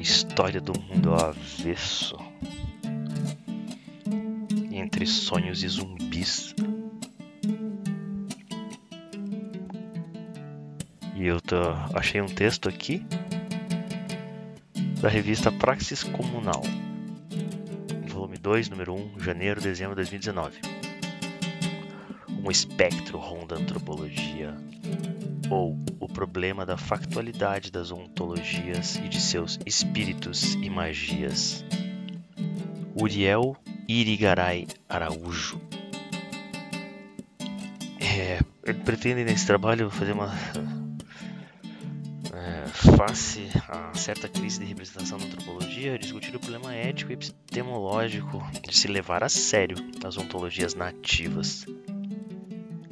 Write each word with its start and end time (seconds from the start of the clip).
história 0.00 0.60
do 0.60 0.72
mundo 0.78 1.12
ao 1.12 1.30
avesso. 1.30 2.16
Entre 4.70 5.06
sonhos 5.06 5.62
e 5.62 5.68
zumbis. 5.68 6.54
E 11.14 11.26
eu 11.26 11.40
tô, 11.40 11.56
achei 11.94 12.20
um 12.20 12.26
texto 12.26 12.68
aqui 12.68 13.04
da 15.00 15.08
revista 15.08 15.52
Praxis 15.52 16.02
Comunal, 16.02 16.62
volume 18.08 18.38
2, 18.38 18.68
número 18.70 18.94
1, 18.94 19.20
janeiro, 19.20 19.60
dezembro 19.60 19.94
de 19.94 20.02
2019. 20.02 20.60
Um 22.42 22.50
espectro 22.50 23.18
ronda 23.18 23.54
a 23.54 23.58
antropologia, 23.58 24.54
ou 25.50 25.78
problema 26.12 26.66
da 26.66 26.76
factualidade 26.76 27.70
das 27.70 27.90
ontologias 27.90 28.96
e 28.96 29.08
de 29.08 29.20
seus 29.20 29.58
espíritos 29.64 30.54
e 30.54 30.68
magias. 30.68 31.64
Uriel 32.94 33.56
Irigaray 33.88 34.66
Araújo. 34.88 35.60
É, 38.00 38.40
ele 38.64 38.78
pretende 38.80 39.24
nesse 39.24 39.46
trabalho 39.46 39.90
fazer 39.90 40.12
uma 40.12 40.30
face 42.72 43.48
a 43.68 43.94
certa 43.94 44.28
crise 44.28 44.60
de 44.60 44.66
representação 44.66 45.18
na 45.18 45.24
antropologia, 45.24 45.98
discutir 45.98 46.34
o 46.34 46.40
problema 46.40 46.74
ético 46.74 47.10
e 47.10 47.14
epistemológico 47.14 48.42
de 48.66 48.76
se 48.76 48.88
levar 48.88 49.22
a 49.22 49.28
sério 49.28 49.76
as 50.04 50.16
ontologias 50.16 50.74
nativas, 50.74 51.66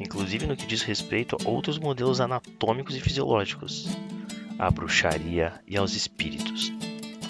inclusive 0.08 0.46
no 0.46 0.56
que 0.56 0.66
diz 0.66 0.80
respeito 0.80 1.36
a 1.36 1.50
outros 1.50 1.78
modelos 1.78 2.18
anatômicos 2.18 2.96
e 2.96 3.00
fisiológicos, 3.00 3.86
à 4.58 4.70
bruxaria 4.70 5.60
e 5.66 5.76
aos 5.76 5.94
espíritos, 5.94 6.72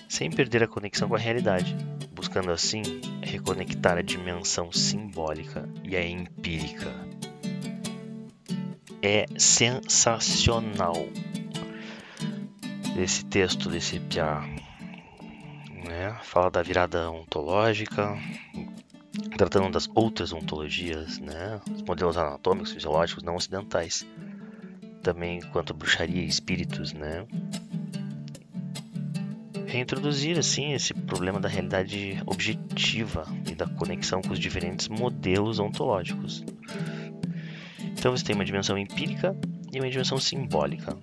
sem 0.09 0.31
perder 0.31 0.63
a 0.63 0.69
conexão 0.69 1.09
com 1.09 1.17
a 1.17 1.19
realidade, 1.19 1.77
buscando 2.13 2.53
assim 2.53 2.83
reconectar 3.21 3.99
a 3.99 4.03
dimensão 4.03 4.71
simbólica 4.71 5.69
e 5.83 5.97
a 5.97 6.09
empírica. 6.09 6.95
É 9.03 9.27
sensacional 9.37 10.95
desse 12.95 13.25
texto 13.25 13.69
desse 13.69 13.99
Piá. 13.99 14.41
Né? 15.85 16.17
Fala 16.23 16.49
da 16.49 16.63
virada 16.63 17.11
ontológica, 17.11 18.17
tratando 19.37 19.71
das 19.71 19.89
outras 19.95 20.33
ontologias, 20.33 21.19
né? 21.19 21.61
os 21.75 21.83
modelos 21.83 22.17
anatômicos, 22.17 22.73
fisiológicos 22.73 23.23
não 23.23 23.37
ocidentais, 23.37 24.07
também 25.03 25.41
quanto 25.53 25.73
a 25.73 25.77
bruxaria 25.77 26.23
e 26.23 26.29
espíritos, 26.29 26.93
né? 26.93 27.27
reintroduzir 29.69 30.39
assim 30.39 30.73
esse 30.73 30.95
problema 30.95 31.39
da 31.39 31.49
realidade 31.49 32.21
objetiva 32.25 33.27
e 33.47 33.55
da 33.55 33.67
conexão 33.67 34.23
com 34.23 34.33
os 34.33 34.39
diferentes 34.39 34.89
modelos 34.89 35.59
ontológicos. 35.59 36.43
Então 37.99 38.17
você 38.17 38.25
tem 38.25 38.35
uma 38.35 38.45
dimensão 38.45 38.79
empírica 38.79 39.37
e 39.73 39.79
uma 39.79 39.91
dimensão 39.91 40.19
simbólica. 40.19 40.97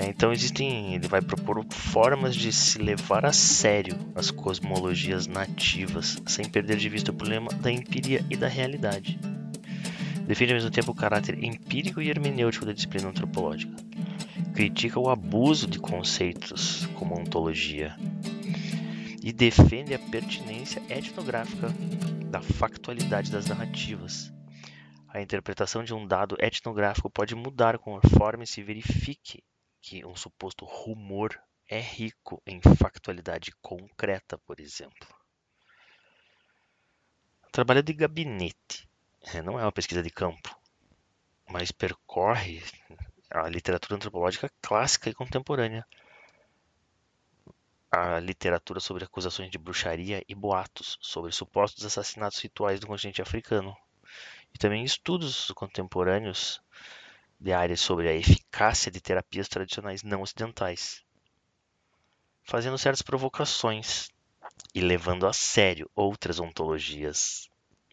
É, 0.00 0.06
então 0.06 0.32
existem, 0.32 0.94
ele 0.94 1.08
vai 1.08 1.20
propor 1.20 1.66
formas 1.70 2.36
de 2.36 2.52
se 2.52 2.78
levar 2.78 3.26
a 3.26 3.32
sério 3.32 3.96
as 4.14 4.30
cosmologias 4.30 5.26
nativas, 5.26 6.22
sem 6.24 6.48
perder 6.48 6.76
de 6.76 6.88
vista 6.88 7.10
o 7.10 7.14
problema 7.14 7.48
da 7.54 7.68
empiria 7.68 8.24
e 8.30 8.36
da 8.36 8.46
realidade. 8.46 9.18
Defende 10.24 10.52
ao 10.52 10.56
mesmo 10.56 10.70
tempo 10.70 10.92
o 10.92 10.94
caráter 10.94 11.42
empírico 11.42 12.00
e 12.00 12.08
hermenêutico 12.08 12.64
da 12.64 12.72
disciplina 12.72 13.08
antropológica. 13.08 13.74
Critica 14.54 15.00
o 15.00 15.10
abuso 15.10 15.66
de 15.66 15.80
conceitos 15.80 16.86
como 16.94 17.18
ontologia 17.18 17.96
e 19.20 19.32
defende 19.32 19.94
a 19.94 19.98
pertinência 19.98 20.80
etnográfica 20.88 21.74
da 22.30 22.40
factualidade 22.40 23.32
das 23.32 23.46
narrativas. 23.46 24.32
A 25.08 25.20
interpretação 25.20 25.82
de 25.82 25.92
um 25.92 26.06
dado 26.06 26.36
etnográfico 26.38 27.10
pode 27.10 27.34
mudar 27.34 27.78
conforme 27.78 28.46
se 28.46 28.62
verifique 28.62 29.42
que 29.88 30.04
um 30.04 30.14
suposto 30.14 30.66
rumor 30.66 31.40
é 31.66 31.80
rico 31.80 32.42
em 32.46 32.60
factualidade 32.60 33.52
concreta, 33.62 34.36
por 34.36 34.60
exemplo. 34.60 35.08
Trabalho 37.50 37.82
de 37.82 37.94
gabinete 37.94 38.86
é, 39.22 39.40
não 39.40 39.58
é 39.58 39.62
uma 39.62 39.72
pesquisa 39.72 40.02
de 40.02 40.10
campo, 40.10 40.54
mas 41.48 41.72
percorre 41.72 42.62
a 43.30 43.48
literatura 43.48 43.96
antropológica 43.96 44.52
clássica 44.60 45.08
e 45.08 45.14
contemporânea, 45.14 45.86
a 47.90 48.20
literatura 48.20 48.80
sobre 48.80 49.04
acusações 49.04 49.50
de 49.50 49.56
bruxaria 49.56 50.22
e 50.28 50.34
boatos 50.34 50.98
sobre 51.00 51.32
supostos 51.32 51.86
assassinatos 51.86 52.40
rituais 52.40 52.78
do 52.78 52.86
continente 52.86 53.22
africano, 53.22 53.74
e 54.54 54.58
também 54.58 54.84
estudos 54.84 55.50
contemporâneos 55.52 56.60
de 57.40 57.52
áreas 57.52 57.80
sobre 57.80 58.08
a 58.08 58.14
eficácia 58.14 58.90
de 58.90 59.00
terapias 59.00 59.48
tradicionais 59.48 60.02
não 60.02 60.22
ocidentais, 60.22 61.04
fazendo 62.42 62.78
certas 62.78 63.02
provocações 63.02 64.10
e 64.74 64.80
levando 64.80 65.26
a 65.26 65.32
sério 65.32 65.90
outras 65.94 66.40
ontologias, 66.40 67.48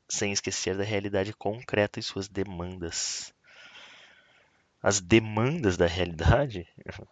sem 0.10 0.32
esquecer 0.32 0.78
da 0.78 0.84
realidade 0.84 1.34
concreta 1.34 2.00
e 2.00 2.04
suas 2.04 2.28
demandas. 2.28 3.34
As 4.82 5.00
demandas 5.00 5.78
da 5.78 5.88
realidade 5.88 6.68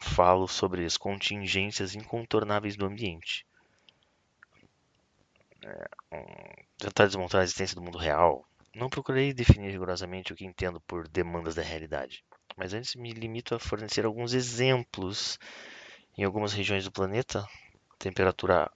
falo 0.00 0.46
sobre 0.46 0.84
as 0.84 0.96
contingências 0.96 1.94
incontornáveis 1.94 2.76
do 2.76 2.86
ambiente. 2.86 3.46
É, 5.64 5.88
um, 6.12 6.64
tentar 6.76 7.06
desmontar 7.06 7.40
a 7.40 7.44
existência 7.44 7.74
do 7.74 7.82
mundo 7.82 7.96
real, 7.96 8.46
não 8.74 8.88
procurei 8.88 9.32
definir 9.32 9.70
rigorosamente 9.70 10.32
o 10.32 10.36
que 10.36 10.44
entendo 10.44 10.80
por 10.80 11.06
demandas 11.08 11.54
da 11.54 11.62
realidade, 11.62 12.24
mas 12.56 12.74
antes 12.74 12.94
me 12.96 13.12
limito 13.12 13.54
a 13.54 13.58
fornecer 13.58 14.04
alguns 14.04 14.34
exemplos. 14.34 15.38
Em 16.16 16.24
algumas 16.24 16.52
regiões 16.52 16.84
do 16.84 16.92
planeta, 16.92 17.44
temperatura 17.98 18.70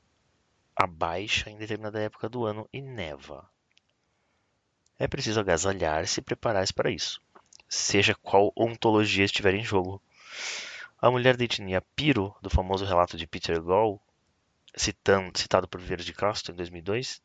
abaixa 0.74 1.50
em 1.50 1.56
determinada 1.56 2.00
época 2.00 2.28
do 2.28 2.44
ano 2.44 2.68
e 2.72 2.80
neva. 2.80 3.48
É 4.98 5.06
preciso 5.06 5.38
agasalhar-se 5.38 6.18
e 6.18 6.22
preparar-se 6.22 6.72
para 6.72 6.90
isso, 6.90 7.20
seja 7.68 8.14
qual 8.16 8.52
ontologia 8.56 9.24
estiver 9.24 9.54
em 9.54 9.64
jogo. 9.64 10.02
A 11.00 11.10
mulher 11.10 11.36
da 11.36 11.44
etnia 11.44 11.80
Piro, 11.94 12.34
do 12.42 12.50
famoso 12.50 12.84
relato 12.84 13.16
de 13.16 13.26
Peter 13.26 13.60
Gall, 13.62 14.00
citando, 14.76 15.38
citado 15.38 15.68
por 15.68 15.80
Vieira 15.80 16.02
de 16.02 16.12
Castro 16.12 16.52
em 16.52 16.56
2002, 16.56 17.22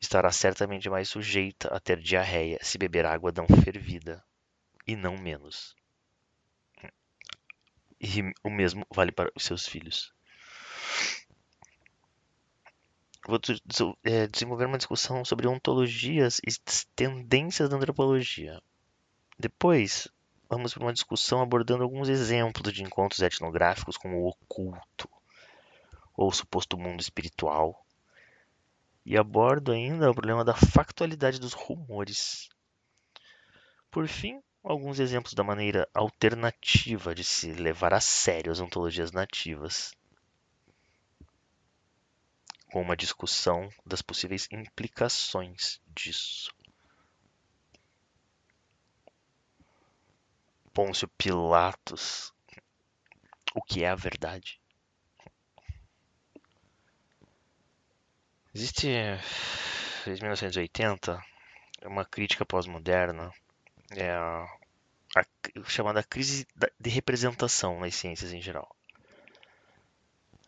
estará 0.00 0.30
certamente 0.30 0.88
mais 0.88 1.08
sujeita 1.08 1.68
a 1.68 1.80
ter 1.80 2.00
diarreia 2.00 2.58
se 2.62 2.78
beber 2.78 3.04
água 3.06 3.32
não 3.36 3.46
fervida, 3.62 4.24
e 4.86 4.96
não 4.96 5.16
menos. 5.18 5.76
E 8.00 8.22
o 8.44 8.50
mesmo 8.50 8.86
vale 8.90 9.10
para 9.10 9.30
os 9.34 9.44
seus 9.44 9.66
filhos. 9.66 10.12
Vou 13.26 13.38
é, 14.04 14.26
desenvolver 14.26 14.64
uma 14.64 14.78
discussão 14.78 15.24
sobre 15.24 15.46
ontologias 15.46 16.38
e 16.38 16.50
tendências 16.96 17.68
da 17.68 17.76
antropologia. 17.76 18.62
Depois, 19.38 20.08
vamos 20.48 20.72
para 20.72 20.82
uma 20.82 20.92
discussão 20.92 21.42
abordando 21.42 21.82
alguns 21.82 22.08
exemplos 22.08 22.72
de 22.72 22.82
encontros 22.82 23.20
etnográficos 23.20 23.98
com 23.98 24.14
o 24.14 24.28
oculto, 24.28 25.10
ou 26.16 26.28
o 26.28 26.32
suposto 26.32 26.78
mundo 26.78 27.00
espiritual, 27.00 27.84
e 29.08 29.16
abordo 29.16 29.72
ainda 29.72 30.10
o 30.10 30.14
problema 30.14 30.44
da 30.44 30.54
factualidade 30.54 31.40
dos 31.40 31.54
rumores. 31.54 32.50
Por 33.90 34.06
fim, 34.06 34.42
alguns 34.62 35.00
exemplos 35.00 35.32
da 35.32 35.42
maneira 35.42 35.88
alternativa 35.94 37.14
de 37.14 37.24
se 37.24 37.54
levar 37.54 37.94
a 37.94 38.02
sério 38.02 38.52
as 38.52 38.60
ontologias 38.60 39.10
nativas, 39.10 39.94
com 42.70 42.82
uma 42.82 42.94
discussão 42.94 43.70
das 43.86 44.02
possíveis 44.02 44.46
implicações 44.52 45.80
disso. 45.86 46.54
Pôncio 50.74 51.08
Pilatos, 51.16 52.30
o 53.54 53.62
que 53.62 53.84
é 53.84 53.88
a 53.88 53.94
verdade? 53.94 54.60
Existe, 58.54 58.88
desde 60.04 60.22
1980, 60.22 61.22
uma 61.84 62.04
crítica 62.04 62.44
pós-moderna, 62.46 63.32
é 63.90 64.16
chamada 65.66 66.02
crise 66.02 66.46
de 66.78 66.90
representação 66.90 67.80
nas 67.80 67.94
ciências 67.94 68.32
em 68.32 68.40
geral. 68.40 68.74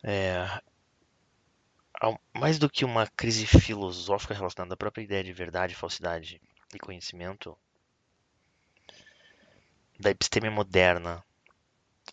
É, 0.03 0.61
mais 2.33 2.57
do 2.57 2.69
que 2.69 2.83
uma 2.83 3.07
crise 3.07 3.45
filosófica 3.45 4.33
relacionada 4.33 4.73
à 4.73 4.77
própria 4.77 5.03
ideia 5.03 5.23
de 5.23 5.33
verdade, 5.33 5.75
falsidade 5.75 6.41
e 6.73 6.79
conhecimento, 6.79 7.57
da 9.99 10.09
episteme 10.09 10.49
moderna 10.49 11.23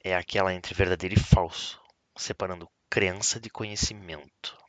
é 0.05 0.14
aquela 0.14 0.52
entre 0.52 0.75
verdadeiro 0.75 1.14
e 1.14 1.20
falso, 1.20 1.81
separando 2.17 2.70
crença 2.91 3.41
de 3.41 3.49
conhecimento. 3.49 4.68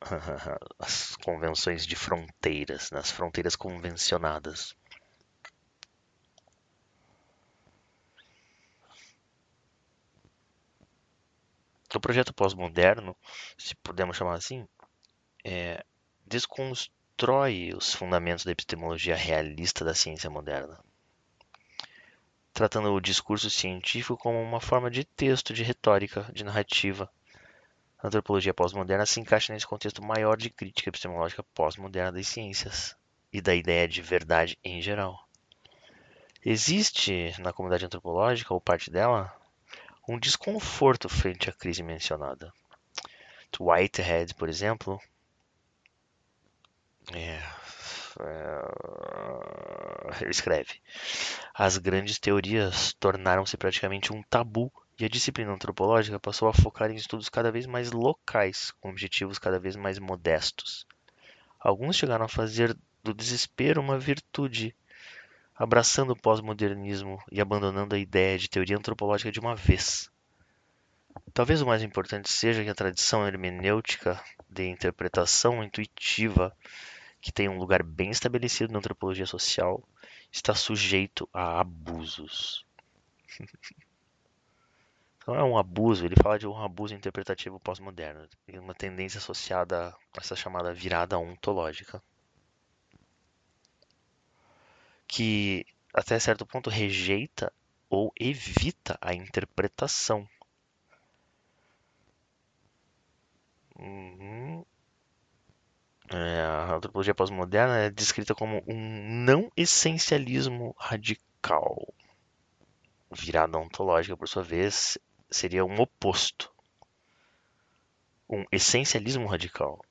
As 0.78 1.16
convenções 1.16 1.86
de 1.86 1.96
fronteiras, 1.96 2.90
nas 2.90 3.10
fronteiras 3.10 3.56
convencionadas. 3.56 4.76
O 11.94 12.00
projeto 12.00 12.34
pós-moderno, 12.34 13.16
se 13.56 13.74
pudermos 13.76 14.16
chamar 14.16 14.34
assim, 14.34 14.68
é, 15.42 15.82
desconstrói 16.26 17.72
os 17.74 17.94
fundamentos 17.94 18.44
da 18.44 18.52
epistemologia 18.52 19.16
realista 19.16 19.84
da 19.84 19.94
ciência 19.94 20.28
moderna, 20.28 20.78
tratando 22.52 22.92
o 22.92 23.00
discurso 23.00 23.48
científico 23.48 24.18
como 24.18 24.40
uma 24.40 24.60
forma 24.60 24.90
de 24.90 25.02
texto, 25.02 25.54
de 25.54 25.62
retórica, 25.62 26.30
de 26.32 26.44
narrativa. 26.44 27.10
A 28.00 28.06
antropologia 28.06 28.54
pós-moderna 28.54 29.04
se 29.04 29.18
encaixa 29.20 29.52
nesse 29.52 29.66
contexto 29.66 30.02
maior 30.02 30.36
de 30.36 30.50
crítica 30.50 30.88
epistemológica 30.88 31.42
pós-moderna 31.54 32.12
das 32.12 32.28
ciências 32.28 32.96
e 33.32 33.40
da 33.40 33.54
ideia 33.54 33.88
de 33.88 34.00
verdade 34.00 34.56
em 34.62 34.80
geral. 34.80 35.28
Existe 36.44 37.34
na 37.40 37.52
comunidade 37.52 37.84
antropológica, 37.84 38.54
ou 38.54 38.60
parte 38.60 38.88
dela, 38.90 39.34
um 40.08 40.18
desconforto 40.18 41.08
frente 41.08 41.50
à 41.50 41.52
crise 41.52 41.82
mencionada. 41.82 42.52
Whitehead, 43.58 44.34
por 44.34 44.48
exemplo, 44.48 45.00
é, 47.12 47.42
é, 50.20 50.30
escreve: 50.30 50.80
As 51.52 51.76
grandes 51.78 52.18
teorias 52.20 52.92
tornaram-se 52.94 53.56
praticamente 53.56 54.12
um 54.12 54.22
tabu 54.22 54.72
e 54.98 55.04
a 55.04 55.08
disciplina 55.08 55.52
antropológica 55.52 56.18
passou 56.18 56.48
a 56.48 56.52
focar 56.52 56.90
em 56.90 56.96
estudos 56.96 57.28
cada 57.28 57.52
vez 57.52 57.66
mais 57.66 57.92
locais, 57.92 58.72
com 58.80 58.90
objetivos 58.90 59.38
cada 59.38 59.58
vez 59.58 59.76
mais 59.76 59.98
modestos. 59.98 60.86
Alguns 61.60 61.96
chegaram 61.96 62.24
a 62.24 62.28
fazer 62.28 62.76
do 63.02 63.14
desespero 63.14 63.80
uma 63.80 63.98
virtude 63.98 64.74
abraçando 65.54 66.12
o 66.12 66.16
pós-modernismo 66.16 67.22
e 67.30 67.40
abandonando 67.40 67.94
a 67.94 67.98
ideia 67.98 68.38
de 68.38 68.48
teoria 68.48 68.76
antropológica 68.76 69.30
de 69.30 69.40
uma 69.40 69.54
vez. 69.54 70.10
Talvez 71.32 71.60
o 71.60 71.66
mais 71.66 71.82
importante 71.82 72.30
seja 72.30 72.62
que 72.62 72.70
a 72.70 72.74
tradição 72.74 73.26
hermenêutica 73.26 74.22
de 74.48 74.68
interpretação 74.68 75.62
intuitiva, 75.62 76.56
que 77.20 77.32
tem 77.32 77.48
um 77.48 77.58
lugar 77.58 77.82
bem 77.82 78.10
estabelecido 78.10 78.72
na 78.72 78.78
antropologia 78.78 79.26
social, 79.26 79.82
está 80.30 80.54
sujeito 80.54 81.28
a 81.32 81.60
abusos. 81.60 82.64
Não 85.28 85.36
é 85.36 85.44
um 85.44 85.58
abuso, 85.58 86.06
ele 86.06 86.16
fala 86.22 86.38
de 86.38 86.46
um 86.46 86.56
abuso 86.56 86.94
interpretativo 86.94 87.60
pós-moderno, 87.60 88.26
uma 88.54 88.74
tendência 88.74 89.18
associada 89.18 89.90
a 89.90 90.20
essa 90.20 90.34
chamada 90.34 90.72
virada 90.72 91.18
ontológica 91.18 92.02
que 95.06 95.66
até 95.92 96.18
certo 96.18 96.46
ponto 96.46 96.70
rejeita 96.70 97.52
ou 97.90 98.10
evita 98.18 98.96
a 99.02 99.12
interpretação. 99.12 100.26
Uhum. 103.78 104.64
É, 106.10 106.40
a 106.40 106.74
antropologia 106.74 107.14
pós-moderna 107.14 107.76
é 107.76 107.90
descrita 107.90 108.34
como 108.34 108.62
um 108.66 109.24
não 109.26 109.52
essencialismo 109.54 110.74
radical. 110.78 111.76
Virada 113.10 113.58
ontológica, 113.58 114.16
por 114.16 114.26
sua 114.26 114.42
vez, 114.42 114.98
seria 115.30 115.64
um 115.64 115.80
oposto. 115.80 116.52
Um 118.28 118.44
essencialismo 118.52 119.26
radical. 119.26 119.84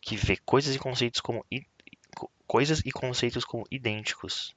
Que 0.00 0.16
vê 0.16 0.36
coisas 0.36 0.74
e 0.74 0.78
conceitos 0.78 1.20
como 1.20 1.44
coisas 2.46 2.80
e 2.84 2.92
conceitos 2.92 3.44
como 3.44 3.66
idênticos. 3.70 4.54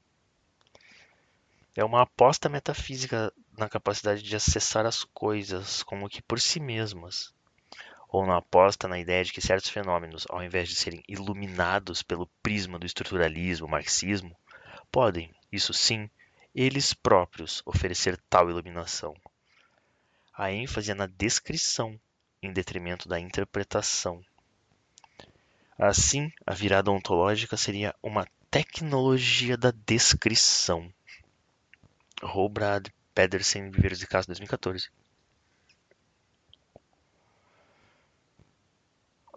É 1.75 1.83
uma 1.83 2.03
aposta 2.03 2.49
metafísica 2.49 3.33
na 3.57 3.67
capacidade 3.67 4.21
de 4.21 4.35
acessar 4.35 4.85
as 4.85 5.03
coisas 5.03 5.83
como 5.83 6.09
que 6.09 6.21
por 6.21 6.39
si 6.39 6.59
mesmas, 6.59 7.33
ou 8.07 8.25
na 8.25 8.37
aposta 8.37 8.87
na 8.87 8.99
ideia 8.99 9.23
de 9.23 9.31
que 9.31 9.41
certos 9.41 9.69
fenômenos, 9.69 10.25
ao 10.29 10.43
invés 10.43 10.67
de 10.69 10.75
serem 10.75 11.03
iluminados 11.07 12.01
pelo 12.01 12.27
prisma 12.41 12.79
do 12.79 12.85
estruturalismo, 12.85 13.67
marxismo, 13.67 14.35
podem, 14.91 15.33
isso 15.51 15.73
sim, 15.73 16.09
eles 16.53 16.93
próprios 16.93 17.61
oferecer 17.65 18.19
tal 18.29 18.49
iluminação. 18.49 19.15
A 20.33 20.51
ênfase 20.51 20.91
é 20.91 20.93
na 20.93 21.05
descrição, 21.05 21.99
em 22.41 22.51
detrimento 22.51 23.07
da 23.07 23.19
interpretação. 23.19 24.23
Assim, 25.77 26.31
a 26.45 26.53
virada 26.53 26.91
ontológica 26.91 27.55
seria 27.55 27.95
uma 28.01 28.27
tecnologia 28.49 29.57
da 29.57 29.71
descrição. 29.71 30.91
Robrad 32.21 32.87
Pedersen, 33.13 33.69
Viveiros 33.69 33.99
de 33.99 34.07
Casa, 34.07 34.27
2014. 34.27 34.89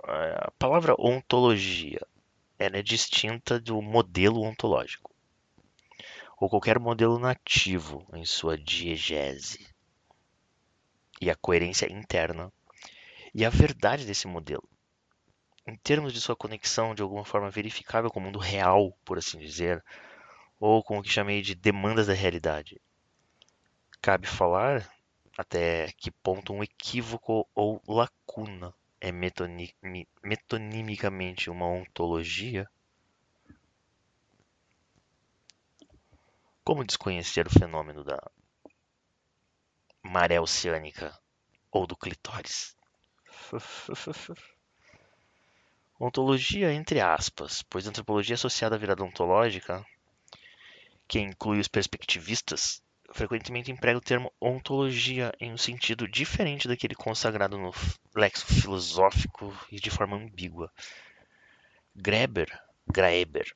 A 0.04 0.50
palavra 0.59 0.97
ontologia 0.99 2.00
ela 2.59 2.76
é 2.76 2.83
distinta 2.83 3.59
do 3.59 3.81
modelo 3.81 4.42
ontológico, 4.42 5.12
ou 6.43 6.51
qualquer 6.51 6.79
modelo 6.81 7.21
nativo 7.21 8.05
em 8.13 8.25
sua 8.25 8.59
diegese, 8.59 9.65
e 11.21 11.31
a 11.31 11.37
coerência 11.37 11.87
interna 11.87 12.53
e 13.33 13.45
a 13.45 13.49
verdade 13.49 14.05
desse 14.05 14.27
modelo 14.27 14.69
em 15.65 15.77
termos 15.77 16.13
de 16.13 16.21
sua 16.21 16.35
conexão 16.35 16.97
de 16.97 17.03
alguma 17.03 17.25
forma 17.25 17.49
verificável 17.49 18.11
com 18.11 18.19
o 18.19 18.23
mundo 18.25 18.41
real, 18.41 18.93
por 19.05 19.19
assim 19.19 19.39
dizer, 19.39 19.85
ou 20.59 20.83
com 20.83 20.99
o 20.99 21.03
que 21.03 21.09
chamei 21.09 21.43
de 21.43 21.55
demandas 21.55 22.09
da 22.09 22.13
realidade. 22.13 22.83
Cabe 24.01 24.27
falar 24.27 24.93
até 25.39 25.93
que 25.97 26.11
ponto 26.11 26.53
um 26.53 26.65
equívoco 26.65 27.49
ou 27.55 27.81
lacuna 27.87 28.75
é 29.01 29.13
metonimicamente 29.13 31.49
uma 31.49 31.69
ontologia? 31.69 32.69
Como 36.64 36.85
desconhecer 36.85 37.47
o 37.47 37.50
fenômeno 37.50 38.04
da 38.04 38.19
maré 40.00 40.40
oceânica 40.40 41.12
ou 41.73 41.87
do 41.88 41.97
clitóris? 41.97 42.76
Ontologia 45.99 46.73
entre 46.73 47.00
aspas, 47.00 47.62
pois 47.62 47.87
a 47.87 47.90
antropologia 47.90 48.35
associada 48.35 48.76
à 48.76 48.78
virada 48.78 49.02
ontológica, 49.02 49.85
que 51.09 51.19
inclui 51.19 51.59
os 51.59 51.66
perspectivistas, 51.69 52.81
frequentemente 53.12 53.73
emprega 53.73 53.99
o 53.99 54.02
termo 54.02 54.33
ontologia 54.40 55.33
em 55.40 55.52
um 55.52 55.59
sentido 55.59 56.07
diferente 56.07 56.69
daquele 56.69 56.95
consagrado 56.95 57.59
no 57.59 57.73
lexo 58.14 58.47
filosófico 58.47 59.52
e 59.71 59.81
de 59.81 59.90
forma 59.90 60.16
ambígua. 60.16 60.73
Greber, 61.95 62.49
Graeber, 62.87 63.52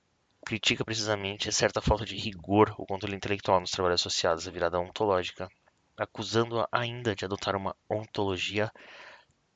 critica 0.46 0.84
precisamente 0.84 1.50
certa 1.50 1.82
falta 1.82 2.04
de 2.04 2.14
rigor 2.14 2.72
ou 2.78 2.86
controle 2.86 3.16
intelectual 3.16 3.58
nos 3.58 3.72
trabalhos 3.72 4.00
associados 4.00 4.46
à 4.46 4.50
virada 4.52 4.78
ontológica, 4.78 5.50
acusando-a 5.96 6.68
ainda 6.70 7.16
de 7.16 7.24
adotar 7.24 7.56
uma 7.56 7.74
ontologia 7.90 8.72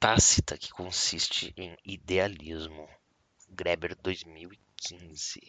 tácita 0.00 0.58
que 0.58 0.72
consiste 0.72 1.54
em 1.56 1.76
idealismo. 1.84 2.88
Greber 3.48 3.94
2015. 4.02 5.40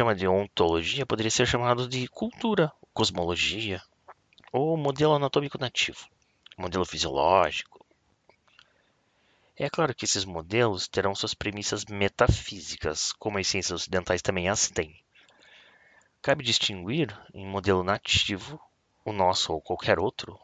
Chama 0.00 0.14
de 0.14 0.26
ontologia 0.26 1.04
poderia 1.04 1.30
ser 1.30 1.46
chamado 1.46 1.86
de 1.86 2.08
cultura, 2.08 2.72
cosmologia 2.94 3.82
ou 4.50 4.74
modelo 4.74 5.12
anatômico 5.12 5.58
nativo, 5.58 6.08
modelo 6.56 6.86
fisiológico. 6.86 7.84
É 9.54 9.68
claro 9.68 9.94
que 9.94 10.06
esses 10.06 10.24
modelos 10.24 10.88
terão 10.88 11.14
suas 11.14 11.34
premissas 11.34 11.84
metafísicas, 11.84 13.12
como 13.12 13.36
as 13.36 13.46
ciências 13.46 13.82
ocidentais 13.82 14.22
também 14.22 14.48
as 14.48 14.70
têm. 14.70 15.04
Cabe 16.22 16.42
distinguir, 16.44 17.14
em 17.34 17.46
modelo 17.46 17.84
nativo, 17.84 18.58
o 19.04 19.12
nosso 19.12 19.52
ou 19.52 19.60
qualquer 19.60 19.98
outro, 19.98 20.40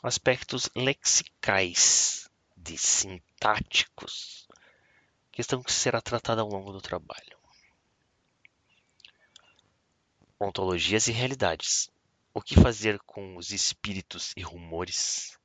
aspectos 0.00 0.70
lexicais, 0.76 2.30
de 2.56 2.78
sintáticos, 2.78 4.46
questão 5.32 5.60
que 5.60 5.72
será 5.72 6.00
tratada 6.00 6.42
ao 6.42 6.48
longo 6.48 6.70
do 6.70 6.80
trabalho. 6.80 7.41
Ontologias 10.44 11.06
e 11.06 11.12
realidades. 11.12 11.88
O 12.34 12.42
que 12.42 12.60
fazer 12.60 12.98
com 13.06 13.36
os 13.36 13.52
espíritos 13.52 14.32
e 14.36 14.42
rumores? 14.42 15.38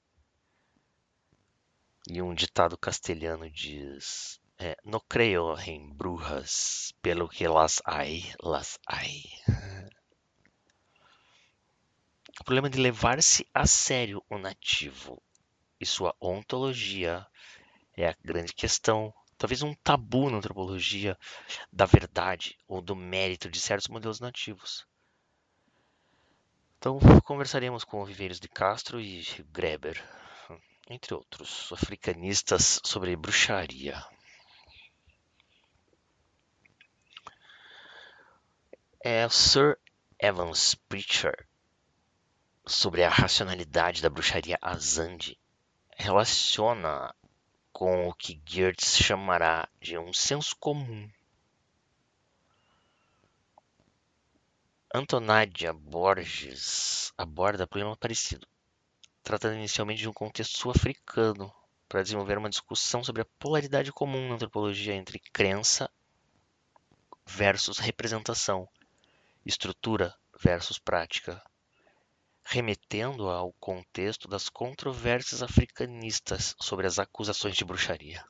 E 2.10 2.20
um 2.20 2.34
ditado 2.34 2.76
castelhano 2.76 3.48
diz: 3.48 4.42
é, 4.58 4.76
No 4.84 5.00
em 5.68 5.94
brujas, 5.94 6.96
pelo 7.00 7.30
que 7.30 7.48
las 7.48 7.80
hay, 7.86 8.34
las 8.42 8.80
hay. 8.88 9.24
O 12.40 12.44
problema 12.44 12.70
de 12.70 12.80
levar-se 12.80 13.48
a 13.54 13.66
sério 13.68 14.24
o 14.30 14.38
nativo 14.38 15.22
e 15.80 15.86
sua 15.86 16.16
ontologia 16.20 17.26
é 17.96 18.08
a 18.08 18.16
grande 18.24 18.54
questão, 18.54 19.14
talvez 19.38 19.62
um 19.62 19.74
tabu 19.76 20.30
na 20.30 20.38
antropologia 20.38 21.18
da 21.72 21.86
verdade 21.86 22.58
ou 22.68 22.82
do 22.82 22.96
mérito 22.96 23.50
de 23.50 23.60
certos 23.60 23.88
modelos 23.88 24.20
nativos. 24.20 24.88
Então, 26.78 27.00
conversaremos 27.24 27.84
com 27.84 28.06
Viveiros 28.06 28.40
de 28.40 28.48
Castro 28.48 29.00
e 29.00 29.24
Greber, 29.52 30.04
entre 30.90 31.14
outros 31.14 31.72
africanistas, 31.72 32.80
sobre 32.84 33.16
bruxaria. 33.16 34.04
É 39.04 39.28
Sir 39.30 39.78
Evans 40.20 40.76
Pritchard 40.76 41.48
sobre 42.66 43.04
a 43.04 43.10
racionalidade 43.10 44.02
da 44.02 44.10
bruxaria 44.10 44.58
azande 44.62 45.40
relaciona 45.98 47.14
com 47.78 48.08
o 48.08 48.14
que 48.16 48.42
Geertz 48.44 48.98
chamará 48.98 49.70
de 49.80 50.00
um 50.00 50.12
senso 50.12 50.56
comum. 50.56 51.08
Antonádia 54.92 55.72
Borges 55.74 57.14
aborda 57.16 57.68
problema 57.68 57.96
parecido, 57.96 58.48
tratando 59.22 59.58
inicialmente 59.58 60.00
de 60.02 60.10
um 60.10 60.14
contexto 60.14 60.58
sul-africano, 60.58 61.54
para 61.88 62.02
desenvolver 62.02 62.40
uma 62.40 62.50
discussão 62.50 63.04
sobre 63.04 63.22
a 63.22 63.28
polaridade 63.38 63.92
comum 63.92 64.28
na 64.28 64.34
antropologia 64.34 64.96
entre 64.96 65.20
crença 65.20 65.88
versus 67.28 67.78
representação, 67.78 68.68
estrutura 69.46 70.16
versus 70.42 70.80
prática 70.80 71.40
remetendo 72.50 73.30
ao 73.30 73.52
contexto 73.60 74.26
das 74.26 74.48
controvérsias 74.48 75.44
africanistas 75.44 76.56
sobre 76.62 76.88
as 76.88 76.98
acusações 76.98 77.58
de 77.58 77.66
bruxaria. 77.66 78.24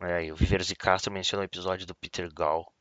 É, 0.00 0.32
o 0.32 0.36
Viveiros 0.36 0.68
de 0.68 0.76
Castro 0.76 1.12
menciona 1.12 1.42
o 1.42 1.44
episódio 1.44 1.84
do 1.84 1.96
Peter 1.96 2.32
Gall. 2.32 2.72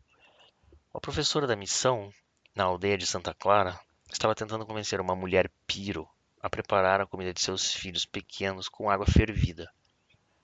A 0.93 0.99
professora 0.99 1.47
da 1.47 1.55
missão, 1.55 2.13
na 2.55 2.65
aldeia 2.65 2.97
de 2.97 3.07
Santa 3.07 3.33
Clara, 3.33 3.79
estava 4.11 4.35
tentando 4.35 4.65
convencer 4.65 5.01
uma 5.01 5.15
mulher 5.15 5.51
piro 5.65 6.07
a 6.39 6.49
preparar 6.51 7.01
a 7.01 7.07
comida 7.07 7.33
de 7.33 7.41
seus 7.41 7.73
filhos 7.73 8.05
pequenos 8.05 8.69
com 8.69 8.91
água 8.91 9.07
fervida. 9.07 9.67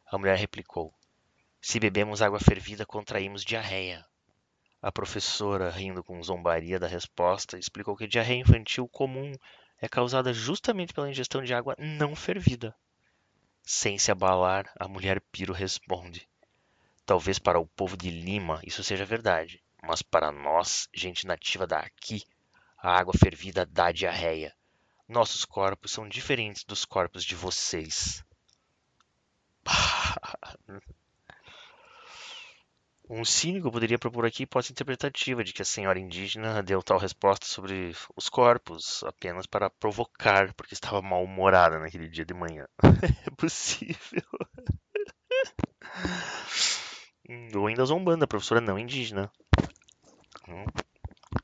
A 0.08 0.18
mulher 0.18 0.38
replicou: 0.38 0.92
Se 1.62 1.80
bebemos 1.80 2.24
água 2.24 2.40
fervida, 2.40 2.84
contraímos 2.84 3.46
diarreia. 3.46 4.04
A 4.86 4.92
professora, 4.92 5.72
rindo 5.72 6.04
com 6.04 6.22
zombaria 6.22 6.80
da 6.80 6.86
resposta, 6.86 7.58
explicou 7.58 7.98
que 7.98 8.06
diarreia 8.06 8.42
infantil 8.42 8.88
comum 8.88 9.34
é 9.82 9.90
causada 9.90 10.32
justamente 10.32 10.94
pela 10.94 11.10
ingestão 11.10 11.42
de 11.42 11.56
água 11.56 11.76
não 11.80 12.16
fervida. 12.16 12.72
Sem 13.64 13.98
se 13.98 14.12
abalar, 14.12 14.72
a 14.80 14.88
mulher 14.88 15.20
Piro 15.32 15.54
responde: 15.54 16.30
Talvez 17.04 17.40
para 17.40 17.60
o 17.60 17.66
povo 17.66 17.98
de 17.98 18.12
Lima 18.12 18.62
isso 18.64 18.84
seja 18.84 19.04
verdade, 19.04 19.60
mas 19.82 20.04
para 20.04 20.32
nós, 20.32 20.88
gente 20.94 21.26
nativa 21.26 21.66
daqui, 21.66 22.24
a 22.78 22.96
água 22.96 23.16
fervida 23.18 23.66
dá 23.66 23.92
diarreia. 23.92 24.54
Nossos 25.08 25.46
corpos 25.46 25.94
são 25.94 26.08
diferentes 26.08 26.64
dos 26.64 26.86
corpos 26.86 27.26
de 27.26 27.34
vocês. 27.34 28.24
Um 33.08 33.24
cínico 33.24 33.72
poderia 33.72 34.00
propor 34.00 34.26
aqui 34.26 34.44
hipótese 34.44 34.72
interpretativa 34.72 35.44
de 35.44 35.54
que 35.54 35.62
a 35.62 35.66
senhora 35.66 36.00
indígena 36.00 36.64
deu 36.64 36.82
tal 36.82 36.98
resposta 36.98 37.46
sobre 37.46 37.96
os 38.16 38.30
corpos 38.30 39.04
apenas 39.04 39.46
para 39.46 39.70
provocar, 39.70 40.52
porque 40.56 40.74
estava 40.74 41.04
mal-humorada 41.04 41.78
naquele 41.78 42.10
dia 42.10 42.26
de 42.26 42.34
manhã. 42.34 42.68
é 43.28 43.30
possível. 43.36 44.24
Ou 47.56 47.68
ainda 47.68 47.86
zombando 47.86 48.24
a 48.24 48.28
professora 48.28 48.60
não 48.60 48.80
indígena. 48.80 49.32
Hum? 50.48 50.66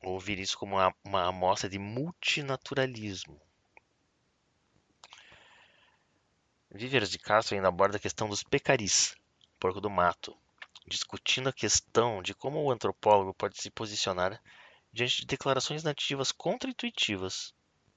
Ouvir 0.02 0.40
isso 0.40 0.58
como 0.58 0.78
uma, 0.78 0.92
uma 1.06 1.28
amostra 1.28 1.70
de 1.70 1.78
multinaturalismo. 1.78 3.40
Víveres 6.72 7.12
de 7.12 7.20
Castro 7.20 7.56
ainda 7.56 7.68
aborda 7.68 7.98
a 7.98 8.00
questão 8.00 8.28
dos 8.28 8.42
pecaris, 8.42 9.16
porco 9.60 9.80
do 9.80 9.90
mato, 9.90 10.36
discutindo 10.88 11.50
a 11.50 11.54
questão 11.54 12.22
de 12.22 12.34
como 12.34 12.62
o 12.64 12.72
antropólogo 12.72 13.34
pode 13.34 13.62
se 13.62 13.70
posicionar 13.70 14.42
diante 14.92 15.22
de 15.22 15.28
declarações 15.28 15.84
nativas 15.84 16.32
contra-intuitivas 16.32 17.54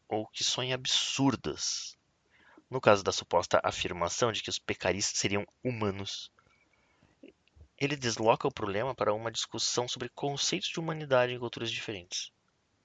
ou 0.09 0.27
que 0.29 0.45
sonhem 0.45 0.73
absurdas. 0.73 1.97
No 2.71 2.81
caso 2.81 3.03
da 3.03 3.13
suposta 3.13 3.61
afirmação 3.63 4.33
de 4.33 4.43
que 4.43 4.51
os 4.51 4.59
pecaris 4.59 5.07
seriam 5.07 5.47
humanos, 5.63 6.31
ele 7.79 7.97
desloca 7.97 8.49
o 8.49 8.53
problema 8.53 8.95
para 8.95 9.13
uma 9.13 9.31
discussão 9.31 9.89
sobre 9.89 10.09
conceitos 10.09 10.69
de 10.69 10.79
humanidade 10.79 11.33
em 11.33 11.39
culturas 11.39 11.71
diferentes. 11.71 12.31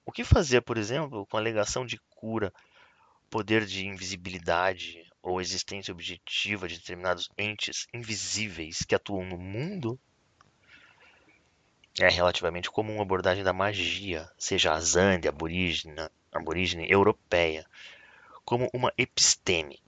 O 0.04 0.12
que 0.12 0.24
fazer, 0.24 0.62
por 0.62 0.76
exemplo, 0.76 1.26
com 1.26 1.36
a 1.36 1.40
alegação 1.40 1.86
de 1.86 1.98
cura, 2.08 2.52
poder 3.30 3.64
de 3.64 3.86
invisibilidade 3.86 5.09
ou 5.22 5.40
existência 5.40 5.92
objetiva 5.92 6.66
de 6.66 6.78
determinados 6.78 7.28
entes 7.36 7.86
invisíveis 7.92 8.78
que 8.78 8.94
atuam 8.94 9.24
no 9.24 9.36
mundo, 9.36 9.98
é 11.98 12.08
relativamente 12.08 12.70
comum 12.70 12.98
a 12.98 13.02
abordagem 13.02 13.44
da 13.44 13.52
magia, 13.52 14.30
seja 14.38 14.72
a 14.72 14.80
Zande, 14.80 15.28
aborígene, 15.28 16.88
europeia, 16.88 17.66
como 18.44 18.70
uma 18.72 18.92
episteme. 18.96 19.78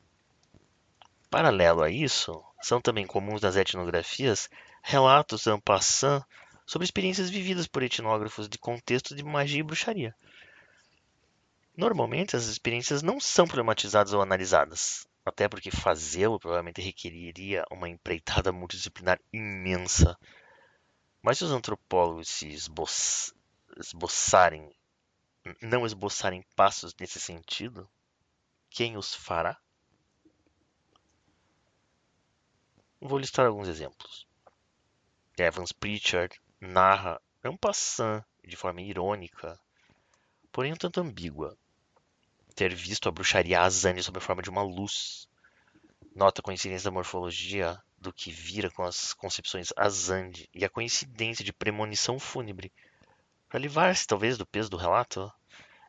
Paralelo 1.30 1.82
a 1.82 1.90
isso, 1.90 2.44
são 2.60 2.80
também 2.80 3.06
comuns 3.06 3.40
nas 3.40 3.56
etnografias 3.56 4.50
relatos 4.82 5.46
en 5.46 5.58
passant 5.58 6.22
sobre 6.66 6.84
experiências 6.84 7.30
vividas 7.30 7.66
por 7.66 7.82
etnógrafos 7.82 8.48
de 8.48 8.58
contextos 8.58 9.16
de 9.16 9.22
magia 9.22 9.60
e 9.60 9.62
bruxaria. 9.62 10.14
Normalmente, 11.74 12.36
as 12.36 12.44
experiências 12.44 13.02
não 13.02 13.18
são 13.18 13.46
problematizadas 13.46 14.12
ou 14.12 14.20
analisadas, 14.20 15.06
até 15.24 15.48
porque 15.48 15.70
fazê-lo 15.70 16.38
provavelmente 16.38 16.80
requeriria 16.80 17.64
uma 17.70 17.88
empreitada 17.88 18.52
multidisciplinar 18.52 19.20
imensa. 19.32 20.18
Mas 21.22 21.38
se 21.38 21.44
os 21.44 21.52
antropólogos 21.52 22.28
se 22.28 22.48
esboçarem, 23.76 24.74
não 25.60 25.86
esboçarem 25.86 26.44
passos 26.56 26.94
nesse 26.98 27.20
sentido, 27.20 27.88
quem 28.68 28.96
os 28.96 29.14
fará? 29.14 29.56
Vou 33.00 33.18
listar 33.18 33.46
alguns 33.46 33.68
exemplos. 33.68 34.26
Evans 35.38 35.72
Pritchard 35.72 36.40
narra 36.60 37.20
en 37.44 37.56
passant, 37.56 38.24
de 38.44 38.56
forma 38.56 38.80
irônica, 38.80 39.58
porém 40.52 40.72
um 40.72 40.76
tanto 40.76 41.00
ambígua, 41.00 41.56
ter 42.52 42.74
visto 42.74 43.08
a 43.08 43.12
bruxaria 43.12 43.60
Azani 43.60 44.02
sob 44.02 44.18
a 44.18 44.20
forma 44.20 44.42
de 44.42 44.50
uma 44.50 44.62
luz. 44.62 45.28
Nota 46.14 46.40
a 46.40 46.44
coincidência 46.44 46.90
da 46.90 46.94
morfologia 46.94 47.80
do 47.98 48.12
que 48.12 48.30
vira 48.30 48.70
com 48.70 48.82
as 48.82 49.14
concepções 49.14 49.72
Azandi 49.76 50.48
e 50.52 50.64
a 50.64 50.68
coincidência 50.68 51.44
de 51.44 51.52
premonição 51.52 52.18
fúnebre. 52.18 52.72
Para 53.48 53.60
livrar-se 53.60 54.06
talvez 54.06 54.36
do 54.36 54.46
peso 54.46 54.68
do 54.68 54.76
relato, 54.76 55.32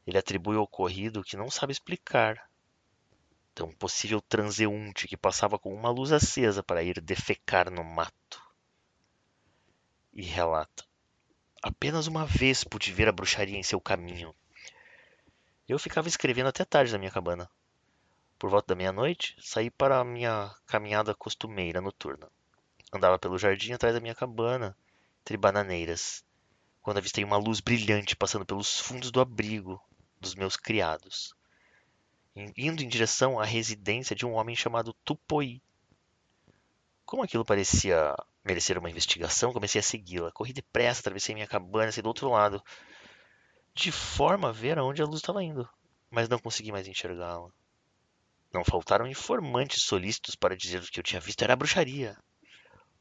ele 0.05 0.17
atribui 0.17 0.55
ao 0.55 0.63
ocorrido 0.63 1.23
que 1.23 1.37
não 1.37 1.49
sabe 1.49 1.71
explicar. 1.71 2.49
um 3.61 3.71
possível 3.71 4.21
transeunte 4.21 5.07
que 5.07 5.17
passava 5.17 5.57
com 5.57 5.73
uma 5.73 5.89
luz 5.89 6.11
acesa 6.11 6.61
para 6.61 6.83
ir 6.83 6.99
defecar 7.01 7.71
no 7.71 7.83
mato. 7.83 8.41
E 10.11 10.21
relata: 10.21 10.85
Apenas 11.61 12.07
uma 12.07 12.25
vez 12.25 12.63
pude 12.63 12.91
ver 12.91 13.07
a 13.07 13.11
bruxaria 13.11 13.57
em 13.57 13.63
seu 13.63 13.79
caminho. 13.79 14.35
Eu 15.67 15.79
ficava 15.79 16.09
escrevendo 16.09 16.47
até 16.47 16.65
tarde 16.65 16.91
na 16.91 16.97
minha 16.97 17.11
cabana. 17.11 17.49
Por 18.37 18.49
volta 18.49 18.67
da 18.67 18.75
meia-noite, 18.75 19.35
saí 19.39 19.71
para 19.71 19.99
a 19.99 20.03
minha 20.03 20.53
caminhada 20.65 21.15
costumeira 21.15 21.79
noturna. 21.79 22.29
Andava 22.91 23.17
pelo 23.17 23.37
jardim 23.37 23.71
atrás 23.71 23.95
da 23.95 24.01
minha 24.01 24.13
cabana, 24.13 24.77
entre 25.21 25.37
bananeiras, 25.37 26.23
quando 26.81 26.97
avistei 26.97 27.23
uma 27.23 27.37
luz 27.37 27.61
brilhante 27.61 28.13
passando 28.13 28.45
pelos 28.45 28.77
fundos 28.77 29.09
do 29.09 29.21
abrigo 29.21 29.81
dos 30.19 30.35
meus 30.35 30.57
criados, 30.57 31.33
indo 32.35 32.83
em 32.83 32.87
direção 32.87 33.39
à 33.39 33.45
residência 33.45 34.13
de 34.13 34.25
um 34.25 34.33
homem 34.33 34.55
chamado 34.55 34.93
Tupoi. 35.05 35.61
Como 37.05 37.23
aquilo 37.23 37.45
parecia 37.45 38.13
merecer 38.43 38.77
uma 38.77 38.89
investigação, 38.89 39.53
comecei 39.53 39.79
a 39.79 39.83
segui-la. 39.83 40.31
Corri 40.33 40.51
depressa, 40.51 40.99
atravessei 40.99 41.33
minha 41.33 41.47
cabana 41.47 41.89
e 41.89 41.93
saí 41.93 42.03
do 42.03 42.07
outro 42.07 42.29
lado, 42.29 42.61
de 43.75 43.91
forma 43.91 44.49
a 44.49 44.51
ver 44.51 44.77
aonde 44.77 45.01
a 45.01 45.05
luz 45.05 45.17
estava 45.17 45.43
indo, 45.43 45.67
mas 46.09 46.29
não 46.29 46.37
consegui 46.37 46.71
mais 46.71 46.87
enxergá-la. 46.87 47.51
Não 48.53 48.63
faltaram 48.63 49.07
informantes 49.07 49.83
solícitos 49.83 50.35
para 50.35 50.55
dizer 50.55 50.81
que 50.81 50.87
o 50.87 50.91
que 50.91 50.99
eu 50.99 51.03
tinha 51.03 51.19
visto 51.19 51.41
era 51.41 51.55
bruxaria. 51.55 52.15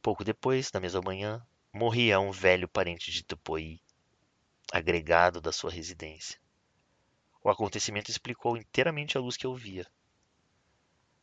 Pouco 0.00 0.24
depois, 0.24 0.72
na 0.72 0.80
mesma 0.80 1.02
manhã, 1.02 1.46
morria 1.72 2.18
um 2.18 2.30
velho 2.30 2.66
parente 2.66 3.10
de 3.10 3.22
Tupoi, 3.22 3.80
agregado 4.72 5.42
da 5.42 5.52
sua 5.52 5.70
residência. 5.70 6.40
O 7.44 7.50
acontecimento 7.50 8.10
explicou 8.10 8.56
inteiramente 8.56 9.18
a 9.18 9.20
luz 9.20 9.36
que 9.36 9.46
eu 9.46 9.54
via. 9.54 9.86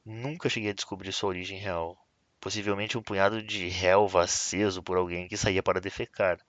Nunca 0.06 0.48
cheguei 0.48 0.70
a 0.70 0.74
descobrir 0.74 1.12
sua 1.12 1.30
origem 1.30 1.58
real. 1.58 1.98
Possivelmente 2.40 2.98
um 2.98 3.02
punhado 3.02 3.42
de 3.42 3.68
relva 3.68 4.24
aceso 4.24 4.84
por 4.84 4.96
alguém 4.96 5.28
que 5.28 5.36
saía 5.36 5.64
para 5.64 5.82
defecar. 5.82 6.40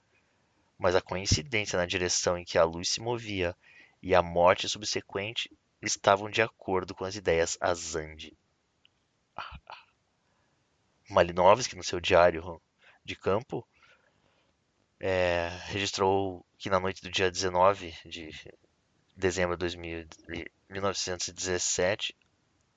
Mas 0.80 0.96
a 0.96 1.02
coincidência 1.02 1.78
na 1.78 1.84
direção 1.84 2.38
em 2.38 2.44
que 2.44 2.56
a 2.56 2.64
luz 2.64 2.88
se 2.88 3.02
movia 3.02 3.54
e 4.02 4.14
a 4.14 4.22
morte 4.22 4.66
subsequente 4.66 5.54
estavam 5.82 6.30
de 6.30 6.40
acordo 6.40 6.94
com 6.94 7.04
as 7.04 7.14
ideias 7.14 7.58
Azandi. 7.60 8.34
Malinovski, 11.10 11.76
no 11.76 11.84
seu 11.84 12.00
diário 12.00 12.62
de 13.04 13.14
campo, 13.14 13.62
é, 14.98 15.50
registrou 15.66 16.46
que 16.56 16.70
na 16.70 16.80
noite 16.80 17.02
do 17.02 17.10
dia 17.10 17.30
19 17.30 17.94
de 18.06 18.30
dezembro 19.14 19.58
de 19.58 19.76
1917, 20.70 22.16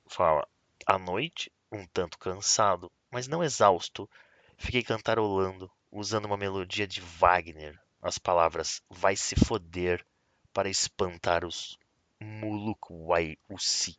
fala: 0.08 0.46
À 0.86 1.00
noite, 1.00 1.50
um 1.72 1.86
tanto 1.88 2.20
cansado, 2.20 2.92
mas 3.10 3.30
não 3.30 3.42
exausto, 3.42 4.10
fiquei 4.58 4.84
cantarolando, 4.84 5.72
usando 5.90 6.26
uma 6.26 6.36
melodia 6.36 6.86
de 6.86 7.00
Wagner, 7.00 7.80
as 8.04 8.18
palavras 8.18 8.82
vai 8.90 9.16
se 9.16 9.36
foder 9.36 10.06
para 10.54 10.70
espantar 10.70 11.46
os 11.46 11.80
Mulukwai 12.22 13.38
Usi. 13.50 13.98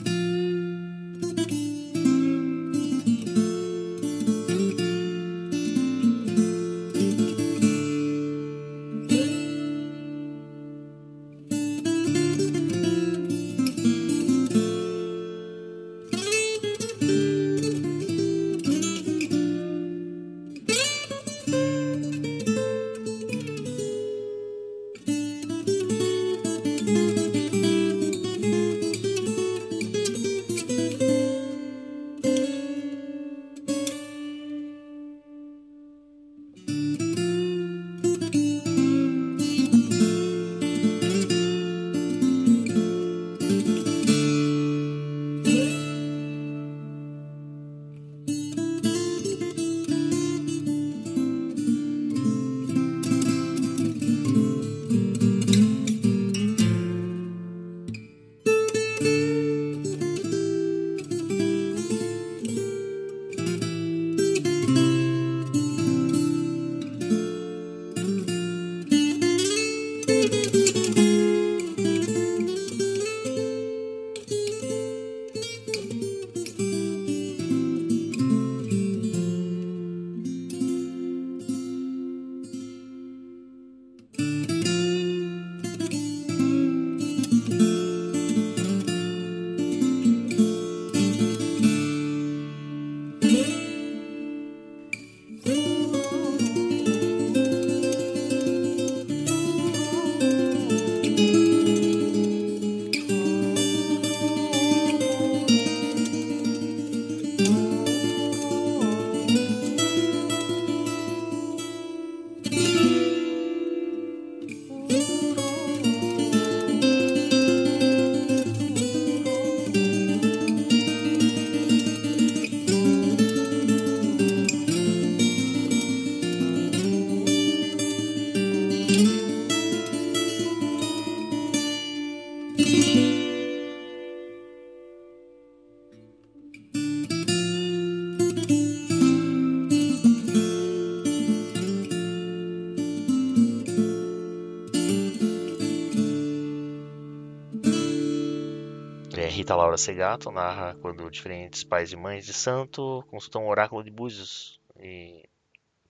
Rita 149.43 149.57
Laura 149.57 149.77
Segato 149.77 150.31
narra 150.31 150.77
quando 150.81 151.11
diferentes 151.11 151.65
pais 151.65 151.91
e 151.91 151.97
mães 151.97 152.25
de 152.25 152.33
santo 152.33 153.05
consultam 153.11 153.45
o 153.45 153.49
oráculo 153.49 153.83
de 153.83 153.91
Búzios 153.91 154.61
e 154.79 155.29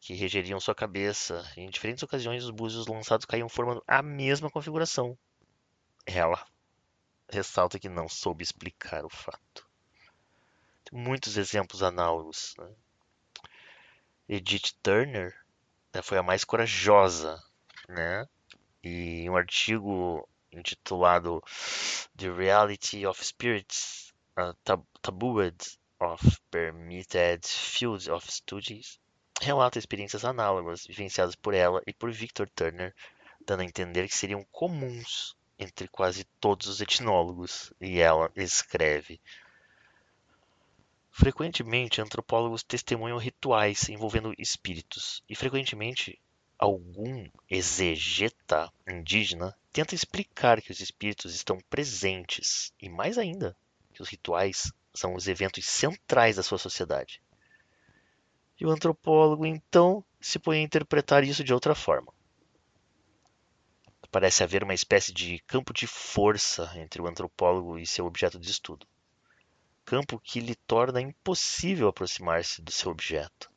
que 0.00 0.14
regeriam 0.14 0.58
sua 0.58 0.74
cabeça. 0.74 1.46
Em 1.54 1.68
diferentes 1.68 2.02
ocasiões, 2.02 2.44
os 2.44 2.50
búzios 2.50 2.86
lançados 2.86 3.26
caíam 3.26 3.50
formando 3.50 3.84
a 3.86 4.02
mesma 4.02 4.50
configuração. 4.50 5.18
Ela 6.06 6.42
ressalta 7.28 7.78
que 7.78 7.90
não 7.90 8.08
soube 8.08 8.42
explicar 8.42 9.04
o 9.04 9.10
fato. 9.10 9.68
Tem 10.84 10.98
muitos 10.98 11.36
exemplos 11.36 11.82
análogos. 11.82 12.54
Né? 12.56 12.70
Edith 14.30 14.72
Turner 14.82 15.36
né, 15.92 16.00
foi 16.00 16.16
a 16.16 16.22
mais 16.22 16.42
corajosa, 16.42 17.38
né? 17.86 18.26
E 18.82 19.28
um 19.28 19.36
artigo 19.36 20.26
intitulado 20.52 21.42
The 22.16 22.30
Reality 22.30 23.06
of 23.06 23.24
Spirits, 23.24 24.12
uh, 24.38 24.54
tab 24.64 24.84
Tabooed 25.00 25.56
of 25.98 26.40
Permitted 26.50 27.44
Fields 27.46 28.08
of 28.08 28.30
Studies, 28.30 28.98
relata 29.40 29.78
experiências 29.78 30.24
análogas 30.24 30.86
vivenciadas 30.86 31.34
por 31.34 31.54
ela 31.54 31.82
e 31.86 31.92
por 31.92 32.12
Victor 32.12 32.48
Turner, 32.50 32.94
dando 33.46 33.60
a 33.60 33.64
entender 33.64 34.08
que 34.08 34.16
seriam 34.16 34.44
comuns 34.50 35.36
entre 35.58 35.88
quase 35.88 36.24
todos 36.40 36.66
os 36.66 36.80
etnólogos, 36.80 37.72
e 37.80 38.00
ela 38.00 38.30
escreve. 38.34 39.20
Frequentemente, 41.10 42.00
antropólogos 42.00 42.62
testemunham 42.62 43.18
rituais 43.18 43.88
envolvendo 43.88 44.34
espíritos, 44.38 45.22
e 45.28 45.36
frequentemente 45.36 46.20
algum 46.62 47.28
exegeta 47.50 48.72
indígena 48.88 49.52
tenta 49.72 49.96
explicar 49.96 50.62
que 50.62 50.70
os 50.70 50.78
espíritos 50.78 51.34
estão 51.34 51.58
presentes, 51.68 52.72
e 52.80 52.88
mais 52.88 53.18
ainda, 53.18 53.56
que 53.92 54.00
os 54.00 54.08
rituais 54.08 54.72
são 54.94 55.16
os 55.16 55.26
eventos 55.26 55.66
centrais 55.66 56.36
da 56.36 56.42
sua 56.44 56.58
sociedade. 56.58 57.20
E 58.60 58.64
o 58.64 58.70
antropólogo 58.70 59.44
então 59.44 60.04
se 60.20 60.38
põe 60.38 60.58
a 60.58 60.62
interpretar 60.62 61.24
isso 61.24 61.42
de 61.42 61.52
outra 61.52 61.74
forma. 61.74 62.14
Parece 64.08 64.44
haver 64.44 64.62
uma 64.62 64.74
espécie 64.74 65.12
de 65.12 65.40
campo 65.48 65.72
de 65.72 65.88
força 65.88 66.70
entre 66.76 67.02
o 67.02 67.08
antropólogo 67.08 67.76
e 67.76 67.84
seu 67.84 68.06
objeto 68.06 68.38
de 68.38 68.48
estudo. 68.48 68.86
Campo 69.84 70.20
que 70.20 70.38
lhe 70.38 70.54
torna 70.54 71.00
impossível 71.00 71.88
aproximar-se 71.88 72.62
do 72.62 72.70
seu 72.70 72.92
objeto. 72.92 73.51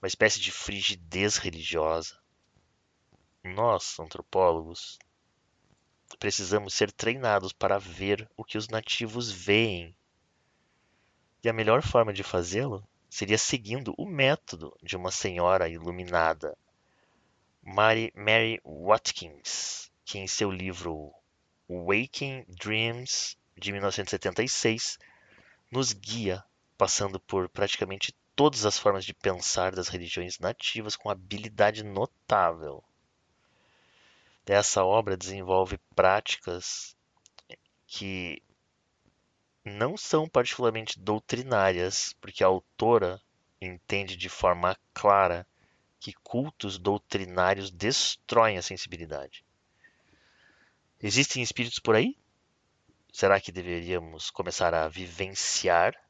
Uma 0.00 0.06
espécie 0.06 0.40
de 0.40 0.52
frigidez 0.52 1.36
religiosa. 1.36 2.18
Nós, 3.42 3.98
antropólogos, 3.98 4.98
precisamos 6.18 6.74
ser 6.74 6.92
treinados 6.92 7.52
para 7.52 7.78
ver 7.78 8.28
o 8.36 8.44
que 8.44 8.56
os 8.56 8.68
nativos 8.68 9.30
veem. 9.30 9.94
E 11.42 11.48
a 11.48 11.52
melhor 11.52 11.82
forma 11.82 12.12
de 12.12 12.22
fazê-lo 12.22 12.86
seria 13.10 13.38
seguindo 13.38 13.94
o 13.98 14.06
método 14.06 14.76
de 14.82 14.96
uma 14.96 15.10
senhora 15.10 15.68
iluminada, 15.68 16.56
Mary, 17.62 18.12
Mary 18.14 18.60
Watkins, 18.64 19.90
que 20.04 20.18
em 20.18 20.26
seu 20.26 20.50
livro 20.50 21.12
Waking 21.68 22.44
Dreams, 22.48 23.36
de 23.56 23.72
1976, 23.72 24.98
nos 25.70 25.92
guia 25.92 26.42
passando 26.76 27.18
por 27.20 27.48
praticamente 27.48 28.14
todas 28.38 28.64
as 28.64 28.78
formas 28.78 29.04
de 29.04 29.12
pensar 29.12 29.74
das 29.74 29.88
religiões 29.88 30.38
nativas 30.38 30.94
com 30.94 31.10
habilidade 31.10 31.82
notável. 31.82 32.84
Essa 34.46 34.84
obra 34.84 35.16
desenvolve 35.16 35.76
práticas 35.96 36.96
que 37.84 38.40
não 39.64 39.96
são 39.96 40.28
particularmente 40.28 41.00
doutrinárias, 41.00 42.14
porque 42.20 42.44
a 42.44 42.46
autora 42.46 43.20
entende 43.60 44.16
de 44.16 44.28
forma 44.28 44.78
clara 44.94 45.44
que 45.98 46.12
cultos 46.22 46.78
doutrinários 46.78 47.72
destroem 47.72 48.56
a 48.56 48.62
sensibilidade. 48.62 49.44
Existem 51.02 51.42
espíritos 51.42 51.80
por 51.80 51.96
aí? 51.96 52.16
Será 53.12 53.40
que 53.40 53.50
deveríamos 53.50 54.30
começar 54.30 54.74
a 54.74 54.86
vivenciar 54.86 56.07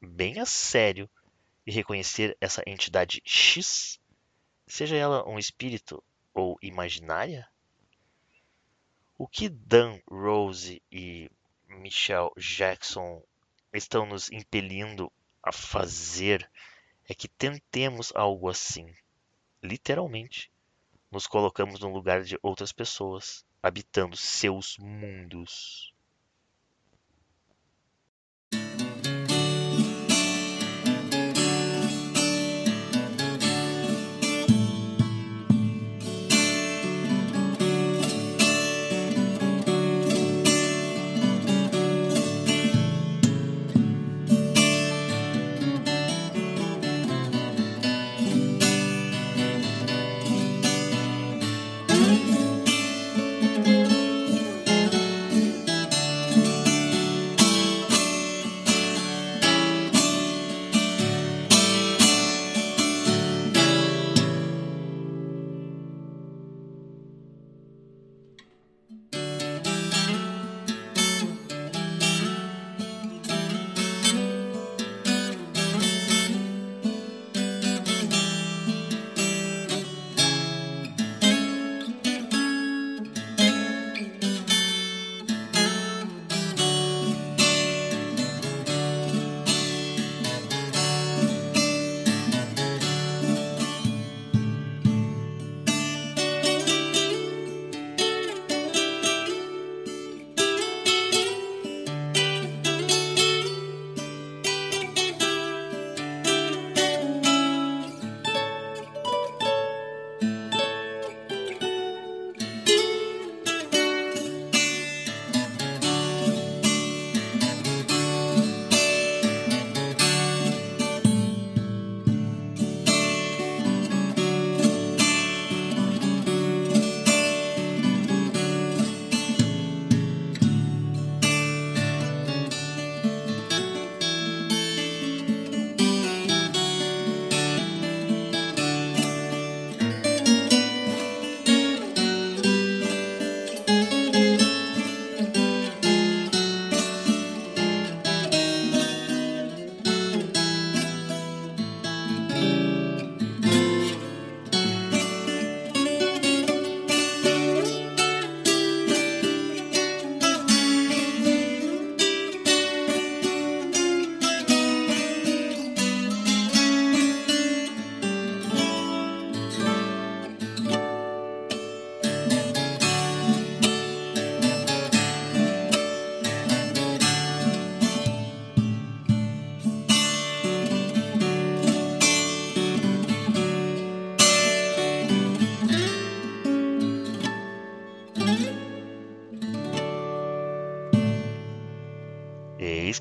bem 0.00 0.40
a 0.40 0.46
sério 0.46 1.08
e 1.66 1.70
reconhecer 1.70 2.36
essa 2.40 2.62
entidade 2.66 3.20
X, 3.24 4.00
seja 4.66 4.96
ela 4.96 5.28
um 5.28 5.38
espírito 5.38 6.02
ou 6.32 6.58
imaginária? 6.62 7.48
O 9.18 9.28
que 9.28 9.48
Dan 9.48 10.00
Rose 10.10 10.82
e 10.90 11.30
Michelle 11.68 12.30
Jackson 12.36 13.22
estão 13.72 14.06
nos 14.06 14.30
impelindo 14.32 15.12
a 15.42 15.52
fazer 15.52 16.50
é 17.08 17.14
que 17.14 17.28
tentemos 17.28 18.12
algo 18.14 18.48
assim. 18.48 18.94
Literalmente, 19.62 20.50
nos 21.10 21.26
colocamos 21.26 21.80
no 21.80 21.92
lugar 21.92 22.22
de 22.22 22.38
outras 22.42 22.72
pessoas, 22.72 23.44
habitando 23.62 24.16
seus 24.16 24.78
mundos. 24.78 25.92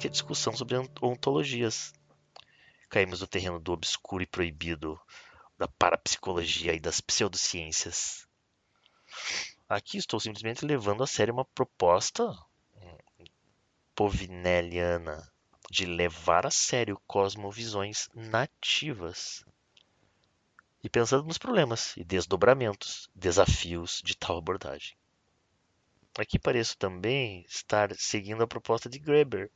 A 0.09 0.11
discussão 0.11 0.55
sobre 0.55 0.75
ontologias. 1.03 1.93
Caímos 2.89 3.21
no 3.21 3.27
terreno 3.27 3.59
do 3.59 3.71
obscuro 3.71 4.23
e 4.23 4.25
proibido, 4.25 4.99
da 5.55 5.67
parapsicologia 5.67 6.73
e 6.73 6.79
das 6.79 6.99
pseudociências. 6.99 8.27
Aqui 9.67 9.97
estou 9.97 10.19
simplesmente 10.19 10.65
levando 10.65 11.03
a 11.03 11.07
sério 11.07 11.31
uma 11.31 11.45
proposta 11.45 12.25
hum, 12.75 13.25
povineliana 13.93 15.31
de 15.69 15.85
levar 15.85 16.47
a 16.47 16.51
sério 16.51 16.99
cosmovisões 17.05 18.09
nativas 18.15 19.45
e 20.83 20.89
pensando 20.89 21.27
nos 21.27 21.37
problemas 21.37 21.95
e 21.95 22.03
desdobramentos, 22.03 23.11
desafios 23.13 24.01
de 24.03 24.17
tal 24.17 24.39
abordagem. 24.39 24.97
Aqui 26.17 26.39
pareço 26.39 26.75
também 26.77 27.45
estar 27.47 27.93
seguindo 27.93 28.41
a 28.41 28.47
proposta 28.47 28.89
de 28.89 28.97
Greber, 28.97 29.51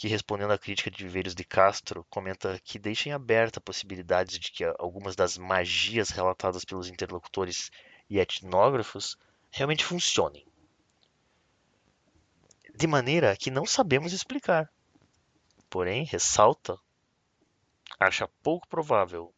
que 0.00 0.08
respondendo 0.08 0.54
à 0.54 0.58
crítica 0.58 0.90
de 0.90 1.04
Viveiros 1.04 1.34
de 1.34 1.44
Castro, 1.44 2.06
comenta 2.08 2.58
que 2.64 2.78
deixem 2.78 3.12
aberta 3.12 3.58
a 3.58 3.62
possibilidade 3.62 4.38
de 4.38 4.50
que 4.50 4.64
algumas 4.78 5.14
das 5.14 5.36
magias 5.36 6.08
relatadas 6.08 6.64
pelos 6.64 6.88
interlocutores 6.88 7.70
e 8.08 8.18
etnógrafos 8.18 9.18
realmente 9.50 9.84
funcionem. 9.84 10.46
De 12.74 12.86
maneira 12.86 13.36
que 13.36 13.50
não 13.50 13.66
sabemos 13.66 14.14
explicar. 14.14 14.72
Porém, 15.68 16.04
ressalta, 16.04 16.78
acha 17.98 18.26
pouco 18.42 18.66
provável 18.68 19.34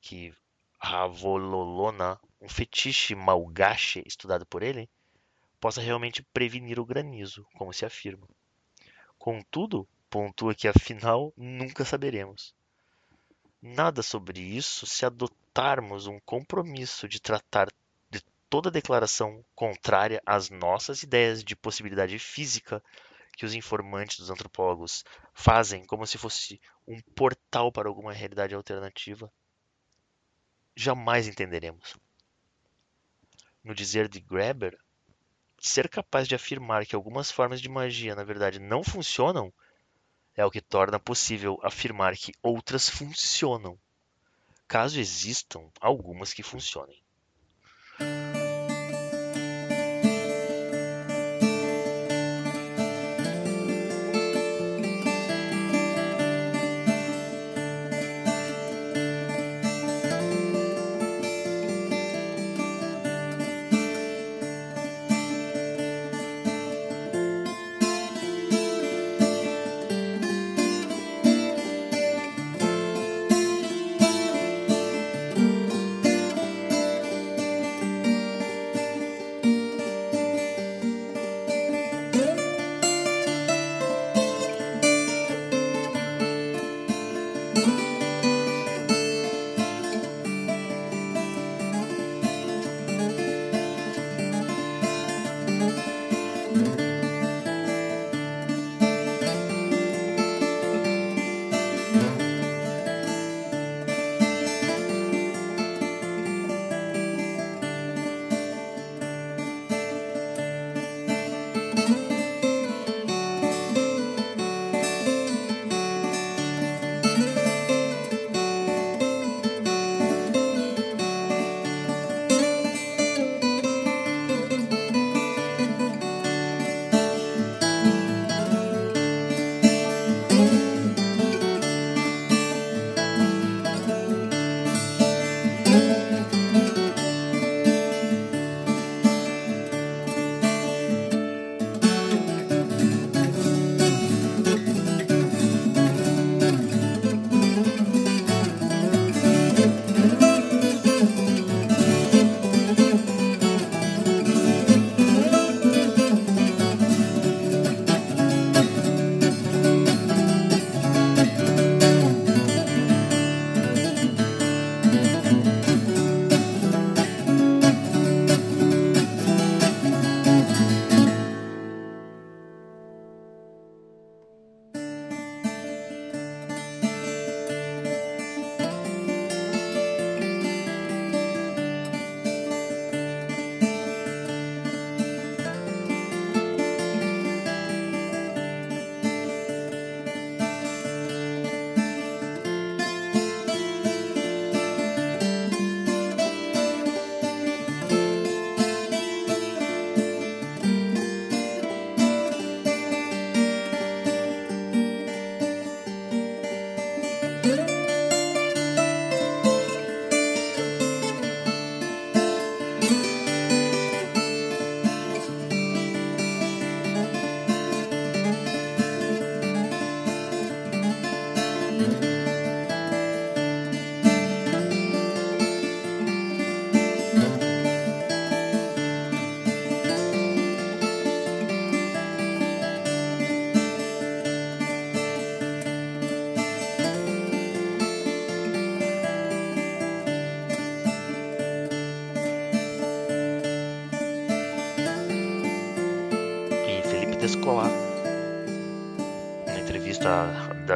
que 0.00 0.32
Ravololona, 0.78 2.18
um 2.40 2.48
fetiche 2.48 3.14
malgache 3.14 4.02
estudado 4.06 4.46
por 4.46 4.62
ele, 4.62 4.88
possa 5.60 5.82
realmente 5.82 6.22
prevenir 6.22 6.80
o 6.80 6.86
granizo, 6.86 7.46
como 7.52 7.70
se 7.70 7.84
afirma. 7.84 8.26
Contudo, 9.18 9.86
pontua 10.10 10.54
que 10.54 10.68
afinal 10.68 11.32
nunca 11.36 11.84
saberemos. 11.84 12.54
Nada 13.60 14.02
sobre 14.02 14.40
isso 14.40 14.86
se 14.86 15.04
adotarmos 15.04 16.06
um 16.06 16.20
compromisso 16.20 17.08
de 17.08 17.20
tratar 17.20 17.68
de 18.10 18.20
toda 18.48 18.70
declaração 18.70 19.44
contrária 19.54 20.22
às 20.24 20.50
nossas 20.50 21.02
ideias 21.02 21.42
de 21.42 21.56
possibilidade 21.56 22.18
física 22.18 22.82
que 23.36 23.44
os 23.44 23.54
informantes 23.54 24.18
dos 24.18 24.30
antropólogos 24.30 25.04
fazem 25.34 25.84
como 25.84 26.06
se 26.06 26.16
fosse 26.16 26.60
um 26.86 27.00
portal 27.14 27.70
para 27.70 27.88
alguma 27.88 28.12
realidade 28.12 28.54
alternativa 28.54 29.30
jamais 30.76 31.26
entenderemos. 31.26 31.96
No 33.64 33.74
dizer 33.74 34.08
de 34.08 34.20
Graeber, 34.20 34.78
ser 35.58 35.88
capaz 35.88 36.28
de 36.28 36.34
afirmar 36.34 36.84
que 36.84 36.94
algumas 36.94 37.30
formas 37.30 37.60
de 37.60 37.68
magia 37.68 38.14
na 38.14 38.22
verdade 38.22 38.60
não 38.60 38.84
funcionam 38.84 39.52
é 40.36 40.44
o 40.44 40.50
que 40.50 40.60
torna 40.60 41.00
possível 41.00 41.58
afirmar 41.62 42.16
que 42.16 42.32
outras 42.42 42.88
funcionam, 42.88 43.78
caso 44.68 45.00
existam 45.00 45.70
algumas 45.80 46.34
que 46.34 46.42
funcionem. 46.42 47.02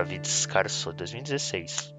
David 0.01 0.27
Scarso, 0.27 0.95
2016, 0.95 1.95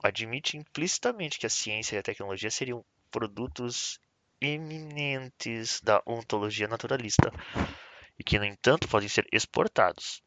admite 0.00 0.56
implicitamente 0.56 1.40
que 1.40 1.46
a 1.46 1.50
ciência 1.50 1.96
e 1.96 1.98
a 1.98 2.02
tecnologia 2.04 2.52
seriam 2.52 2.84
produtos 3.10 3.98
eminentes 4.40 5.80
da 5.80 6.00
ontologia 6.06 6.68
naturalista 6.68 7.32
e 8.16 8.22
que, 8.22 8.38
no 8.38 8.44
entanto, 8.44 8.86
podem 8.86 9.08
ser 9.08 9.26
exportados. 9.32 10.22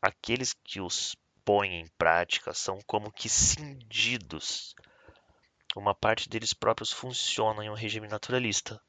Aqueles 0.00 0.54
que 0.54 0.80
os 0.80 1.16
põem 1.44 1.80
em 1.80 1.88
prática 1.98 2.54
são 2.54 2.78
como 2.86 3.10
que 3.10 3.28
cindidos. 3.28 4.72
Uma 5.74 5.96
parte 5.96 6.28
deles 6.28 6.54
próprios 6.54 6.92
funciona 6.92 7.64
em 7.64 7.70
um 7.70 7.74
regime 7.74 8.06
naturalista, 8.06 8.80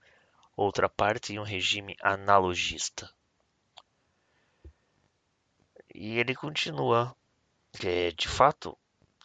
outra 0.55 0.87
parte 0.87 1.33
em 1.33 1.39
um 1.39 1.43
regime 1.43 1.95
analogista. 2.03 3.11
E 5.93 6.17
ele 6.17 6.33
continua, 6.33 7.15
de 8.15 8.27
fato, 8.27 8.77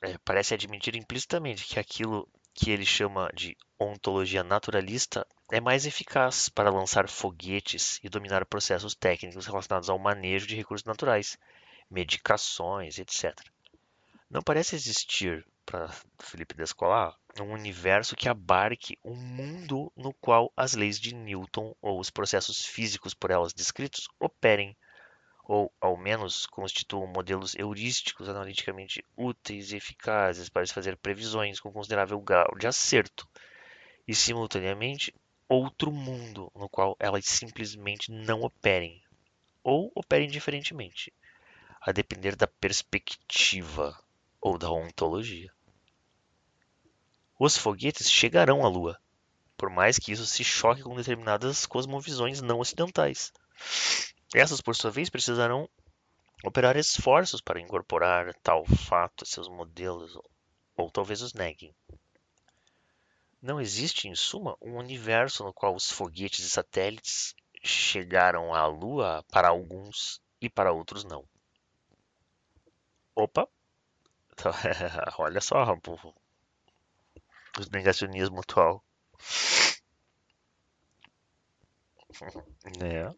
é, 0.03 0.17
parece 0.19 0.55
admitir 0.55 0.95
implicitamente 0.95 1.65
que 1.65 1.79
aquilo 1.79 2.29
que 2.53 2.71
ele 2.71 2.85
chama 2.85 3.31
de 3.35 3.57
ontologia 3.79 4.43
naturalista 4.43 5.27
é 5.51 5.61
mais 5.61 5.87
eficaz 5.87 6.49
para 6.49 6.71
lançar 6.71 7.09
foguetes 7.09 8.01
e 8.03 8.09
dominar 8.09 8.45
processos 8.45 8.95
técnicos 8.95 9.47
relacionados 9.47 9.89
ao 9.89 9.99
manejo 9.99 10.47
de 10.47 10.57
recursos 10.57 10.85
naturais, 10.85 11.39
medicações, 11.91 12.99
etc. 12.99 13.35
Não 14.29 14.43
parece 14.43 14.75
existir, 14.75 15.47
para 15.65 15.89
Felipe 16.19 16.55
Descolar, 16.55 17.17
um 17.41 17.53
universo 17.53 18.17
que 18.17 18.29
abarque 18.29 18.99
um 19.05 19.15
mundo 19.15 19.93
no 19.97 20.13
qual 20.15 20.53
as 20.57 20.75
leis 20.75 20.99
de 20.99 21.15
Newton 21.15 21.75
ou 21.81 22.01
os 22.01 22.11
processos 22.11 22.67
físicos 22.67 23.15
por 23.15 23.31
elas 23.31 23.55
descritos 23.55 24.09
operem 24.19 24.77
ou 25.49 25.73
ao 25.81 25.97
menos 25.97 26.45
constituam 26.45 27.07
modelos 27.07 27.55
heurísticos 27.55 28.29
analiticamente 28.29 29.03
úteis 29.17 29.73
e 29.73 29.77
eficazes 29.77 30.51
para 30.51 30.67
se 30.67 30.75
fazer 30.75 30.95
previsões 30.99 31.59
com 31.59 31.73
considerável 31.73 32.21
grau 32.21 32.55
de 32.59 32.67
acerto, 32.67 33.27
e 34.07 34.15
simultaneamente 34.15 35.15
outro 35.49 35.91
mundo 35.91 36.53
no 36.55 36.69
qual 36.69 36.95
elas 37.01 37.25
simplesmente 37.25 38.13
não 38.13 38.43
operem, 38.43 39.03
ou 39.65 39.91
operem 39.95 40.29
diferentemente, 40.29 41.11
a 41.81 41.93
depender 41.93 42.37
da 42.37 42.47
perspectiva 42.47 43.99
ou 44.43 44.59
da 44.59 44.71
ontologia. 44.71 45.51
Os 47.41 47.57
foguetes 47.57 48.11
chegarão 48.11 48.67
à 48.67 48.69
Lua, 48.69 49.01
por 49.57 49.71
mais 49.71 49.99
que 49.99 50.13
isso 50.13 50.27
se 50.27 50.45
choque 50.45 50.83
com 50.83 50.95
determinadas 50.95 51.65
cosmovisões 51.65 52.43
não 52.43 52.61
ocidentais. 52.61 53.33
Essas, 54.35 54.61
por 54.61 54.77
sua 54.77 54.91
vez, 54.91 55.09
precisarão 55.09 55.69
operar 56.45 56.77
esforços 56.77 57.41
para 57.41 57.61
incorporar 57.61 58.35
tal 58.43 58.65
fato 58.65 59.25
a 59.25 59.27
seus 59.27 59.49
modelos, 59.49 60.19
ou 60.77 60.91
talvez 60.91 61.23
os 61.23 61.33
neguem. 61.33 61.75
Não 63.41 63.61
existe, 63.61 64.09
em 64.09 64.15
suma, 64.15 64.57
um 64.61 64.77
universo 64.77 65.45
no 65.45 65.53
qual 65.53 65.75
os 65.75 65.91
foguetes 65.91 66.45
e 66.45 66.51
satélites 66.51 67.35
chegaram 67.63 68.55
à 68.55 68.67
Lua 68.67 69.25
para 69.31 69.49
alguns 69.49 70.21
e 70.41 70.49
para 70.51 70.73
outros 70.73 71.05
não. 71.05 71.25
Opa! 73.15 73.49
Olha 75.19 75.41
só, 75.41 75.65
o 75.65 76.13
negacionismo 77.73 78.41
atual. 78.41 78.85
né? 82.79 83.15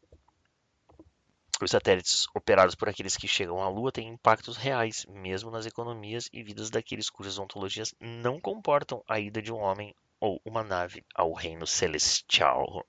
Os 1.62 1.72
satélites 1.72 2.26
operados 2.34 2.74
por 2.74 2.88
aqueles 2.88 3.18
que 3.18 3.28
chegam 3.28 3.62
à 3.62 3.68
Lua 3.68 3.92
têm 3.92 4.08
impactos 4.08 4.56
reais, 4.56 5.04
mesmo 5.06 5.50
nas 5.50 5.66
economias 5.66 6.26
e 6.32 6.42
vidas 6.42 6.70
daqueles 6.70 7.10
cujas 7.10 7.38
ontologias 7.38 7.94
não 8.00 8.40
comportam 8.40 9.04
a 9.06 9.20
ida 9.20 9.42
de 9.42 9.52
um 9.52 9.58
homem 9.58 9.94
ou 10.18 10.40
uma 10.42 10.64
nave 10.64 11.04
ao 11.14 11.34
reino 11.34 11.66
celestial. 11.66 12.86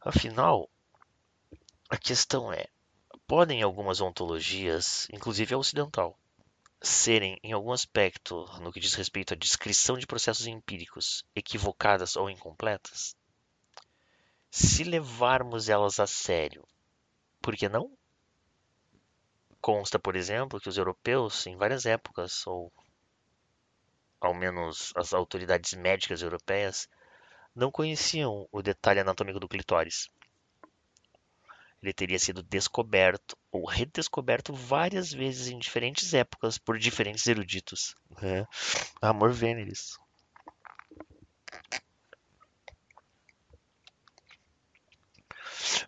Afinal, 0.00 0.70
a 1.90 1.96
questão 1.96 2.52
é: 2.52 2.68
podem 3.26 3.60
algumas 3.60 4.00
ontologias, 4.00 5.08
inclusive 5.12 5.52
a 5.52 5.58
ocidental, 5.58 6.16
serem, 6.80 7.40
em 7.42 7.52
algum 7.52 7.72
aspecto, 7.72 8.46
no 8.60 8.72
que 8.72 8.78
diz 8.78 8.94
respeito 8.94 9.34
à 9.34 9.36
descrição 9.36 9.98
de 9.98 10.06
processos 10.06 10.46
empíricos, 10.46 11.24
equivocadas 11.34 12.14
ou 12.14 12.30
incompletas? 12.30 13.16
Se 14.56 14.84
levarmos 14.84 15.68
elas 15.68 16.00
a 16.00 16.06
sério, 16.06 16.66
por 17.42 17.54
que 17.54 17.68
não? 17.68 17.92
Consta, 19.60 19.98
por 19.98 20.16
exemplo, 20.16 20.58
que 20.58 20.68
os 20.70 20.78
europeus, 20.78 21.46
em 21.46 21.58
várias 21.58 21.84
épocas, 21.84 22.46
ou 22.46 22.72
ao 24.18 24.32
menos 24.32 24.94
as 24.96 25.12
autoridades 25.12 25.74
médicas 25.74 26.22
europeias, 26.22 26.88
não 27.54 27.70
conheciam 27.70 28.48
o 28.50 28.62
detalhe 28.62 29.00
anatômico 29.00 29.38
do 29.38 29.46
clitóris. 29.46 30.08
Ele 31.82 31.92
teria 31.92 32.18
sido 32.18 32.42
descoberto 32.42 33.36
ou 33.52 33.66
redescoberto 33.66 34.54
várias 34.54 35.12
vezes 35.12 35.48
em 35.48 35.58
diferentes 35.58 36.14
épocas 36.14 36.56
por 36.56 36.78
diferentes 36.78 37.26
eruditos. 37.26 37.94
É. 38.22 38.46
Amor 39.02 39.32
veneris. 39.32 39.98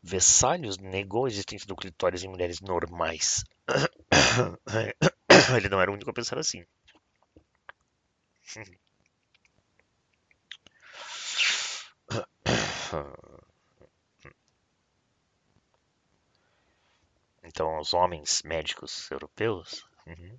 Vessalhos 0.02 0.78
negou 0.78 1.26
a 1.26 1.28
existência 1.28 1.66
do 1.66 1.76
clitóris 1.76 2.22
em 2.22 2.28
mulheres 2.28 2.60
normais. 2.60 3.44
Ele 5.56 5.68
não 5.68 5.80
era 5.80 5.90
o 5.90 5.94
único 5.94 6.10
a 6.10 6.14
pensar 6.14 6.38
assim. 6.38 6.64
Então, 17.42 17.78
os 17.78 17.94
homens 17.94 18.42
médicos 18.44 19.10
europeus, 19.10 19.86
uhum, 20.06 20.38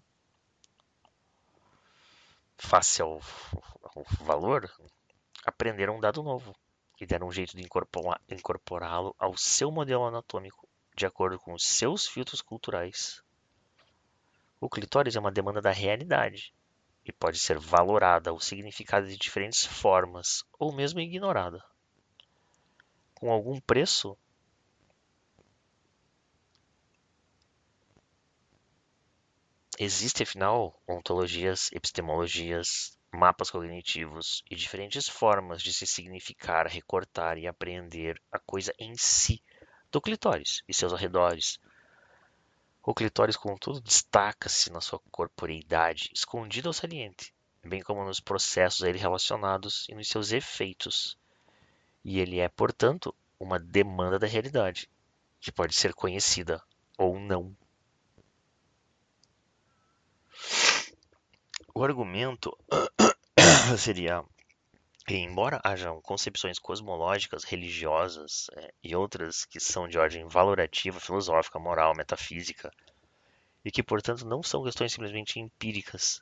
face 2.57 3.01
ao, 3.01 3.21
ao 3.83 4.03
valor, 4.21 4.71
aprenderam 5.45 5.97
um 5.97 5.99
dado 5.99 6.21
novo 6.21 6.55
e 6.99 7.05
deram 7.05 7.27
um 7.27 7.31
jeito 7.31 7.55
de 7.55 7.67
incorporá-lo 8.29 9.15
ao 9.17 9.37
seu 9.37 9.71
modelo 9.71 10.05
anatômico, 10.05 10.67
de 10.95 11.05
acordo 11.05 11.39
com 11.39 11.53
os 11.53 11.63
seus 11.65 12.05
filtros 12.07 12.41
culturais. 12.41 13.23
O 14.59 14.69
clitóris 14.69 15.15
é 15.15 15.19
uma 15.19 15.31
demanda 15.31 15.61
da 15.61 15.71
realidade 15.71 16.53
e 17.05 17.11
pode 17.11 17.39
ser 17.39 17.57
valorada 17.57 18.33
ou 18.33 18.39
significada 18.39 19.07
de 19.07 19.17
diferentes 19.17 19.65
formas, 19.65 20.43
ou 20.59 20.73
mesmo 20.73 20.99
ignorada. 20.99 21.63
Com 23.15 23.31
algum 23.31 23.59
preço, 23.61 24.17
Existem, 29.81 30.25
afinal, 30.25 30.77
ontologias, 30.85 31.71
epistemologias, 31.71 32.98
mapas 33.11 33.49
cognitivos 33.49 34.43
e 34.49 34.55
diferentes 34.55 35.07
formas 35.07 35.61
de 35.61 35.73
se 35.73 35.85
significar, 35.87 36.67
recortar 36.67 37.37
e 37.37 37.47
apreender 37.47 38.21
a 38.31 38.39
coisa 38.39 38.73
em 38.77 38.95
si 38.95 39.41
do 39.91 39.99
clitóris 39.99 40.63
e 40.67 40.73
seus 40.73 40.93
arredores. 40.93 41.59
O 42.83 42.93
clitóris, 42.93 43.35
contudo, 43.35 43.81
destaca-se 43.81 44.71
na 44.71 44.81
sua 44.81 44.99
corporeidade, 45.11 46.09
escondida 46.13 46.69
ou 46.69 46.73
saliente, 46.73 47.33
bem 47.63 47.81
como 47.81 48.05
nos 48.05 48.19
processos 48.19 48.83
a 48.83 48.89
ele 48.89 48.97
relacionados 48.97 49.87
e 49.89 49.95
nos 49.95 50.07
seus 50.07 50.31
efeitos. 50.31 51.17
E 52.03 52.19
ele 52.19 52.39
é, 52.39 52.47
portanto, 52.47 53.13
uma 53.39 53.59
demanda 53.59 54.17
da 54.17 54.27
realidade, 54.27 54.89
que 55.39 55.51
pode 55.51 55.75
ser 55.75 55.93
conhecida 55.93 56.61
ou 56.97 57.19
não. 57.19 57.55
O 61.79 61.83
argumento 61.85 62.57
seria 63.79 64.21
que, 65.07 65.15
embora 65.15 65.61
hajam 65.63 66.01
concepções 66.01 66.59
cosmológicas, 66.59 67.45
religiosas 67.45 68.47
é, 68.57 68.73
e 68.83 68.93
outras 68.93 69.45
que 69.45 69.61
são 69.61 69.87
de 69.87 69.97
ordem 69.97 70.27
valorativa, 70.27 70.99
filosófica, 70.99 71.57
moral, 71.57 71.95
metafísica, 71.95 72.69
e 73.63 73.71
que, 73.71 73.81
portanto, 73.81 74.25
não 74.25 74.43
são 74.43 74.61
questões 74.61 74.91
simplesmente 74.91 75.39
empíricas, 75.39 76.21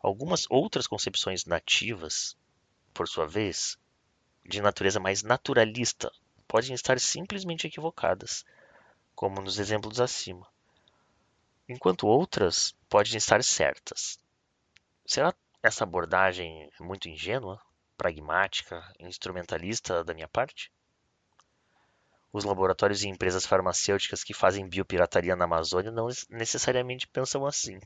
algumas 0.00 0.46
outras 0.48 0.86
concepções 0.86 1.44
nativas, 1.44 2.34
por 2.94 3.06
sua 3.06 3.26
vez, 3.26 3.76
de 4.46 4.62
natureza 4.62 4.98
mais 4.98 5.22
naturalista, 5.22 6.10
podem 6.48 6.72
estar 6.72 6.98
simplesmente 6.98 7.66
equivocadas, 7.66 8.46
como 9.14 9.42
nos 9.42 9.58
exemplos 9.58 10.00
acima, 10.00 10.48
enquanto 11.68 12.06
outras 12.06 12.74
podem 12.88 13.18
estar 13.18 13.44
certas. 13.44 14.21
Será 15.12 15.34
essa 15.62 15.84
abordagem 15.84 16.70
muito 16.80 17.06
ingênua, 17.06 17.60
pragmática, 17.98 18.82
instrumentalista 18.98 20.02
da 20.02 20.14
minha 20.14 20.26
parte? 20.26 20.72
Os 22.32 22.44
laboratórios 22.44 23.02
e 23.02 23.08
empresas 23.08 23.44
farmacêuticas 23.44 24.24
que 24.24 24.32
fazem 24.32 24.66
biopirataria 24.66 25.36
na 25.36 25.44
Amazônia 25.44 25.90
não 25.90 26.08
necessariamente 26.30 27.06
pensam 27.06 27.44
assim. 27.44 27.78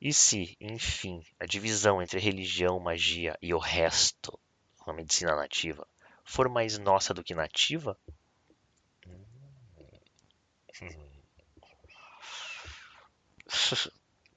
E 0.00 0.12
se, 0.12 0.56
enfim, 0.60 1.24
a 1.38 1.46
divisão 1.46 2.02
entre 2.02 2.18
religião, 2.18 2.80
magia 2.80 3.38
e 3.40 3.54
o 3.54 3.58
resto, 3.58 4.36
a 4.84 4.92
medicina 4.92 5.36
nativa, 5.36 5.86
for 6.24 6.48
mais 6.48 6.78
nossa 6.78 7.14
do 7.14 7.22
que 7.22 7.32
nativa? 7.32 7.96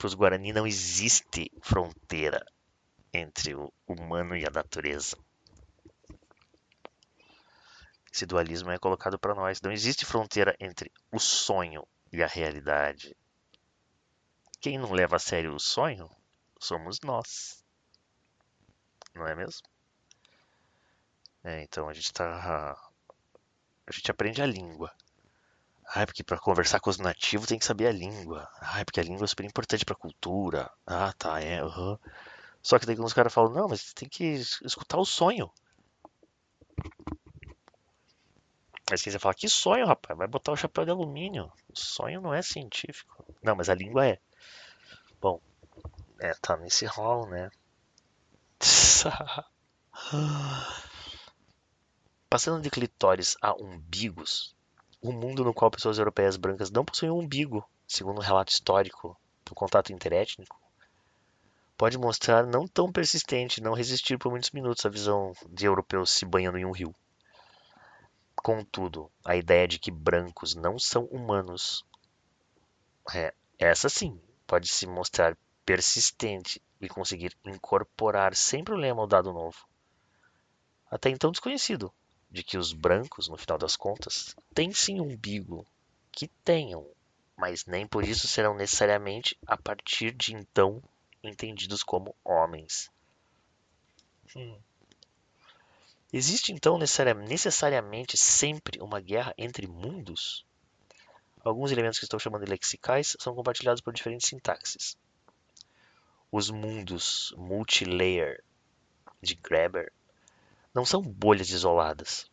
Para 0.02 0.08
os 0.08 0.16
Guarani 0.16 0.52
não 0.52 0.66
existe 0.66 1.52
fronteira 1.62 2.44
entre 3.14 3.54
o 3.54 3.72
humano 3.88 4.36
e 4.36 4.44
a 4.44 4.50
natureza. 4.50 5.16
Esse 8.12 8.26
dualismo 8.26 8.72
é 8.72 8.80
colocado 8.80 9.20
para 9.20 9.36
nós. 9.36 9.62
Não 9.62 9.72
existe 9.72 10.04
fronteira 10.04 10.56
entre 10.60 10.92
o 11.12 11.20
sonho 11.20 11.88
e 12.12 12.24
a 12.24 12.26
realidade. 12.26 13.16
Quem 14.60 14.80
não 14.80 14.92
leva 14.92 15.18
a 15.18 15.20
sério 15.20 15.54
o 15.54 15.60
sonho 15.60 16.10
somos 16.60 17.00
nós. 17.02 17.64
Não 19.14 19.28
é 19.28 19.36
mesmo? 19.36 19.68
É, 21.44 21.62
então 21.62 21.88
a 21.88 21.94
gente 21.94 22.06
está. 22.06 22.74
A 23.86 23.92
gente 23.92 24.10
aprende 24.10 24.42
a 24.42 24.48
língua. 24.48 24.92
Ah, 25.94 26.06
porque 26.06 26.24
para 26.24 26.40
conversar 26.40 26.80
com 26.80 26.90
os 26.90 26.98
nativos 26.98 27.48
tem 27.48 27.60
que 27.60 27.66
saber 27.66 27.88
a 27.88 27.92
língua. 27.92 28.48
Ah, 28.62 28.84
porque 28.86 29.02
a 29.02 29.04
língua 29.04 29.26
é 29.26 29.28
super 29.28 29.46
importante 29.46 29.84
para 29.84 29.94
cultura. 29.94 30.72
Ah, 30.88 31.12
tá, 31.18 31.42
é. 31.42 31.62
Uhum. 31.62 31.98
Só 32.62 32.80
que 32.80 32.86
daí 32.86 32.98
os 32.98 33.14
caras 33.14 33.34
falam, 33.34 33.52
não, 33.52 33.68
mas 33.68 33.92
tem 33.94 34.08
que 34.08 34.24
escutar 34.64 34.98
o 34.98 35.06
sonho. 35.06 35.52
Aí 38.90 38.98
você 38.98 39.20
fala, 39.20 39.34
que 39.34 39.50
sonho, 39.50 39.86
rapaz? 39.86 40.18
Vai 40.18 40.28
botar 40.28 40.54
o 40.54 40.58
chapéu 40.58 40.86
de 40.86 40.92
alumínio. 40.92 41.52
O 41.70 41.78
sonho 41.78 42.22
não 42.22 42.34
é 42.34 42.42
científico. 42.42 43.26
Não, 43.44 43.56
mas 43.56 43.68
a 43.68 43.76
língua 43.76 44.08
é. 44.08 44.18
Bom, 45.20 45.42
é, 46.20 46.34
tá 46.42 46.56
nesse 46.56 46.86
rol, 46.86 47.28
né? 47.28 47.50
Passando 52.30 52.62
de 52.62 52.70
clitóris 52.70 53.36
a 53.42 53.54
umbigos, 53.54 54.56
o 55.02 55.12
mundo 55.12 55.44
no 55.44 55.54
qual 55.54 55.72
pessoas 55.72 55.98
europeias 55.98 56.38
brancas 56.38 56.70
não 56.70 56.86
possuem 56.86 57.12
um 57.12 57.20
umbigo, 57.20 57.68
segundo 57.88 58.20
um 58.20 58.24
relato 58.24 58.52
histórico 58.52 59.20
do 59.44 59.56
contato 59.56 59.92
interétnico, 59.92 60.62
pode 61.76 61.98
mostrar 61.98 62.46
não 62.46 62.68
tão 62.68 62.92
persistente, 62.92 63.62
não 63.62 63.74
resistir 63.74 64.20
por 64.20 64.30
muitos 64.30 64.52
minutos 64.52 64.86
a 64.86 64.90
visão 64.90 65.34
de 65.50 65.66
europeus 65.66 66.12
se 66.12 66.24
banhando 66.24 66.60
em 66.60 66.66
um 66.66 66.72
rio. 66.72 66.94
Contudo, 68.36 69.12
a 69.26 69.36
ideia 69.36 69.68
de 69.68 69.80
que 69.80 69.90
brancos 69.90 70.54
não 70.54 70.78
são 70.78 71.06
humanos, 71.06 71.84
é, 73.14 73.34
essa 73.58 73.90
sim 73.90 74.22
pode 74.46 74.68
se 74.68 74.86
mostrar 74.86 75.36
persistente 75.66 76.62
e 76.80 76.88
conseguir 76.88 77.36
incorporar 77.44 78.36
sem 78.36 78.64
problema 78.64 79.02
o 79.02 79.08
dado 79.08 79.34
novo, 79.34 79.68
até 80.90 81.10
então 81.10 81.32
desconhecido, 81.32 81.92
de 82.32 82.44
que 82.44 82.58
os 82.58 82.72
brancos, 82.72 83.28
no 83.28 83.38
final 83.38 83.58
das 83.58 83.76
contas, 83.76 84.36
têm 84.54 84.72
sim 84.74 85.02
um 85.02 85.12
umbigo, 85.12 85.66
que 86.12 86.28
tenham, 86.46 86.88
mas 87.36 87.66
nem 87.66 87.86
por 87.86 88.04
isso 88.04 88.28
serão 88.28 88.56
necessariamente, 88.56 89.38
a 89.46 89.58
partir 89.58 90.12
de 90.12 90.34
então, 90.34 90.82
entendidos 91.22 91.84
como 91.84 92.16
homens. 92.24 92.90
Hum. 94.36 94.58
Existe 96.14 96.52
então 96.52 96.78
necessariamente 96.78 98.18
sempre 98.18 98.82
uma 98.82 99.00
guerra 99.00 99.34
entre 99.38 99.68
mundos? 99.68 100.46
Alguns 101.44 101.72
elementos 101.72 102.00
que 102.00 102.06
estou 102.06 102.20
chamando 102.20 102.46
de 102.46 102.52
lexicais 102.52 103.16
são 103.20 103.34
compartilhados 103.34 103.82
por 103.82 103.94
diferentes 103.94 104.28
sintaxes. 104.28 104.98
Os 106.32 106.50
mundos 106.50 107.34
multilayer 107.38 108.44
de 109.22 109.36
Graeber 109.36 109.92
não 110.74 110.86
são 110.86 111.02
bolhas 111.02 111.50
isoladas. 111.50 112.30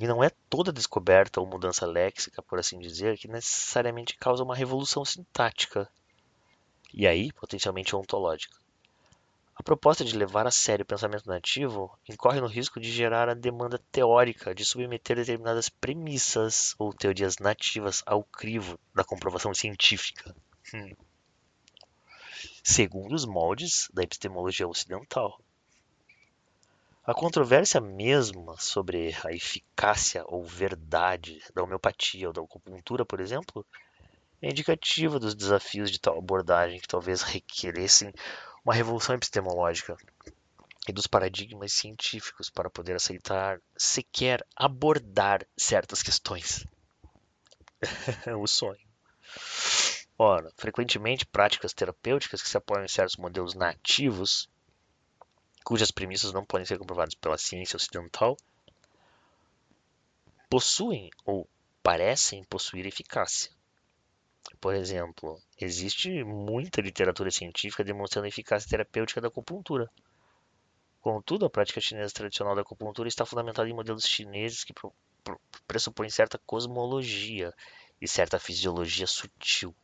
E 0.00 0.06
não 0.06 0.22
é 0.22 0.30
toda 0.50 0.72
descoberta 0.72 1.40
ou 1.40 1.46
mudança 1.46 1.86
léxica, 1.86 2.42
por 2.42 2.58
assim 2.58 2.78
dizer, 2.78 3.16
que 3.16 3.28
necessariamente 3.28 4.16
causa 4.16 4.44
uma 4.44 4.54
revolução 4.54 5.04
sintática 5.04 5.88
e 6.92 7.06
aí 7.06 7.32
potencialmente 7.32 7.96
ontológica. 7.96 8.56
A 9.54 9.62
proposta 9.62 10.04
de 10.04 10.16
levar 10.16 10.46
a 10.46 10.50
sério 10.50 10.82
o 10.82 10.86
pensamento 10.86 11.26
nativo 11.26 11.90
incorre 12.06 12.40
no 12.42 12.46
risco 12.46 12.78
de 12.78 12.92
gerar 12.92 13.28
a 13.28 13.34
demanda 13.34 13.82
teórica 13.90 14.54
de 14.54 14.66
submeter 14.66 15.16
determinadas 15.16 15.70
premissas 15.70 16.74
ou 16.78 16.92
teorias 16.92 17.38
nativas 17.38 18.02
ao 18.04 18.22
crivo 18.22 18.78
da 18.94 19.02
comprovação 19.02 19.54
científica, 19.54 20.36
hum. 20.74 20.94
segundo 22.62 23.14
os 23.14 23.24
moldes 23.24 23.88
da 23.94 24.02
epistemologia 24.02 24.68
ocidental. 24.68 25.40
A 27.06 27.14
controvérsia 27.14 27.80
mesma 27.80 28.56
sobre 28.58 29.16
a 29.24 29.32
eficácia 29.32 30.24
ou 30.26 30.44
verdade 30.44 31.40
da 31.54 31.62
homeopatia 31.62 32.26
ou 32.26 32.32
da 32.32 32.42
acupuntura, 32.42 33.06
por 33.06 33.20
exemplo, 33.20 33.64
é 34.42 34.50
indicativa 34.50 35.20
dos 35.20 35.32
desafios 35.32 35.88
de 35.88 36.00
tal 36.00 36.18
abordagem 36.18 36.80
que 36.80 36.88
talvez 36.88 37.22
requeressem 37.22 38.12
uma 38.64 38.74
revolução 38.74 39.14
epistemológica 39.14 39.96
e 40.88 40.92
dos 40.92 41.06
paradigmas 41.06 41.72
científicos 41.72 42.50
para 42.50 42.68
poder 42.68 42.96
aceitar, 42.96 43.60
sequer 43.78 44.44
abordar 44.56 45.46
certas 45.56 46.02
questões. 46.02 46.66
o 48.36 48.48
sonho. 48.48 48.84
Ora, 50.18 50.50
frequentemente 50.56 51.24
práticas 51.24 51.72
terapêuticas 51.72 52.42
que 52.42 52.48
se 52.48 52.56
apoiam 52.56 52.84
em 52.84 52.88
certos 52.88 53.16
modelos 53.16 53.54
nativos, 53.54 54.48
cujas 55.66 55.90
premissas 55.90 56.32
não 56.32 56.44
podem 56.44 56.64
ser 56.64 56.78
comprovadas 56.78 57.16
pela 57.16 57.36
ciência 57.36 57.76
ocidental, 57.76 58.36
possuem 60.48 61.10
ou 61.24 61.48
parecem 61.82 62.44
possuir 62.44 62.86
eficácia. 62.86 63.50
Por 64.60 64.76
exemplo, 64.76 65.42
existe 65.60 66.22
muita 66.22 66.80
literatura 66.80 67.32
científica 67.32 67.82
demonstrando 67.82 68.26
a 68.26 68.28
eficácia 68.28 68.70
terapêutica 68.70 69.20
da 69.20 69.26
acupuntura. 69.26 69.90
Contudo, 71.00 71.46
a 71.46 71.50
prática 71.50 71.80
chinesa 71.80 72.14
tradicional 72.14 72.54
da 72.54 72.62
acupuntura 72.62 73.08
está 73.08 73.26
fundamentada 73.26 73.68
em 73.68 73.74
modelos 73.74 74.06
chineses 74.06 74.62
que 74.62 74.72
pressupõem 75.66 76.08
certa 76.08 76.38
cosmologia 76.46 77.52
e 78.00 78.06
certa 78.06 78.38
fisiologia 78.38 79.08
sutil. 79.08 79.74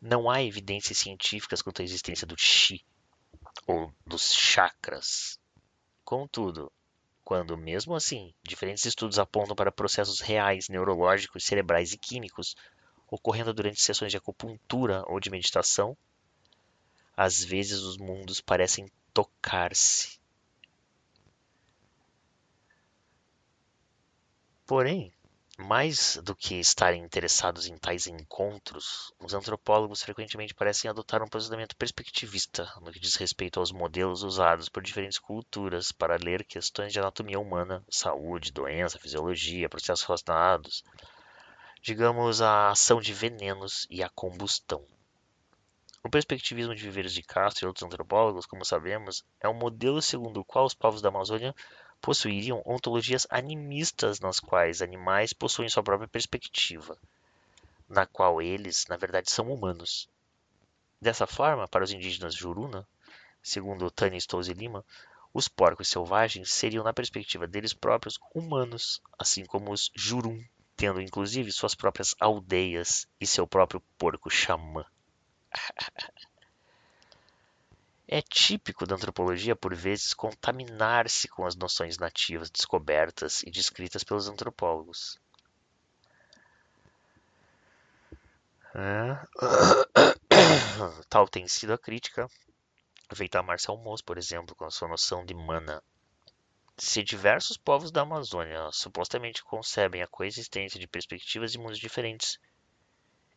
Não 0.00 0.30
há 0.30 0.42
evidências 0.42 0.96
científicas 0.96 1.60
quanto 1.60 1.82
à 1.82 1.84
existência 1.84 2.26
do 2.26 2.36
Qi 2.36 2.82
ou 3.66 3.92
dos 4.06 4.32
chakras. 4.32 5.38
Contudo, 6.04 6.70
quando 7.24 7.56
mesmo 7.56 7.94
assim 7.94 8.34
diferentes 8.42 8.84
estudos 8.84 9.18
apontam 9.18 9.54
para 9.56 9.72
processos 9.72 10.20
reais 10.20 10.68
neurológicos, 10.68 11.44
cerebrais 11.44 11.92
e 11.92 11.98
químicos 11.98 12.56
ocorrendo 13.08 13.52
durante 13.52 13.80
sessões 13.80 14.10
de 14.10 14.16
acupuntura 14.16 15.04
ou 15.06 15.20
de 15.20 15.30
meditação, 15.30 15.96
às 17.16 17.44
vezes 17.44 17.80
os 17.80 17.98
mundos 17.98 18.40
parecem 18.40 18.90
tocar-se. 19.12 20.18
Porém, 24.66 25.12
mais 25.62 26.18
do 26.22 26.34
que 26.34 26.56
estarem 26.60 27.02
interessados 27.02 27.66
em 27.66 27.76
tais 27.76 28.06
encontros, 28.06 29.12
os 29.18 29.32
antropólogos 29.32 30.02
frequentemente 30.02 30.54
parecem 30.54 30.90
adotar 30.90 31.22
um 31.22 31.28
posicionamento 31.28 31.76
perspectivista 31.76 32.70
no 32.80 32.92
que 32.92 33.00
diz 33.00 33.16
respeito 33.16 33.60
aos 33.60 33.72
modelos 33.72 34.22
usados 34.22 34.68
por 34.68 34.82
diferentes 34.82 35.18
culturas 35.18 35.92
para 35.92 36.16
ler 36.16 36.44
questões 36.44 36.92
de 36.92 36.98
anatomia 36.98 37.40
humana, 37.40 37.84
saúde, 37.88 38.52
doença, 38.52 38.98
fisiologia, 38.98 39.68
processos 39.68 40.04
relacionados 40.04 40.84
digamos, 41.82 42.40
a 42.40 42.70
ação 42.70 43.00
de 43.00 43.12
venenos 43.12 43.88
e 43.90 44.04
a 44.04 44.08
combustão. 44.08 44.86
O 46.04 46.08
perspectivismo 46.08 46.74
de 46.74 46.82
Viveiros 46.82 47.12
de 47.12 47.22
Castro 47.22 47.64
e 47.64 47.66
outros 47.66 47.84
antropólogos, 47.84 48.46
como 48.46 48.64
sabemos, 48.64 49.24
é 49.40 49.48
um 49.48 49.54
modelo 49.54 50.00
segundo 50.00 50.40
o 50.40 50.44
qual 50.44 50.64
os 50.64 50.74
povos 50.74 51.02
da 51.02 51.08
Amazônia 51.08 51.54
possuiriam 52.02 52.60
ontologias 52.66 53.28
animistas 53.30 54.18
nas 54.18 54.40
quais 54.40 54.82
animais 54.82 55.32
possuem 55.32 55.68
sua 55.68 55.84
própria 55.84 56.08
perspectiva, 56.08 56.98
na 57.88 58.04
qual 58.04 58.42
eles, 58.42 58.86
na 58.88 58.96
verdade, 58.96 59.30
são 59.30 59.52
humanos. 59.52 60.08
Dessa 61.00 61.26
forma, 61.26 61.68
para 61.68 61.84
os 61.84 61.92
indígenas 61.92 62.34
Juruna, 62.34 62.86
segundo 63.40 63.90
Tânia 63.90 64.20
Stouze 64.20 64.52
Lima, 64.52 64.84
os 65.32 65.46
porcos 65.46 65.88
selvagens 65.88 66.50
seriam, 66.50 66.84
na 66.84 66.92
perspectiva 66.92 67.46
deles 67.46 67.72
próprios, 67.72 68.18
humanos, 68.34 69.00
assim 69.16 69.46
como 69.46 69.72
os 69.72 69.90
Jurum, 69.94 70.44
tendo 70.76 71.00
inclusive 71.00 71.52
suas 71.52 71.74
próprias 71.74 72.16
aldeias 72.18 73.06
e 73.20 73.26
seu 73.26 73.46
próprio 73.46 73.80
porco 73.96 74.28
xamã. 74.28 74.84
É 78.14 78.20
típico 78.20 78.84
da 78.84 78.94
antropologia, 78.94 79.56
por 79.56 79.74
vezes, 79.74 80.12
contaminar-se 80.12 81.26
com 81.28 81.46
as 81.46 81.56
noções 81.56 81.96
nativas 81.96 82.50
descobertas 82.50 83.42
e 83.42 83.50
descritas 83.50 84.04
pelos 84.04 84.28
antropólogos. 84.28 85.18
É. 88.74 89.16
Tal 91.08 91.26
tem 91.26 91.48
sido 91.48 91.72
a 91.72 91.78
crítica 91.78 92.28
feita 93.14 93.38
a 93.38 93.42
Marcel 93.42 93.78
Mauss, 93.78 94.02
por 94.02 94.18
exemplo, 94.18 94.54
com 94.54 94.66
a 94.66 94.70
sua 94.70 94.88
noção 94.88 95.24
de 95.24 95.32
mana. 95.32 95.82
Se 96.76 97.02
diversos 97.02 97.56
povos 97.56 97.90
da 97.90 98.02
Amazônia 98.02 98.68
supostamente 98.72 99.42
concebem 99.42 100.02
a 100.02 100.06
coexistência 100.06 100.78
de 100.78 100.86
perspectivas 100.86 101.54
e 101.54 101.58
mundos 101.58 101.78
diferentes, 101.78 102.38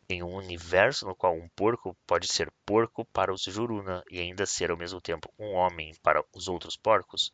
em 0.08 0.22
um 0.22 0.34
universo 0.34 1.06
no 1.06 1.14
qual 1.14 1.34
um 1.34 1.48
porco 1.50 1.96
pode 2.06 2.28
ser 2.28 2.52
porco 2.64 3.04
para 3.06 3.32
os 3.32 3.42
Juruna 3.42 4.04
e 4.10 4.20
ainda 4.20 4.46
ser 4.46 4.70
ao 4.70 4.76
mesmo 4.76 5.00
tempo 5.00 5.32
um 5.38 5.52
homem 5.54 5.94
para 6.02 6.24
os 6.32 6.48
outros 6.48 6.76
porcos, 6.76 7.32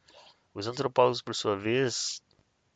os 0.55 0.67
antropólogos, 0.67 1.23
por 1.23 1.35
sua 1.35 1.57
vez, 1.57 2.23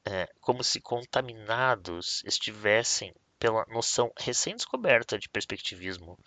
é, 0.04 0.26
como 0.40 0.64
se 0.64 0.80
contaminados 0.80 2.22
estivessem 2.24 3.14
pela 3.38 3.66
noção 3.66 4.10
recém-descoberta 4.18 5.18
de 5.18 5.28
perspectivismo, 5.28 6.18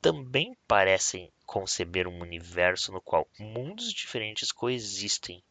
também 0.00 0.56
parecem 0.66 1.32
conceber 1.44 2.06
um 2.06 2.20
universo 2.20 2.92
no 2.92 3.00
qual 3.00 3.28
mundos 3.38 3.92
diferentes 3.92 4.52
coexistem. 4.52 5.42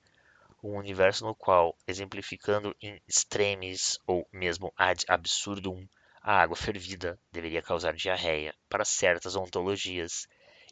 Um 0.64 0.78
universo 0.78 1.26
no 1.26 1.34
qual, 1.34 1.76
exemplificando 1.88 2.76
em 2.82 3.02
extremis 3.08 3.98
ou 4.06 4.28
mesmo 4.32 4.72
ad 4.78 5.04
absurdum, 5.08 5.86
a 6.22 6.42
água 6.42 6.56
fervida 6.56 7.20
deveria 7.32 7.62
causar 7.62 7.94
diarreia 7.96 8.56
para 8.70 8.86
certas 8.86 9.36
ontologias 9.36 10.28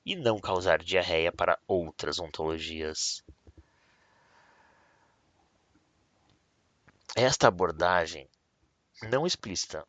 e 0.06 0.16
não 0.16 0.39
causar 0.39 0.84
diarreia 0.84 1.32
para 1.32 1.60
outras 1.68 2.20
ontologias. 2.20 3.24
Esta 7.16 7.47
abordagem 7.47 8.30
não 9.04 9.26
explícita 9.26 9.86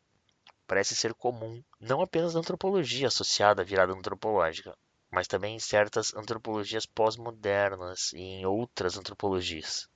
parece 0.65 0.95
ser 0.95 1.13
comum 1.13 1.61
não 1.79 2.01
apenas 2.01 2.33
na 2.33 2.39
antropologia 2.39 3.09
associada 3.09 3.61
à 3.61 3.65
virada 3.65 3.93
antropológica, 3.93 4.73
mas 5.11 5.27
também 5.27 5.55
em 5.55 5.59
certas 5.59 6.15
antropologias 6.15 6.85
pós-modernas 6.85 8.13
e 8.13 8.21
em 8.21 8.45
outras 8.45 8.97
antropologias. 8.97 9.90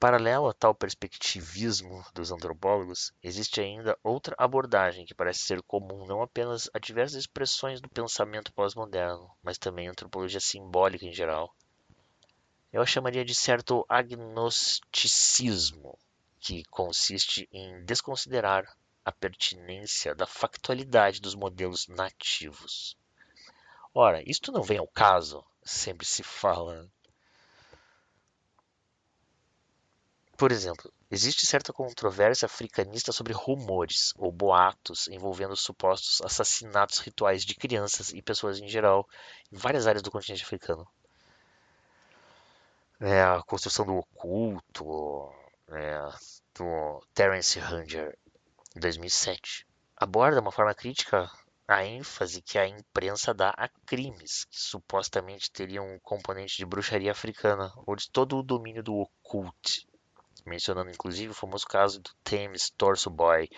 Paralelo 0.00 0.48
a 0.48 0.54
tal 0.54 0.76
perspectivismo 0.76 2.06
dos 2.14 2.30
antropólogos, 2.30 3.12
existe 3.20 3.60
ainda 3.60 3.98
outra 4.00 4.32
abordagem 4.38 5.04
que 5.04 5.12
parece 5.12 5.40
ser 5.40 5.60
comum 5.60 6.06
não 6.06 6.22
apenas 6.22 6.70
a 6.72 6.78
diversas 6.78 7.22
expressões 7.22 7.80
do 7.80 7.88
pensamento 7.88 8.52
pós-moderno, 8.52 9.28
mas 9.42 9.58
também 9.58 9.88
à 9.88 9.90
antropologia 9.90 10.38
simbólica 10.38 11.04
em 11.04 11.12
geral. 11.12 11.52
Eu 12.72 12.80
a 12.80 12.86
chamaria 12.86 13.24
de 13.24 13.34
certo 13.34 13.84
agnosticismo, 13.88 15.98
que 16.38 16.62
consiste 16.66 17.48
em 17.50 17.84
desconsiderar 17.84 18.72
a 19.04 19.10
pertinência 19.10 20.14
da 20.14 20.28
factualidade 20.28 21.20
dos 21.20 21.34
modelos 21.34 21.88
nativos. 21.88 22.96
Ora, 23.92 24.22
isto 24.30 24.52
não 24.52 24.62
vem 24.62 24.78
ao 24.78 24.86
caso, 24.86 25.44
sempre 25.64 26.06
se 26.06 26.22
fala 26.22 26.88
Por 30.38 30.52
exemplo, 30.52 30.88
existe 31.10 31.44
certa 31.44 31.72
controvérsia 31.72 32.46
africanista 32.46 33.10
sobre 33.10 33.32
rumores 33.32 34.14
ou 34.16 34.30
boatos 34.30 35.08
envolvendo 35.08 35.56
supostos 35.56 36.22
assassinatos 36.22 36.98
rituais 36.98 37.44
de 37.44 37.56
crianças 37.56 38.10
e 38.10 38.22
pessoas 38.22 38.60
em 38.60 38.68
geral 38.68 39.04
em 39.50 39.56
várias 39.56 39.88
áreas 39.88 40.00
do 40.00 40.12
continente 40.12 40.44
africano. 40.44 40.86
É, 43.00 43.20
a 43.20 43.42
construção 43.42 43.84
do 43.84 43.96
oculto, 43.96 45.28
é, 45.72 46.08
do 46.54 47.02
Terence 47.12 47.58
Ranger, 47.58 48.16
em 48.76 48.78
2007, 48.78 49.66
aborda 49.96 50.40
uma 50.40 50.52
forma 50.52 50.72
crítica 50.72 51.28
a 51.66 51.84
ênfase 51.84 52.42
que 52.42 52.58
a 52.60 52.68
imprensa 52.68 53.34
dá 53.34 53.50
a 53.56 53.68
crimes 53.84 54.44
que 54.44 54.60
supostamente 54.60 55.50
teriam 55.50 55.84
um 55.92 55.98
componente 55.98 56.56
de 56.58 56.64
bruxaria 56.64 57.10
africana 57.10 57.72
ou 57.84 57.96
de 57.96 58.08
todo 58.08 58.38
o 58.38 58.42
domínio 58.44 58.84
do 58.84 58.94
oculto 58.94 59.88
mencionando 60.46 60.90
inclusive 60.90 61.30
o 61.30 61.34
famoso 61.34 61.66
caso 61.66 62.00
do 62.00 62.10
Thames 62.22 62.70
Torso 62.70 63.10
Boy, 63.10 63.48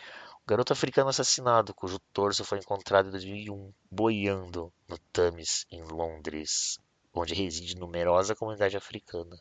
um 0.43 0.47
garoto 0.47 0.73
africano 0.73 1.11
assassinado 1.11 1.75
cujo 1.75 1.99
torso 2.13 2.45
foi 2.45 2.59
encontrado 2.59 3.09
em 3.09 3.11
2001 3.13 3.73
boiando 3.91 4.73
no 4.89 4.99
Thames, 5.13 5.67
em 5.71 5.83
Londres, 5.83 6.79
onde 7.13 7.35
reside 7.35 7.77
numerosa 7.77 8.35
comunidade 8.35 8.77
africana. 8.77 9.39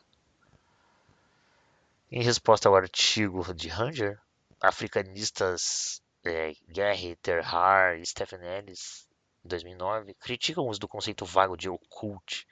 Em 2.10 2.22
resposta 2.22 2.68
ao 2.68 2.74
artigo 2.74 3.54
de 3.54 3.68
Ranger, 3.68 4.20
africanistas 4.60 6.02
é, 6.24 6.54
Gary 6.68 7.16
Terhar 7.16 7.98
e 7.98 8.04
Stephen 8.04 8.40
Ellis, 8.42 9.08
em 9.44 9.48
2009, 9.48 10.14
criticam 10.14 10.64
o 10.64 10.68
uso 10.68 10.80
do 10.80 10.88
conceito 10.88 11.24
vago 11.24 11.56
de 11.56 11.68
occult, 11.68 12.46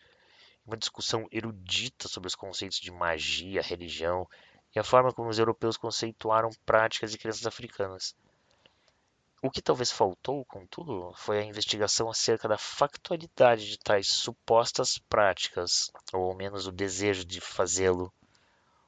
uma 0.65 0.77
discussão 0.77 1.27
erudita 1.31 2.09
sobre 2.09 2.29
os 2.29 2.35
conceitos 2.35 2.79
de 2.79 2.91
magia, 2.91 3.63
religião 3.63 4.29
e 4.79 4.81
a 4.81 4.85
forma 4.85 5.13
como 5.13 5.29
os 5.29 5.41
europeus 5.41 5.77
conceituaram 5.77 6.51
práticas 6.65 7.11
de 7.11 7.19
crenças 7.19 7.45
africanas. 7.45 8.15
O 9.43 9.51
que 9.51 9.61
talvez 9.61 9.91
faltou, 9.91 10.45
contudo, 10.45 11.13
foi 11.17 11.41
a 11.41 11.45
investigação 11.45 12.09
acerca 12.09 12.47
da 12.47 12.57
factualidade 12.57 13.69
de 13.69 13.77
tais 13.77 14.07
supostas 14.07 14.97
práticas, 14.97 15.91
ou 16.13 16.31
ao 16.31 16.37
menos 16.37 16.69
o 16.69 16.73
desejo 16.73 17.25
de 17.25 17.41
fazê-lo, 17.41 18.15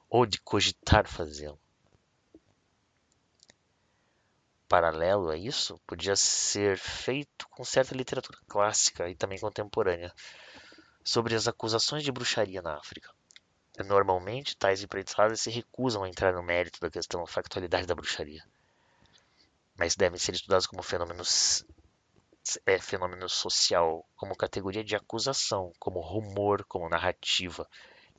ou 0.09 0.25
de 0.25 0.41
cogitar 0.41 1.09
fazê-lo. 1.09 1.59
Paralelo 4.69 5.29
a 5.31 5.37
isso, 5.37 5.81
podia 5.89 6.15
ser 6.15 6.79
feito 6.79 7.49
com 7.49 7.65
certa 7.65 7.97
literatura 7.97 8.39
clássica 8.47 9.11
e 9.11 9.17
também 9.17 9.41
contemporânea 9.41 10.15
sobre 11.03 11.35
as 11.35 11.49
acusações 11.49 12.05
de 12.05 12.13
bruxaria 12.13 12.63
na 12.63 12.77
África. 12.77 13.13
Normalmente, 13.85 14.57
tais 14.57 14.83
empreitadas 14.83 15.41
se 15.41 15.51
recusam 15.51 16.05
a 16.05 16.09
entrar 16.09 16.33
no 16.33 16.43
mérito 16.43 16.81
da 16.81 16.91
questão 16.91 17.21
da 17.21 17.27
factualidade 17.27 17.87
da 17.87 17.95
bruxaria, 17.95 18.45
mas 19.77 19.97
devem 19.97 20.19
ser 20.19 20.35
estudados 20.35 20.67
como 20.67 20.83
fenômenos 20.83 21.65
é, 22.67 22.79
fenômeno 22.79 23.29
social, 23.29 24.05
como 24.17 24.37
categoria 24.37 24.85
de 24.85 24.97
acusação, 24.97 25.73
como 25.79 26.01
rumor, 26.01 26.65
como 26.65 26.89
narrativa, 26.89 27.69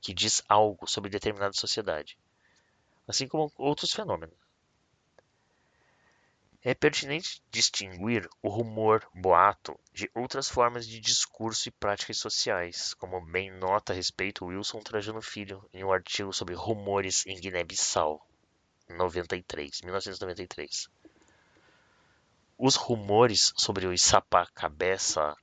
que 0.02 0.14
diz 0.14 0.44
algo 0.48 0.88
sobre 0.88 1.10
determinada 1.10 1.54
sociedade, 1.54 2.18
assim 3.08 3.28
como 3.28 3.52
outros 3.58 3.94
fenômenos. 3.94 4.41
É 6.64 6.76
pertinente 6.76 7.42
distinguir 7.50 8.30
o 8.40 8.48
rumor, 8.48 9.04
boato, 9.16 9.80
de 9.92 10.08
outras 10.14 10.48
formas 10.48 10.88
de 10.88 11.00
discurso 11.00 11.68
e 11.68 11.72
práticas 11.72 12.20
sociais, 12.20 12.94
como 12.94 13.20
bem 13.20 13.50
nota 13.50 13.94
a 13.94 13.96
respeito 13.96 14.46
Wilson 14.46 14.80
Trajano 14.80 15.24
Filho 15.24 15.68
em 15.74 15.84
um 15.84 15.92
artigo 15.92 16.32
sobre 16.32 16.54
rumores 16.54 17.26
em 17.26 17.40
Guiné-Bissau, 17.40 18.24
93, 18.90 19.82
1993. 19.82 20.88
Os 22.60 22.76
rumores 22.76 23.52
sobre 23.58 23.88
o 23.88 23.94
Isapa 23.94 24.46
Cabeça 24.54 25.36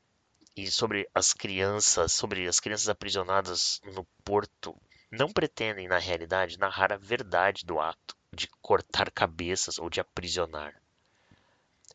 e 0.57 0.71
sobre 0.71 1.11
as 1.13 1.33
crianças, 1.33 2.13
sobre 2.13 2.47
as 2.47 2.61
crianças 2.61 2.89
aprisionadas 2.89 3.81
no 3.93 4.07
porto, 4.25 4.81
não 5.11 5.33
pretendem, 5.33 5.89
na 5.89 5.99
realidade, 5.99 6.61
narrar 6.61 6.93
a 6.93 6.97
verdade 6.97 7.67
do 7.67 7.81
ato 7.81 8.17
de 8.33 8.47
cortar 8.63 9.11
cabeças 9.11 9.81
ou 9.81 9.91
de 9.91 10.01
aprisionar. 10.01 10.81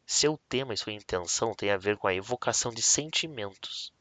Seu 0.06 0.38
tema 0.50 0.74
e 0.74 0.78
sua 0.78 0.92
intenção 0.92 1.54
têm 1.54 1.72
a 1.72 1.78
ver 1.78 1.98
com 1.98 2.08
a 2.08 2.14
evocação 2.14 2.72
de 2.72 2.82
sentimentos. 2.82 3.94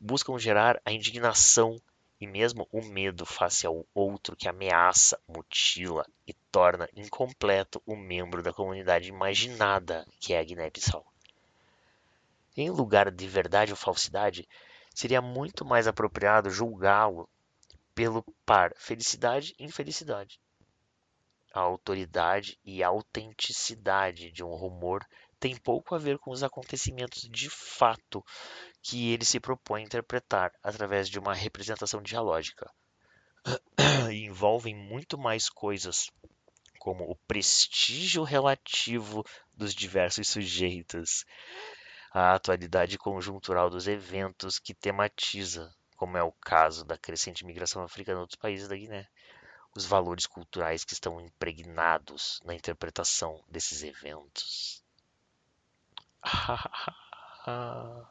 Buscam 0.00 0.38
gerar 0.38 0.80
a 0.84 0.90
indignação 0.90 1.80
e 2.18 2.26
mesmo 2.26 2.66
o 2.72 2.82
medo 2.82 3.26
face 3.26 3.66
ao 3.66 3.86
outro 3.94 4.34
que 4.34 4.48
ameaça, 4.48 5.20
mutila 5.28 6.06
e 6.26 6.32
torna 6.50 6.88
incompleto 6.96 7.82
o 7.84 7.94
membro 7.94 8.42
da 8.42 8.52
comunidade 8.52 9.08
imaginada 9.08 10.06
que 10.18 10.32
é 10.32 10.38
a 10.38 10.44
Guiné-Bissau. 10.44 11.04
Em 12.56 12.70
lugar 12.70 13.10
de 13.10 13.28
verdade 13.28 13.72
ou 13.72 13.76
falsidade, 13.76 14.48
seria 14.94 15.20
muito 15.20 15.64
mais 15.64 15.86
apropriado 15.86 16.48
julgá-lo 16.48 17.28
pelo 17.94 18.22
par 18.46 18.72
felicidade 18.76 19.54
e 19.58 19.64
infelicidade 19.64 20.40
a 21.54 21.60
autoridade 21.60 22.58
e 22.64 22.82
autenticidade 22.82 24.32
de 24.32 24.42
um 24.42 24.52
rumor 24.56 25.06
tem 25.38 25.56
pouco 25.56 25.94
a 25.94 25.98
ver 25.98 26.18
com 26.18 26.32
os 26.32 26.42
acontecimentos 26.42 27.28
de 27.30 27.48
fato 27.48 28.24
que 28.82 29.12
ele 29.12 29.24
se 29.24 29.38
propõe 29.38 29.82
a 29.82 29.84
interpretar 29.84 30.52
através 30.64 31.08
de 31.08 31.16
uma 31.16 31.32
representação 31.32 32.02
dialógica. 32.02 32.68
E 34.10 34.24
envolvem 34.26 34.74
muito 34.74 35.16
mais 35.16 35.48
coisas, 35.48 36.10
como 36.80 37.08
o 37.08 37.14
prestígio 37.28 38.24
relativo 38.24 39.24
dos 39.52 39.74
diversos 39.74 40.28
sujeitos, 40.28 41.24
a 42.10 42.34
atualidade 42.34 42.98
conjuntural 42.98 43.70
dos 43.70 43.86
eventos 43.86 44.58
que 44.58 44.74
tematiza, 44.74 45.72
como 45.96 46.16
é 46.16 46.22
o 46.22 46.32
caso 46.32 46.84
da 46.84 46.98
crescente 46.98 47.46
migração 47.46 47.82
africana 47.82 48.18
a 48.18 48.22
outros 48.22 48.40
países 48.40 48.66
da 48.66 48.76
Guiné, 48.76 49.06
os 49.74 49.84
valores 49.84 50.26
culturais 50.26 50.84
que 50.84 50.92
estão 50.92 51.20
impregnados 51.20 52.40
na 52.44 52.54
interpretação 52.54 53.42
desses 53.48 53.82
eventos. 53.82 54.82
Uh, 57.46 58.06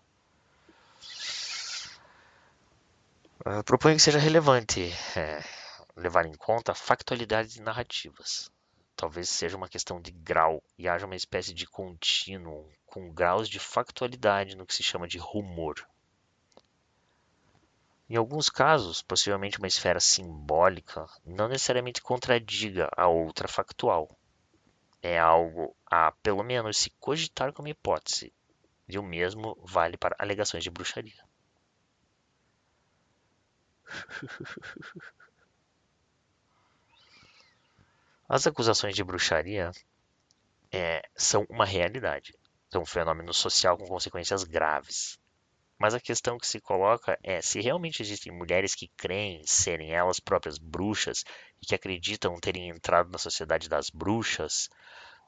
proponho 3.65 3.95
que 3.95 4.01
seja 4.01 4.19
relevante 4.19 4.91
é, 5.15 5.43
levar 5.95 6.25
em 6.25 6.33
conta 6.33 6.75
factualidades 6.75 7.57
narrativas. 7.59 8.51
Talvez 8.95 9.29
seja 9.29 9.57
uma 9.57 9.69
questão 9.69 9.99
de 9.99 10.11
grau 10.11 10.61
e 10.77 10.87
haja 10.87 11.05
uma 11.05 11.15
espécie 11.15 11.53
de 11.53 11.65
contínuo 11.65 12.69
com 12.85 13.11
graus 13.11 13.49
de 13.49 13.59
factualidade 13.59 14.55
no 14.55 14.65
que 14.65 14.75
se 14.75 14.83
chama 14.83 15.07
de 15.07 15.17
rumor. 15.17 15.75
Em 18.13 18.15
alguns 18.15 18.47
casos, 18.47 19.01
possivelmente 19.01 19.57
uma 19.57 19.65
esfera 19.65 19.99
simbólica 19.99 21.07
não 21.25 21.47
necessariamente 21.47 21.99
contradiga 21.99 22.87
a 22.95 23.07
outra 23.07 23.47
factual. 23.47 24.15
É 25.01 25.17
algo 25.17 25.75
a, 25.87 26.11
pelo 26.21 26.43
menos, 26.43 26.77
se 26.77 26.91
cogitar 26.99 27.51
como 27.51 27.69
hipótese, 27.69 28.31
e 28.87 28.99
o 28.99 29.03
mesmo 29.03 29.59
vale 29.63 29.97
para 29.97 30.15
alegações 30.19 30.63
de 30.63 30.69
bruxaria. 30.69 31.25
As 38.29 38.45
acusações 38.45 38.95
de 38.95 39.03
bruxaria 39.03 39.71
é, 40.71 41.01
são 41.15 41.47
uma 41.49 41.65
realidade, 41.65 42.37
são 42.71 42.83
um 42.83 42.85
fenômeno 42.85 43.33
social 43.33 43.75
com 43.75 43.87
consequências 43.87 44.43
graves. 44.43 45.17
Mas 45.83 45.93
a 45.93 45.99
questão 45.99 46.37
que 46.37 46.47
se 46.47 46.61
coloca 46.61 47.19
é 47.21 47.41
se 47.41 47.59
realmente 47.59 48.01
existem 48.01 48.31
mulheres 48.31 48.73
que 48.73 48.87
creem 48.95 49.45
serem 49.45 49.91
elas 49.91 50.17
próprias 50.17 50.57
bruxas 50.57 51.25
e 51.61 51.65
que 51.65 51.75
acreditam 51.75 52.39
terem 52.39 52.69
entrado 52.69 53.11
na 53.11 53.17
sociedade 53.17 53.67
das 53.67 53.89
bruxas, 53.89 54.69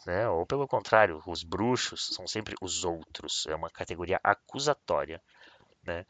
né? 0.06 0.30
ou 0.30 0.45
pelo 0.45 0.66
contrário, 0.66 1.22
os 1.28 1.43
bruxos 1.43 2.08
são 2.14 2.26
sempre 2.26 2.56
os 2.62 2.86
outros, 2.86 3.45
é 3.47 3.53
uma 3.53 3.70
categoria 3.70 4.18
acusatória. 4.24 5.22
Né? 5.84 6.06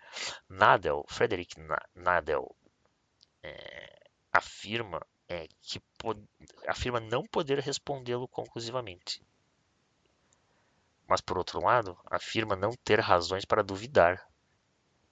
Nadel, 0.47 1.03
Frederick 1.09 1.55
Nadel, 1.95 2.55
é, 3.41 3.99
afirma 4.31 5.03
é, 5.27 5.47
que 5.59 5.81
afirma 6.67 6.99
não 6.99 7.25
poder 7.25 7.57
respondê-lo 7.57 8.27
conclusivamente. 8.27 9.23
Mas, 11.07 11.19
por 11.19 11.35
outro 11.35 11.65
lado, 11.65 11.97
afirma 12.05 12.55
não 12.55 12.73
ter 12.83 12.99
razões 12.99 13.43
para 13.43 13.63
duvidar 13.63 14.23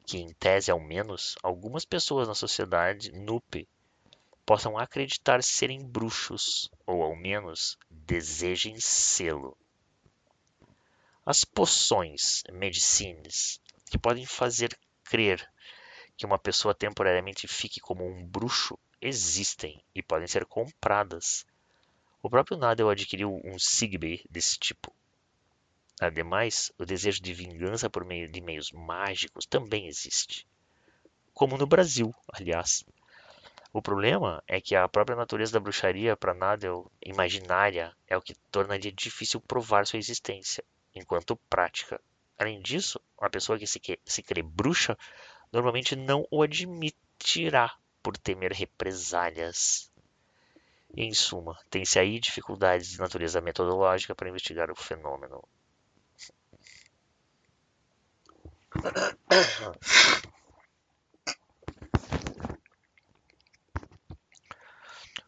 que, 0.05 0.17
em 0.17 0.33
tese 0.33 0.69
ao 0.69 0.79
menos, 0.79 1.35
algumas 1.41 1.85
pessoas 1.85 2.27
na 2.27 2.35
sociedade 2.35 3.11
NUPE 3.11 3.67
possam 4.45 4.77
acreditar 4.77 5.41
serem 5.41 5.83
bruxos, 5.85 6.69
ou 6.85 7.01
ao 7.03 7.15
menos 7.15 7.77
desejem 7.89 8.79
sê-lo. 8.79 9.57
As 11.25 11.45
poções, 11.45 12.43
medicines, 12.51 13.61
que 13.89 13.97
podem 13.97 14.25
fazer 14.25 14.77
crer 15.05 15.49
que 16.17 16.25
uma 16.25 16.37
pessoa 16.37 16.75
temporariamente 16.75 17.47
fique 17.47 17.79
como 17.79 18.05
um 18.05 18.25
bruxo 18.25 18.77
existem 19.01 19.83
e 19.95 20.03
podem 20.03 20.27
ser 20.27 20.45
compradas. 20.45 21.45
O 22.21 22.29
próprio 22.29 22.57
Nadel 22.57 22.89
adquiriu 22.89 23.41
um 23.43 23.57
Sigbe 23.57 24.25
desse 24.29 24.57
tipo. 24.57 24.93
Ademais, 26.01 26.71
o 26.77 26.85
desejo 26.85 27.21
de 27.21 27.33
vingança 27.33 27.89
por 27.89 28.03
meio 28.03 28.27
de 28.29 28.41
meios 28.41 28.71
mágicos 28.71 29.45
também 29.45 29.87
existe. 29.87 30.47
Como 31.33 31.57
no 31.57 31.67
Brasil, 31.67 32.13
aliás. 32.33 32.83
O 33.71 33.81
problema 33.81 34.43
é 34.47 34.61
que 34.61 34.75
a 34.75 34.87
própria 34.87 35.15
natureza 35.15 35.53
da 35.53 35.59
bruxaria 35.59 36.15
para 36.15 36.33
Nadel 36.33 36.91
imaginária 37.03 37.95
é 38.07 38.15
o 38.15 38.21
que 38.21 38.35
tornaria 38.51 38.91
difícil 38.91 39.41
provar 39.41 39.87
sua 39.87 39.97
existência, 39.99 40.63
enquanto 40.93 41.35
prática. 41.49 41.99
Além 42.37 42.61
disso, 42.61 42.99
a 43.19 43.29
pessoa 43.29 43.57
que 43.57 43.65
se, 43.65 43.79
que, 43.79 43.99
se 44.05 44.21
crê 44.21 44.41
bruxa 44.41 44.97
normalmente 45.51 45.95
não 45.95 46.27
o 46.29 46.41
admitirá 46.41 47.75
por 48.01 48.17
temer 48.17 48.51
represálias. 48.51 49.91
Em 50.95 51.13
suma, 51.13 51.57
tem-se 51.69 51.97
aí 51.97 52.19
dificuldades 52.19 52.89
de 52.89 52.99
natureza 52.99 53.41
metodológica 53.41 54.13
para 54.13 54.29
investigar 54.29 54.69
o 54.69 54.75
fenômeno. 54.75 55.43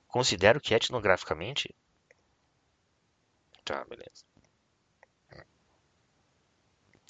Considero 0.07 0.61
que 0.61 0.73
etnograficamente. 0.73 1.75
Tá, 3.63 3.83
beleza. 3.85 4.23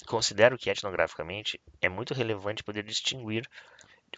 Considero 0.06 0.56
que 0.56 0.70
etnograficamente 0.70 1.60
é 1.80 1.88
muito 1.88 2.14
relevante 2.14 2.62
poder 2.62 2.84
distinguir 2.84 3.48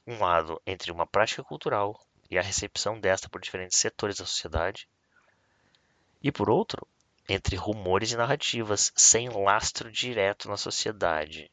um 0.07 0.19
lado 0.19 0.61
entre 0.67 0.93
uma 0.93 1.07
prática 1.07 1.43
cultural 1.43 1.99
e 2.31 2.39
a 2.39 2.43
recepção 2.43 3.01
desta 3.01 3.29
por 3.29 3.41
diferentes 3.41 3.79
setores 3.79 4.17
da 4.17 4.27
sociedade, 4.27 4.89
e 6.23 6.31
por 6.31 6.51
outro, 6.51 6.87
entre 7.29 7.57
rumores 7.57 8.13
e 8.13 8.17
narrativas 8.17 8.93
sem 8.97 9.29
lastro 9.29 9.91
direto 9.91 10.49
na 10.49 10.57
sociedade. 10.57 11.51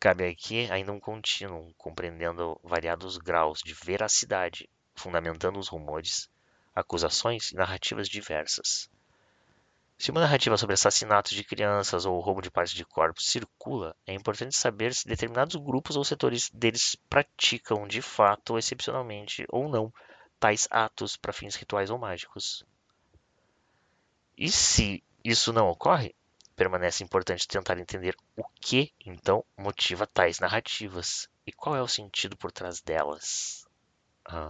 Cabe 0.00 0.28
aqui 0.28 0.70
ainda 0.70 0.92
um 0.92 1.00
contínuo, 1.00 1.74
compreendendo 1.76 2.58
variados 2.62 3.16
graus 3.16 3.60
de 3.64 3.74
veracidade, 3.74 4.70
fundamentando 4.94 5.58
os 5.58 5.66
rumores, 5.66 6.30
acusações 6.72 7.50
e 7.50 7.56
narrativas 7.56 8.08
diversas. 8.08 8.88
Se 9.98 10.12
uma 10.12 10.20
narrativa 10.20 10.56
sobre 10.56 10.74
assassinatos 10.74 11.32
de 11.32 11.42
crianças 11.42 12.06
ou 12.06 12.20
roubo 12.20 12.40
de 12.40 12.48
partes 12.48 12.72
de 12.72 12.84
corpos 12.84 13.26
circula, 13.26 13.96
é 14.06 14.14
importante 14.14 14.56
saber 14.56 14.94
se 14.94 15.08
determinados 15.08 15.56
grupos 15.56 15.96
ou 15.96 16.04
setores 16.04 16.48
deles 16.50 16.94
praticam 17.10 17.88
de 17.88 18.00
fato, 18.00 18.56
excepcionalmente 18.56 19.44
ou 19.48 19.68
não, 19.68 19.92
tais 20.38 20.68
atos 20.70 21.16
para 21.16 21.32
fins 21.32 21.56
rituais 21.56 21.90
ou 21.90 21.98
mágicos. 21.98 22.64
E 24.36 24.48
se 24.48 25.02
isso 25.24 25.52
não 25.52 25.68
ocorre, 25.68 26.14
permanece 26.58 27.04
importante 27.04 27.46
tentar 27.46 27.78
entender 27.78 28.16
o 28.36 28.42
que 28.60 28.92
então 29.06 29.44
motiva 29.56 30.08
tais 30.08 30.40
narrativas 30.40 31.28
e 31.46 31.52
qual 31.52 31.76
é 31.76 31.80
o 31.80 31.86
sentido 31.86 32.36
por 32.36 32.50
trás 32.50 32.80
delas. 32.80 33.64
Ah. 34.26 34.48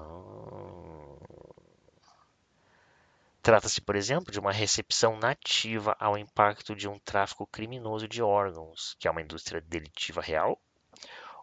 Trata-se, 3.42 3.82
por 3.82 3.94
exemplo, 3.94 4.32
de 4.32 4.40
uma 4.40 4.52
recepção 4.52 5.18
nativa 5.18 5.94
ao 6.00 6.16
impacto 6.16 6.74
de 6.74 6.88
um 6.88 6.98
tráfico 6.98 7.46
criminoso 7.46 8.08
de 8.08 8.22
órgãos, 8.22 8.96
que 8.98 9.06
é 9.06 9.10
uma 9.10 9.22
indústria 9.22 9.60
delitiva 9.60 10.22
real? 10.22 10.58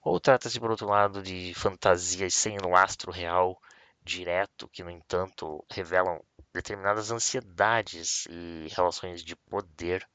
Ou 0.03 0.19
trata-se, 0.19 0.59
por 0.59 0.71
outro 0.71 0.87
lado, 0.87 1.21
de 1.21 1.53
fantasias 1.53 2.33
sem 2.33 2.57
lastro 2.57 3.11
real 3.11 3.61
direto, 4.03 4.67
que, 4.69 4.83
no 4.83 4.89
entanto, 4.89 5.63
revelam 5.69 6.19
determinadas 6.51 7.11
ansiedades 7.11 8.25
e 8.29 8.67
relações 8.75 9.23
de 9.23 9.35
poder 9.35 10.07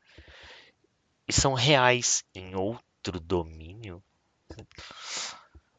e 1.30 1.32
são 1.32 1.54
reais 1.54 2.24
em 2.34 2.56
outro 2.56 3.20
domínio? 3.20 4.02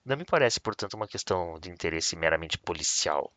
Não 0.06 0.16
me 0.16 0.24
parece, 0.24 0.62
portanto, 0.62 0.94
uma 0.94 1.10
questão 1.10 1.60
de 1.60 1.70
interesse 1.70 2.16
meramente 2.16 2.58
policial, 2.58 3.30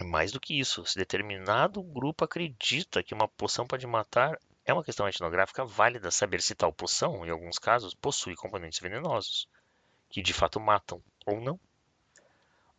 mais 0.00 0.30
do 0.30 0.38
que 0.38 0.56
isso, 0.56 0.86
se 0.86 0.96
determinado 0.96 1.82
grupo 1.82 2.24
acredita 2.24 3.02
que 3.02 3.12
uma 3.12 3.26
poção 3.26 3.66
pode 3.66 3.88
matar, 3.88 4.38
é 4.64 4.72
uma 4.72 4.84
questão 4.84 5.08
etnográfica 5.08 5.64
válida 5.64 6.12
saber 6.12 6.40
se 6.40 6.54
tal 6.54 6.72
poção, 6.72 7.26
em 7.26 7.30
alguns 7.30 7.58
casos, 7.58 7.92
possui 7.92 8.36
componentes 8.36 8.78
venenosos, 8.78 9.48
que 10.08 10.22
de 10.22 10.32
fato 10.32 10.60
matam 10.60 11.02
ou 11.26 11.40
não. 11.40 11.58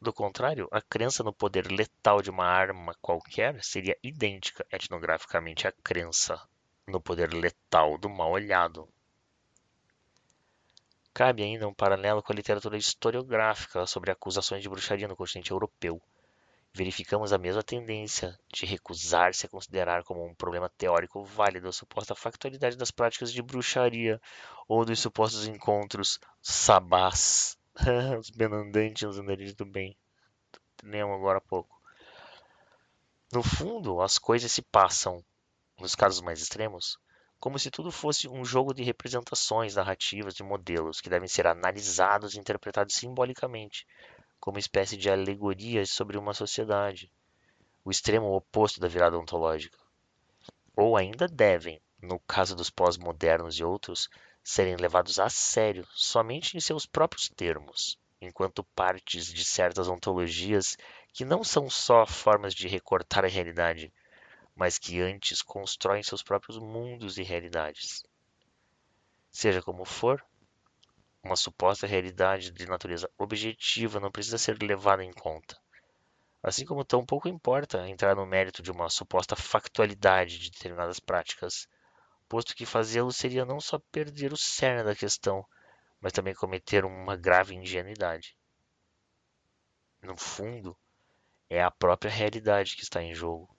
Do 0.02 0.14
contrário, 0.14 0.70
a 0.72 0.82
crença 0.82 1.22
no 1.22 1.34
poder 1.34 1.70
letal 1.70 2.22
de 2.22 2.30
uma 2.30 2.46
arma 2.46 2.96
qualquer 3.02 3.62
seria 3.62 3.98
idêntica 4.02 4.66
etnograficamente 4.72 5.68
à 5.68 5.74
crença 5.74 6.42
no 6.90 7.02
poder 7.02 7.34
letal 7.34 7.98
do 7.98 8.10
mal 8.10 8.32
olhado. 8.32 8.88
Cabe 11.14 11.44
ainda 11.44 11.68
um 11.68 11.74
paralelo 11.74 12.24
com 12.24 12.32
a 12.32 12.36
literatura 12.36 12.78
historiográfica 12.78 13.86
sobre 13.86 14.12
acusações 14.12 14.62
de 14.62 14.70
bruxaria 14.70 15.08
no 15.08 15.16
continente 15.16 15.52
europeu 15.52 16.02
verificamos 16.74 17.34
a 17.34 17.38
mesma 17.38 17.64
tendência 17.64 18.38
de 18.54 18.66
recusar-se 18.66 19.46
a 19.46 19.50
considerar 19.50 20.04
como 20.04 20.26
um 20.26 20.36
problema 20.36 20.70
teórico 20.70 21.24
válido 21.24 21.68
a 21.68 21.74
suposta 21.74 22.16
factualidade 22.16 22.78
das 22.78 22.92
práticas 22.92 23.32
de 23.34 23.42
bruxaria 23.42 24.22
ou 24.68 24.86
dos 24.86 25.00
supostos 25.00 25.48
encontros 25.48 26.20
sabás, 26.42 27.58
os 28.20 28.30
benandantes 28.30 29.04
os 29.04 29.20
andarilhos 29.20 29.56
do 29.56 29.66
bem. 29.66 29.98
Lembro 30.84 31.16
agora 31.16 31.40
há 31.40 31.42
pouco. 31.42 31.78
No 33.32 33.44
fundo, 33.44 34.02
as 34.02 34.18
coisas 34.18 34.52
se 34.52 34.62
passam, 34.62 35.24
nos 35.80 35.96
casos 35.96 36.22
mais 36.22 36.42
extremos, 36.42 36.98
como 37.40 37.58
se 37.58 37.72
tudo 37.72 37.92
fosse 37.92 38.28
um 38.28 38.44
jogo 38.44 38.74
de 38.74 38.84
representações 38.84 39.76
narrativas 39.76 40.34
de 40.34 40.44
modelos 40.44 41.00
que 41.00 41.10
devem 41.10 41.28
ser 41.28 41.48
analisados 41.48 42.34
e 42.34 42.40
interpretados 42.40 42.96
simbolicamente, 42.96 43.88
como 44.40 44.60
espécie 44.60 44.98
de 44.98 45.10
alegorias 45.10 45.90
sobre 45.90 46.18
uma 46.18 46.34
sociedade, 46.34 47.10
o 47.84 47.92
extremo 47.92 48.34
oposto 48.34 48.80
da 48.80 48.88
virada 48.88 49.18
ontológica. 49.18 49.78
ou 50.76 50.96
ainda 50.96 51.28
devem, 51.28 51.82
no 52.02 52.20
caso 52.20 52.56
dos 52.56 52.70
pós-modernos 52.70 53.56
e 53.56 53.64
outros, 53.64 54.10
serem 54.44 54.76
levados 54.76 55.20
a 55.20 55.30
sério 55.30 55.86
somente 55.94 56.56
em 56.56 56.60
seus 56.60 56.86
próprios 56.86 57.30
termos, 57.30 57.98
enquanto 58.22 58.64
partes 58.76 59.28
de 59.28 59.44
certas 59.44 59.88
ontologias 59.88 60.78
que 61.14 61.26
não 61.26 61.44
são 61.44 61.70
só 61.70 62.06
formas 62.06 62.54
de 62.54 62.68
recortar 62.68 63.26
a 63.26 63.30
realidade, 63.30 63.94
mas 64.60 64.78
que 64.78 65.00
antes 65.00 65.42
constroem 65.42 66.04
seus 66.04 66.22
próprios 66.22 66.58
mundos 66.58 67.18
e 67.18 67.24
realidades. 67.24 68.04
Seja 69.32 69.62
como 69.62 69.86
for, 69.86 70.22
uma 71.24 71.38
suposta 71.38 71.88
realidade 71.88 72.52
de 72.52 72.66
natureza 72.66 73.10
objetiva 73.18 74.02
não 74.02 74.12
precisa 74.12 74.38
ser 74.38 74.62
levada 74.62 75.02
em 75.02 75.14
conta. 75.14 75.58
Assim 76.44 76.66
como 76.66 76.84
tão 76.84 77.06
pouco 77.06 77.30
importa 77.30 77.88
entrar 77.88 78.18
no 78.18 78.26
mérito 78.26 78.62
de 78.62 78.70
uma 78.70 78.90
suposta 78.90 79.34
factualidade 79.34 80.38
de 80.38 80.52
determinadas 80.52 81.00
práticas, 81.00 81.66
posto 82.28 82.54
que 82.54 82.66
fazê-lo 82.66 83.14
seria 83.14 83.46
não 83.46 83.62
só 83.62 83.80
perder 83.94 84.34
o 84.34 84.38
cerne 84.38 84.84
da 84.84 84.94
questão, 84.94 85.46
mas 86.02 86.12
também 86.12 86.36
cometer 86.36 86.84
uma 86.84 87.16
grave 87.16 87.56
ingenuidade. 87.56 88.36
No 90.02 90.18
fundo, 90.18 90.78
é 91.50 91.64
a 91.64 91.72
própria 91.72 92.12
realidade 92.12 92.76
que 92.76 92.84
está 92.84 93.02
em 93.02 93.16
jogo. 93.16 93.58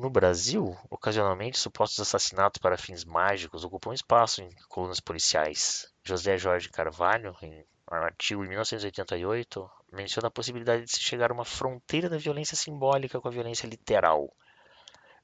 No 0.00 0.08
Brasil, 0.08 0.74
ocasionalmente 0.88 1.58
supostos 1.58 2.00
assassinatos 2.00 2.58
para 2.58 2.78
fins 2.78 3.04
mágicos 3.04 3.64
ocupam 3.64 3.92
espaço 3.92 4.40
em 4.40 4.48
colunas 4.66 4.98
policiais. 4.98 5.92
José 6.02 6.38
Jorge 6.38 6.70
Carvalho, 6.70 7.36
em 7.42 7.62
um 7.92 7.96
artigo 7.96 8.42
em 8.42 8.48
1988, 8.48 9.70
menciona 9.92 10.28
a 10.28 10.30
possibilidade 10.30 10.84
de 10.84 10.92
se 10.92 11.00
chegar 11.00 11.30
a 11.30 11.34
uma 11.34 11.44
fronteira 11.44 12.08
da 12.08 12.16
violência 12.16 12.56
simbólica 12.56 13.20
com 13.20 13.28
a 13.28 13.30
violência 13.30 13.66
literal, 13.66 14.34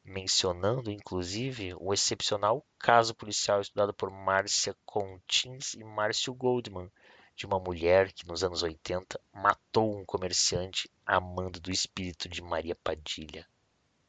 mencionando 0.05 0.91
inclusive 0.91 1.75
o 1.81 1.95
excepcional 1.95 2.63
caso 2.79 3.15
policial 3.15 3.63
estudado 3.63 3.95
por 3.95 4.11
Márcia 4.11 4.77
Contins 4.85 5.73
e 5.73 5.83
Márcio 5.85 6.35
Goldman, 6.35 6.93
de 7.37 7.45
uma 7.45 7.61
mulher 7.61 8.13
que 8.13 8.27
nos 8.27 8.43
anos 8.43 8.63
80 8.63 9.21
matou 9.31 9.95
um 9.95 10.05
comerciante 10.07 10.91
amando 11.05 11.61
do 11.61 11.71
espírito 11.71 12.29
de 12.31 12.41
Maria 12.41 12.75
Padilha. 12.75 13.47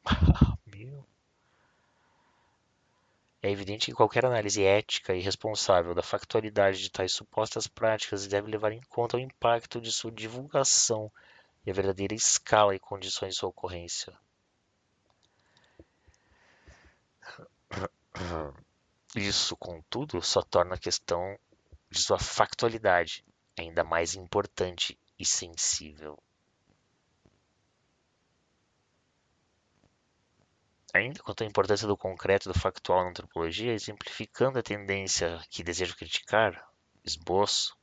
Meu. 0.64 1.06
É 3.42 3.50
evidente 3.50 3.86
que 3.86 3.92
qualquer 3.92 4.24
análise 4.24 4.64
ética 4.64 5.14
e 5.14 5.20
responsável 5.20 5.94
da 5.94 6.02
factualidade 6.02 6.80
de 6.80 6.90
tais 6.90 7.12
supostas 7.12 7.66
práticas 7.66 8.26
deve 8.26 8.50
levar 8.50 8.72
em 8.72 8.80
conta 8.88 9.18
o 9.18 9.20
impacto 9.20 9.80
de 9.80 9.92
sua 9.92 10.10
divulgação 10.10 11.12
e 11.64 11.70
a 11.70 11.74
verdadeira 11.74 12.14
escala 12.14 12.74
e 12.74 12.78
condições 12.78 13.34
de 13.34 13.40
sua 13.40 13.50
ocorrência. 13.50 14.18
Isso, 19.14 19.56
contudo, 19.56 20.22
só 20.22 20.42
torna 20.42 20.74
a 20.74 20.78
questão 20.78 21.38
de 21.90 22.00
sua 22.00 22.18
factualidade 22.18 23.24
ainda 23.58 23.84
mais 23.84 24.14
importante 24.14 24.98
e 25.18 25.24
sensível. 25.24 26.18
Ainda 30.94 31.22
quanto 31.22 31.44
à 31.44 31.46
importância 31.46 31.86
do 31.86 31.96
concreto 31.96 32.48
e 32.48 32.52
do 32.52 32.58
factual 32.58 33.04
na 33.04 33.10
antropologia, 33.10 33.72
exemplificando 33.72 34.58
a 34.58 34.62
tendência 34.62 35.40
que 35.50 35.62
desejo 35.62 35.96
criticar, 35.96 36.66
esboço, 37.04 37.76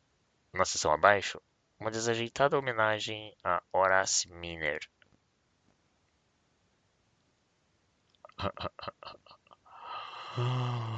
na 0.52 0.66
seção 0.66 0.92
abaixo, 0.92 1.42
uma 1.80 1.92
desajeitada 1.92 2.58
homenagem 2.58 3.36
a 3.44 3.62
Horace 3.72 4.28
Miner. 4.30 4.80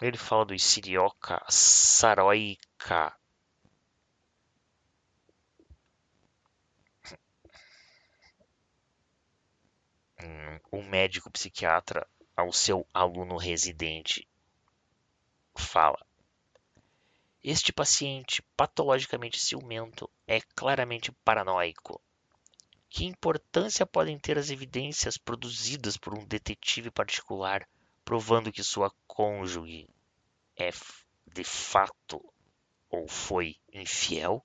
Ele 0.00 0.18
fala 0.18 0.44
do 0.44 0.58
Sirioca 0.58 1.44
saroica 1.48 3.16
um 10.72 10.82
médico 10.82 11.30
psiquiatra 11.30 12.06
ao 12.36 12.52
seu 12.52 12.86
aluno 12.92 13.36
residente 13.36 14.26
fala: 15.54 16.04
Este 17.42 17.72
paciente 17.72 18.42
patologicamente 18.56 19.38
ciumento 19.38 20.10
é 20.26 20.40
claramente 20.40 21.12
paranoico. 21.24 22.00
Que 22.88 23.04
importância 23.04 23.86
podem 23.86 24.18
ter 24.18 24.38
as 24.38 24.50
evidências 24.50 25.16
produzidas 25.16 25.96
por 25.96 26.16
um 26.16 26.24
detetive 26.24 26.90
particular 26.90 27.68
provando 28.04 28.52
que 28.52 28.62
sua 28.62 28.92
cônjuge 29.06 29.88
é 30.56 30.70
de 31.26 31.44
fato 31.44 32.24
ou 32.90 33.08
foi 33.08 33.56
infiel? 33.72 34.44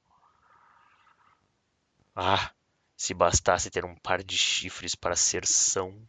Ah, 2.16 2.52
se 2.98 3.14
bastasse 3.14 3.70
ter 3.70 3.86
um 3.86 3.96
par 3.96 4.24
de 4.24 4.38
chifres 4.38 4.96
para 4.96 5.16
ser 5.16 5.46
são. 5.46 6.08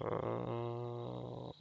Uh, 0.00 1.52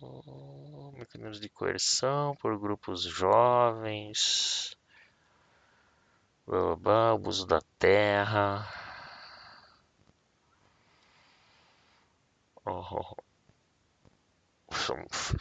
mecanismos 0.97 1.39
de 1.39 1.49
coerção 1.49 2.35
por 2.37 2.57
grupos 2.57 3.03
jovens. 3.03 4.75
Blá, 6.47 7.11
abuso 7.11 7.45
da 7.45 7.61
terra. 7.77 8.80
Oh, 12.65 13.15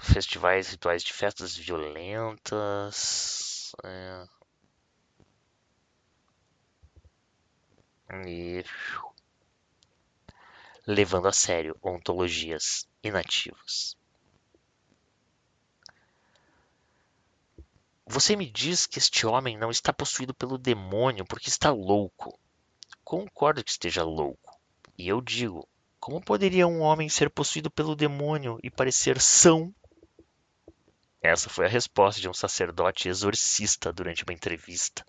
festivais, 0.00 0.68
rituais 0.68 1.02
de 1.02 1.12
festas 1.12 1.56
violentas. 1.56 3.72
É. 3.84 4.26
E 8.26 8.64
levando 10.86 11.28
a 11.28 11.32
sério 11.32 11.76
ontologias 11.82 12.88
inativas. 13.02 13.96
Você 18.04 18.34
me 18.34 18.50
diz 18.50 18.86
que 18.86 18.98
este 18.98 19.24
homem 19.24 19.56
não 19.56 19.70
está 19.70 19.92
possuído 19.92 20.34
pelo 20.34 20.58
demônio 20.58 21.24
porque 21.24 21.48
está 21.48 21.70
louco. 21.70 22.36
Concordo 23.04 23.62
que 23.62 23.70
esteja 23.70 24.02
louco. 24.02 24.58
E 24.98 25.06
eu 25.06 25.20
digo, 25.20 25.68
como 26.00 26.20
poderia 26.20 26.66
um 26.66 26.80
homem 26.80 27.08
ser 27.08 27.28
possuído 27.28 27.70
pelo 27.70 27.94
demônio 27.94 28.58
e 28.62 28.70
parecer 28.70 29.20
são? 29.20 29.72
Essa 31.22 31.50
foi 31.50 31.66
a 31.66 31.68
resposta 31.68 32.20
de 32.20 32.28
um 32.28 32.32
sacerdote 32.32 33.08
exorcista 33.08 33.92
durante 33.92 34.24
uma 34.24 34.32
entrevista. 34.32 35.04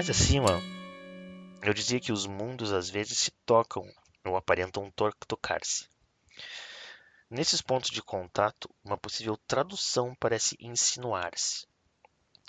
Mais 0.00 0.08
acima, 0.08 0.58
eu 1.62 1.74
dizia 1.74 2.00
que 2.00 2.10
os 2.10 2.24
mundos 2.24 2.72
às 2.72 2.88
vezes 2.88 3.18
se 3.18 3.30
tocam 3.44 3.84
ou 4.24 4.34
aparentam 4.34 4.90
tocar-se. 5.28 5.86
Nesses 7.28 7.60
pontos 7.60 7.90
de 7.90 8.00
contato, 8.00 8.74
uma 8.82 8.96
possível 8.96 9.36
tradução 9.46 10.14
parece 10.18 10.56
insinuar-se. 10.58 11.66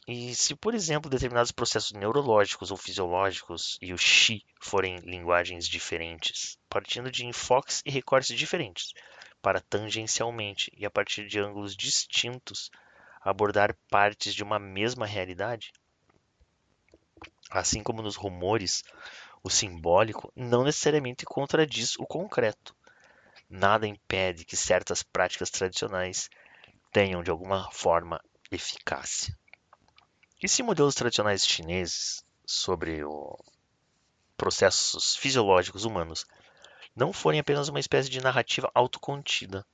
E 0.07 0.33
se, 0.33 0.55
por 0.55 0.73
exemplo, 0.73 1.11
determinados 1.11 1.51
processos 1.51 1.91
neurológicos 1.91 2.71
ou 2.71 2.77
fisiológicos 2.77 3.77
e 3.81 3.91
o 3.91 3.97
Xi 3.97 4.45
forem 4.61 4.99
linguagens 4.99 5.67
diferentes, 5.67 6.57
partindo 6.69 7.11
de 7.11 7.25
enfoques 7.25 7.81
e 7.85 7.91
recortes 7.91 8.33
diferentes, 8.33 8.93
para 9.41 9.59
tangencialmente 9.59 10.71
e 10.73 10.85
a 10.85 10.89
partir 10.89 11.27
de 11.27 11.37
ângulos 11.37 11.75
distintos 11.75 12.71
abordar 13.19 13.75
partes 13.89 14.33
de 14.33 14.41
uma 14.41 14.57
mesma 14.57 15.05
realidade, 15.05 15.73
Assim 17.51 17.83
como 17.83 18.01
nos 18.01 18.15
rumores, 18.15 18.81
o 19.43 19.49
simbólico 19.49 20.31
não 20.33 20.63
necessariamente 20.63 21.25
contradiz 21.25 21.97
o 21.99 22.05
concreto. 22.05 22.73
Nada 23.49 23.85
impede 23.85 24.45
que 24.45 24.55
certas 24.55 25.03
práticas 25.03 25.49
tradicionais 25.49 26.29
tenham, 26.93 27.21
de 27.21 27.29
alguma 27.29 27.69
forma, 27.69 28.23
eficácia. 28.49 29.37
E 30.41 30.47
se 30.47 30.63
modelos 30.63 30.95
tradicionais 30.95 31.45
chineses 31.45 32.23
sobre 32.45 33.01
processos 34.37 35.17
fisiológicos 35.17 35.83
humanos 35.83 36.25
não 36.95 37.11
forem 37.11 37.41
apenas 37.41 37.67
uma 37.67 37.81
espécie 37.81 38.09
de 38.09 38.21
narrativa 38.21 38.71
autocontida, 38.73 39.65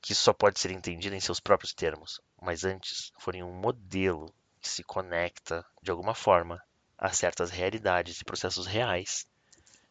que 0.00 0.14
só 0.14 0.32
pode 0.32 0.60
ser 0.60 0.70
entendida 0.70 1.16
em 1.16 1.20
seus 1.20 1.40
próprios 1.40 1.74
termos, 1.74 2.20
mas 2.40 2.62
antes 2.64 3.12
forem 3.18 3.42
um 3.42 3.52
modelo 3.52 4.32
que 4.58 4.68
se 4.68 4.82
conecta, 4.82 5.64
de 5.82 5.90
alguma 5.90 6.14
forma, 6.14 6.62
a 6.96 7.10
certas 7.10 7.50
realidades 7.50 8.20
e 8.20 8.24
processos 8.24 8.66
reais, 8.66 9.26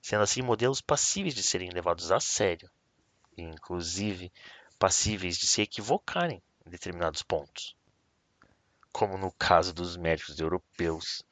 sendo 0.02 0.24
assim 0.24 0.42
modelos 0.42 0.82
passíveis 0.82 1.34
de 1.34 1.44
serem 1.44 1.70
levados 1.70 2.12
a 2.12 2.20
sério, 2.20 2.70
e 3.38 3.42
inclusive 3.42 4.32
passíveis 4.78 5.38
de 5.38 5.48
se 5.48 5.62
equivocarem 5.62 6.42
em 6.66 6.70
determinados 6.70 7.24
pontos, 7.24 7.76
como 8.92 9.18
no 9.18 9.32
caso 9.32 9.74
dos 9.74 9.96
médicos 9.96 10.40
europeus 10.40 11.24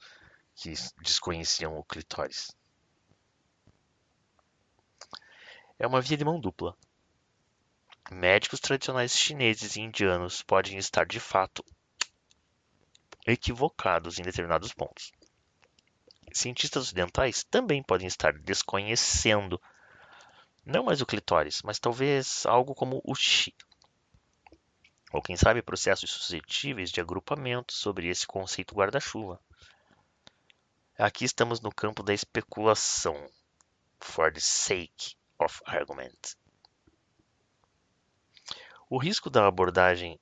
que 0.56 0.74
desconheciam 1.02 1.78
o 1.78 1.84
clitóris. 1.84 2.56
É 5.78 5.86
uma 5.86 6.02
via 6.02 6.16
de 6.16 6.24
mão 6.24 6.40
dupla. 6.40 6.76
Médicos 8.10 8.62
tradicionais 8.62 9.18
chineses 9.18 9.76
e 9.76 9.82
indianos 9.82 10.42
podem 10.42 10.78
estar 10.78 11.06
de 11.06 11.20
fato 11.20 11.66
equivocados 13.26 14.20
em 14.20 14.24
determinados 14.24 14.74
pontos. 14.74 15.12
Cientistas 16.32 16.84
ocidentais 16.84 17.44
também 17.44 17.82
podem 17.82 18.08
estar 18.08 18.34
desconhecendo 18.34 19.62
não 20.66 20.84
mais 20.84 21.00
o 21.00 21.06
clitóris, 21.06 21.62
mas 21.62 21.80
talvez 21.80 22.46
algo 22.46 22.74
como 22.74 23.02
o 23.04 23.16
chi. 23.16 23.56
Ou 25.14 25.22
quem 25.22 25.38
sabe 25.38 25.62
processos 25.62 26.12
suscetíveis 26.12 26.92
de 26.92 27.00
agrupamento 27.00 27.72
sobre 27.72 28.08
esse 28.08 28.26
conceito 28.26 28.76
guarda-chuva. 28.76 29.40
Aqui 30.98 31.24
estamos 31.24 31.62
no 31.62 31.72
campo 31.72 32.02
da 32.02 32.14
especulação, 32.14 33.30
for 34.00 34.34
the 34.34 34.40
sake 34.40 35.16
of 35.40 35.62
argument. 35.66 36.36
O 38.90 38.98
risco 38.98 39.30
da 39.30 39.48
abordagem 39.48 40.20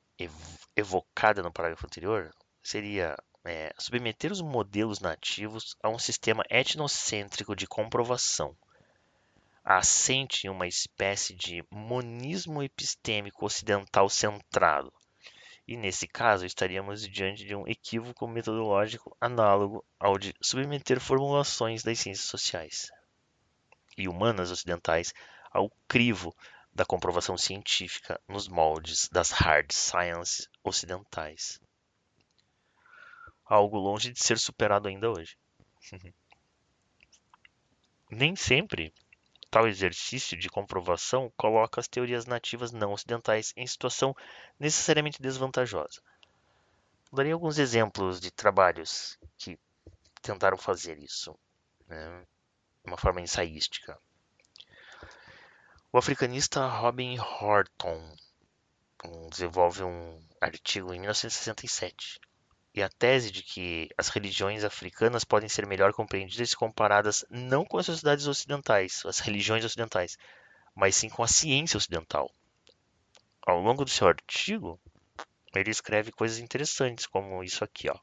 evocada 0.75 1.41
no 1.41 1.51
parágrafo 1.51 1.85
anterior 1.85 2.33
seria 2.63 3.17
é, 3.45 3.73
submeter 3.77 4.31
os 4.31 4.39
modelos 4.39 5.01
nativos 5.01 5.75
a 5.83 5.89
um 5.89 5.99
sistema 5.99 6.45
etnocêntrico 6.49 7.55
de 7.55 7.67
comprovação, 7.67 8.55
assente 9.63 10.47
em 10.47 10.49
uma 10.49 10.65
espécie 10.65 11.35
de 11.35 11.63
monismo 11.69 12.63
epistêmico 12.63 13.45
ocidental 13.45 14.09
centrado. 14.09 14.93
E 15.67 15.75
nesse 15.75 16.07
caso, 16.07 16.45
estaríamos 16.45 17.07
diante 17.07 17.45
de 17.45 17.55
um 17.55 17.67
equívoco 17.67 18.27
metodológico 18.27 19.15
análogo 19.19 19.85
ao 19.99 20.17
de 20.17 20.33
submeter 20.41 20.99
formulações 20.99 21.83
das 21.83 21.99
ciências 21.99 22.27
sociais 22.27 22.91
e 23.97 24.07
humanas 24.07 24.51
ocidentais 24.51 25.13
ao 25.51 25.69
crivo 25.87 26.35
da 26.73 26.85
comprovação 26.85 27.37
científica 27.37 28.19
nos 28.27 28.47
moldes 28.47 29.07
das 29.09 29.31
hard 29.31 29.71
sciences 29.71 30.49
ocidentais 30.63 31.61
algo 33.45 33.77
longe 33.77 34.11
de 34.11 34.23
ser 34.23 34.37
superado 34.37 34.87
ainda 34.87 35.09
hoje. 35.11 35.37
Nem 38.09 38.35
sempre 38.35 38.93
tal 39.49 39.67
exercício 39.67 40.37
de 40.37 40.49
comprovação 40.49 41.31
coloca 41.37 41.79
as 41.79 41.87
teorias 41.87 42.25
nativas 42.25 42.71
não 42.71 42.91
ocidentais 42.91 43.53
em 43.55 43.67
situação 43.67 44.15
necessariamente 44.59 45.21
desvantajosa. 45.21 46.01
Darei 47.11 47.31
alguns 47.31 47.59
exemplos 47.59 48.19
de 48.19 48.31
trabalhos 48.31 49.19
que 49.37 49.59
tentaram 50.21 50.57
fazer 50.57 50.97
isso 50.97 51.37
né, 51.87 52.25
de 52.83 52.89
uma 52.89 52.97
forma 52.97 53.21
ensaística. 53.21 53.99
O 55.91 55.97
africanista 55.99 56.67
Robin 56.67 57.19
Horton 57.19 58.15
desenvolve 59.29 59.83
um 59.83 60.19
artigo 60.41 60.93
em 60.93 60.99
1967 60.99 62.19
e 62.73 62.81
a 62.81 62.89
tese 62.89 63.29
de 63.31 63.43
que 63.43 63.89
as 63.97 64.09
religiões 64.09 64.63
africanas 64.63 65.23
podem 65.23 65.47
ser 65.47 65.65
melhor 65.67 65.93
compreendidas 65.93 66.51
e 66.51 66.55
comparadas 66.55 67.23
não 67.29 67.63
com 67.63 67.77
as 67.77 67.85
sociedades 67.85 68.25
ocidentais, 68.25 69.03
as 69.05 69.19
religiões 69.19 69.63
ocidentais, 69.63 70.17
mas 70.75 70.95
sim 70.95 71.07
com 71.07 71.23
a 71.23 71.27
ciência 71.27 71.77
ocidental. 71.77 72.31
Ao 73.45 73.59
longo 73.59 73.85
do 73.85 73.91
seu 73.91 74.07
artigo, 74.07 74.79
ele 75.53 75.69
escreve 75.69 76.11
coisas 76.11 76.39
interessantes, 76.39 77.05
como 77.05 77.43
isso 77.43 77.63
aqui, 77.63 77.89
ó. 77.89 77.97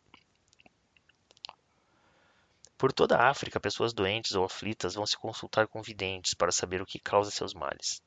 Por 2.78 2.92
toda 2.92 3.16
a 3.16 3.28
África, 3.28 3.58
pessoas 3.58 3.92
doentes 3.92 4.32
ou 4.32 4.44
aflitas 4.44 4.94
vão 4.94 5.04
se 5.04 5.16
consultar 5.16 5.66
com 5.66 5.82
videntes 5.82 6.32
para 6.32 6.52
saber 6.52 6.80
o 6.80 6.86
que 6.86 6.98
causa 6.98 7.30
seus 7.30 7.52
males. 7.52 8.00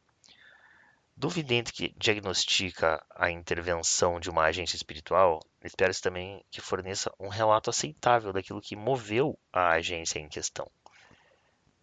Do 1.16 1.30
vidente 1.30 1.72
que 1.72 1.94
diagnostica 1.96 3.06
a 3.16 3.30
intervenção 3.30 4.20
de 4.20 4.30
uma 4.30 4.46
agência 4.46 4.76
espiritual, 4.76 5.40
espera-se 5.64 6.02
também 6.02 6.44
que 6.50 6.60
forneça 6.60 7.14
um 7.20 7.28
relato 7.28 7.70
aceitável 7.70 8.34
daquilo 8.34 8.60
que 8.60 8.76
moveu 8.76 9.40
a 9.52 9.70
agência 9.74 10.20
em 10.20 10.28
questão. 10.28 10.70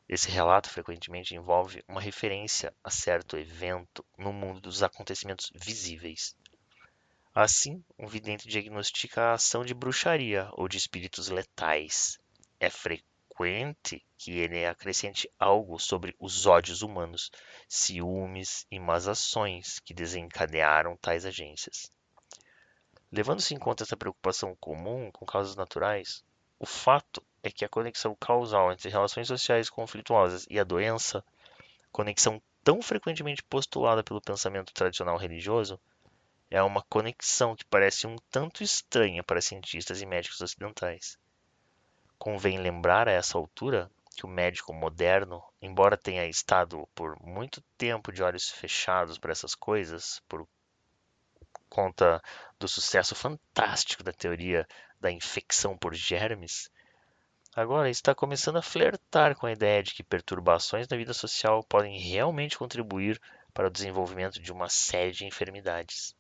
Esse 0.09 0.29
relato 0.29 0.69
frequentemente 0.69 1.37
envolve 1.37 1.85
uma 1.87 2.01
referência 2.01 2.75
a 2.83 2.91
certo 2.91 3.37
evento 3.37 4.05
no 4.19 4.33
mundo 4.33 4.61
dos 4.61 4.83
acontecimentos 4.83 5.53
visíveis. 5.55 6.37
Assim, 7.33 7.85
um 7.97 8.09
vidente 8.09 8.49
diagnostica 8.49 9.23
a 9.23 9.35
ação 9.35 9.65
de 9.65 9.73
bruxaria 9.73 10.49
ou 10.55 10.67
de 10.67 10.77
espíritos 10.77 11.29
letais. 11.29 12.19
É 12.59 12.69
frequente 12.69 14.05
que 14.23 14.39
ele 14.39 14.67
acrescente 14.67 15.33
algo 15.39 15.79
sobre 15.79 16.15
os 16.21 16.45
ódios 16.45 16.83
humanos, 16.83 17.33
ciúmes 17.67 18.67
e 18.71 18.79
más 18.79 19.09
ações 19.09 19.81
que 19.81 19.95
desencadearam 19.95 20.95
tais 20.99 21.25
agências. 21.25 21.91
Levando-se 23.11 23.55
em 23.55 23.59
conta 23.59 23.83
essa 23.83 23.97
preocupação 23.97 24.55
comum 24.61 25.11
com 25.11 25.25
causas 25.25 25.57
naturais, 25.57 26.23
o 26.59 26.67
fato 26.67 27.23
é 27.43 27.51
que 27.51 27.65
a 27.65 27.69
conexão 27.69 28.15
causal 28.15 28.71
entre 28.71 28.91
relações 28.91 29.27
sociais 29.27 29.71
conflituosas 29.71 30.47
e 30.51 30.61
a 30.61 30.65
doença, 30.65 31.25
conexão 31.91 32.43
tão 32.63 32.83
frequentemente 32.83 33.43
postulada 33.43 34.05
pelo 34.05 34.21
pensamento 34.21 34.71
tradicional 34.75 35.17
religioso, 35.17 35.81
é 36.51 36.63
uma 36.63 36.83
conexão 36.83 37.57
que 37.57 37.65
parece 37.65 38.07
um 38.07 38.17
tanto 38.31 38.63
estranha 38.63 39.25
para 39.25 39.41
cientistas 39.41 40.03
e 40.03 40.05
médicos 40.05 40.43
ocidentais. 40.43 41.17
Convém 42.19 42.59
lembrar 42.59 43.09
a 43.09 43.13
essa 43.13 43.39
altura 43.39 43.91
que 44.15 44.27
o 44.27 44.29
médico 44.29 44.73
moderno, 44.73 45.43
embora 45.63 45.97
tenha 45.97 46.27
estado 46.27 46.89
por 46.95 47.17
muito 47.23 47.63
tempo 47.79 48.13
de 48.13 48.23
olhos 48.23 48.51
fechados 48.51 49.19
para 49.19 49.33
essas 49.33 49.55
coisas, 49.55 50.21
por 50.29 50.47
conta 51.69 52.23
do 52.59 52.69
sucesso 52.69 53.15
fantástico 53.15 54.03
da 54.03 54.13
teoria 54.13 54.67
da 55.01 55.11
infecção 55.11 55.79
por 55.79 55.95
germes, 55.95 56.71
agora 57.55 57.89
está 57.89 58.15
começando 58.15 58.57
a 58.57 58.63
flertar 58.63 59.35
com 59.35 59.47
a 59.47 59.53
ideia 59.53 59.83
de 59.83 59.95
que 59.95 60.03
perturbações 60.03 60.89
na 60.89 60.97
vida 60.97 61.15
social 61.15 61.65
podem 61.65 61.99
realmente 61.99 62.59
contribuir 62.59 63.21
para 63.55 63.69
o 63.69 63.71
desenvolvimento 63.71 64.41
de 64.41 64.53
uma 64.53 64.69
série 64.69 65.13
de 65.13 65.25
enfermidades, 65.25 66.15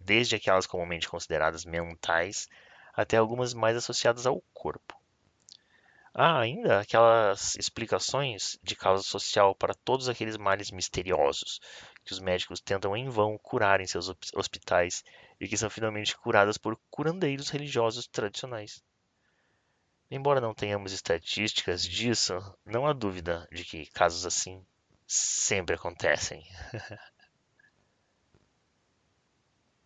desde 0.00 0.36
aquelas 0.36 0.66
comumente 0.66 1.08
consideradas 1.08 1.64
mentais 1.64 2.48
até 2.94 3.16
algumas 3.16 3.52
mais 3.52 3.76
associadas 3.76 4.26
ao 4.26 4.42
corpo. 4.54 4.96
Há 6.18 6.40
ainda 6.40 6.80
aquelas 6.80 7.56
explicações 7.56 8.58
de 8.62 8.74
causa 8.74 9.02
social 9.02 9.54
para 9.54 9.74
todos 9.74 10.08
aqueles 10.08 10.38
males 10.38 10.70
misteriosos 10.70 11.60
que 12.06 12.12
os 12.14 12.18
médicos 12.18 12.58
tentam 12.58 12.96
em 12.96 13.10
vão 13.10 13.36
curar 13.36 13.82
em 13.82 13.86
seus 13.86 14.10
hospitais 14.34 15.04
e 15.38 15.46
que 15.46 15.58
são 15.58 15.68
finalmente 15.68 16.16
curadas 16.16 16.56
por 16.56 16.80
curandeiros 16.88 17.50
religiosos 17.50 18.06
tradicionais. 18.06 18.82
Embora 20.10 20.40
não 20.40 20.54
tenhamos 20.54 20.90
estatísticas 20.90 21.82
disso, 21.82 22.32
não 22.64 22.86
há 22.86 22.94
dúvida 22.94 23.46
de 23.52 23.62
que 23.62 23.84
casos 23.90 24.24
assim 24.24 24.64
sempre 25.06 25.74
acontecem. 25.74 26.42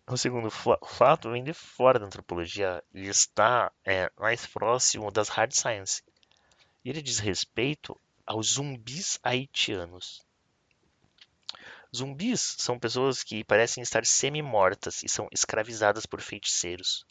o 0.06 0.16
segundo 0.16 0.48
fato 0.48 1.32
vem 1.32 1.42
de 1.42 1.52
fora 1.52 1.98
da 1.98 2.06
antropologia 2.06 2.80
e 2.94 3.08
está 3.08 3.72
é, 3.84 4.08
mais 4.16 4.46
próximo 4.46 5.10
das 5.10 5.28
hard 5.28 5.52
science. 5.52 6.04
E 6.84 6.90
ele 6.90 7.02
diz 7.02 7.18
respeito 7.18 7.98
aos 8.26 8.52
zumbis 8.52 9.18
haitianos. 9.22 10.22
Zumbis 11.94 12.54
são 12.58 12.78
pessoas 12.78 13.24
que 13.24 13.42
parecem 13.42 13.82
estar 13.82 14.06
semi-mortas 14.06 15.02
e 15.02 15.08
são 15.08 15.28
escravizadas 15.32 16.06
por 16.06 16.20
feiticeiros. 16.20 17.04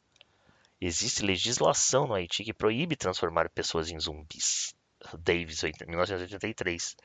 Existe 0.80 1.22
legislação 1.24 2.08
no 2.08 2.14
Haiti 2.14 2.46
que 2.46 2.54
proíbe 2.54 2.96
transformar 2.96 3.50
pessoas 3.50 3.90
em 3.90 4.00
zumbis. 4.00 4.74
Davis, 5.18 5.62
1983. 5.86 6.96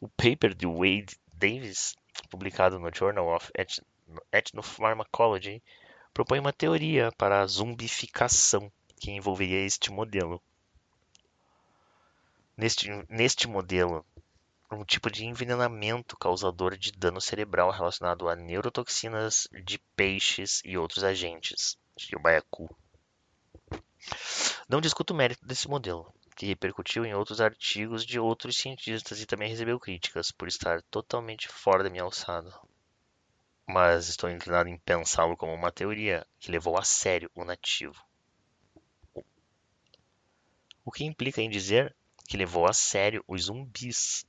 O 0.00 0.08
paper 0.08 0.54
de 0.54 0.66
Wade 0.66 1.16
Davis, 1.32 1.96
publicado 2.30 2.78
no 2.78 2.94
Journal 2.94 3.34
of 3.34 3.50
Ethnopharmacology, 4.30 5.60
propõe 6.14 6.38
uma 6.38 6.52
teoria 6.52 7.10
para 7.18 7.42
a 7.42 7.46
zumbificação 7.46 8.70
que 9.00 9.10
envolveria 9.10 9.66
este 9.66 9.90
modelo. 9.90 10.40
Neste, 12.56 12.90
neste 13.08 13.48
modelo, 13.48 14.04
um 14.70 14.84
tipo 14.84 15.10
de 15.10 15.24
envenenamento 15.24 16.16
causador 16.16 16.76
de 16.76 16.92
dano 16.92 17.20
cerebral 17.20 17.70
relacionado 17.70 18.28
a 18.28 18.36
neurotoxinas 18.36 19.48
de 19.64 19.78
peixes 19.96 20.60
e 20.64 20.76
outros 20.76 21.02
agentes, 21.02 21.78
de 21.96 22.16
baiacu. 22.18 22.68
Não 24.68 24.80
discuto 24.80 25.12
o 25.12 25.16
mérito 25.16 25.46
desse 25.46 25.68
modelo, 25.68 26.12
que 26.36 26.46
repercutiu 26.46 27.04
em 27.04 27.14
outros 27.14 27.40
artigos 27.40 28.04
de 28.04 28.18
outros 28.18 28.56
cientistas 28.56 29.20
e 29.20 29.26
também 29.26 29.48
recebeu 29.48 29.80
críticas 29.80 30.30
por 30.30 30.46
estar 30.46 30.82
totalmente 30.82 31.48
fora 31.48 31.82
da 31.82 31.90
minha 31.90 32.02
alçada. 32.02 32.52
Mas 33.66 34.08
estou 34.08 34.30
inclinado 34.30 34.68
em 34.68 34.78
pensá-lo 34.78 35.36
como 35.36 35.54
uma 35.54 35.72
teoria 35.72 36.26
que 36.38 36.50
levou 36.50 36.76
a 36.76 36.82
sério 36.82 37.30
o 37.34 37.44
nativo. 37.44 38.02
O 40.84 40.90
que 40.90 41.04
implica 41.04 41.40
em 41.40 41.48
dizer 41.48 41.94
que 42.32 42.38
levou 42.38 42.66
a 42.66 42.72
sério 42.72 43.22
os 43.28 43.42
zumbis 43.42 44.24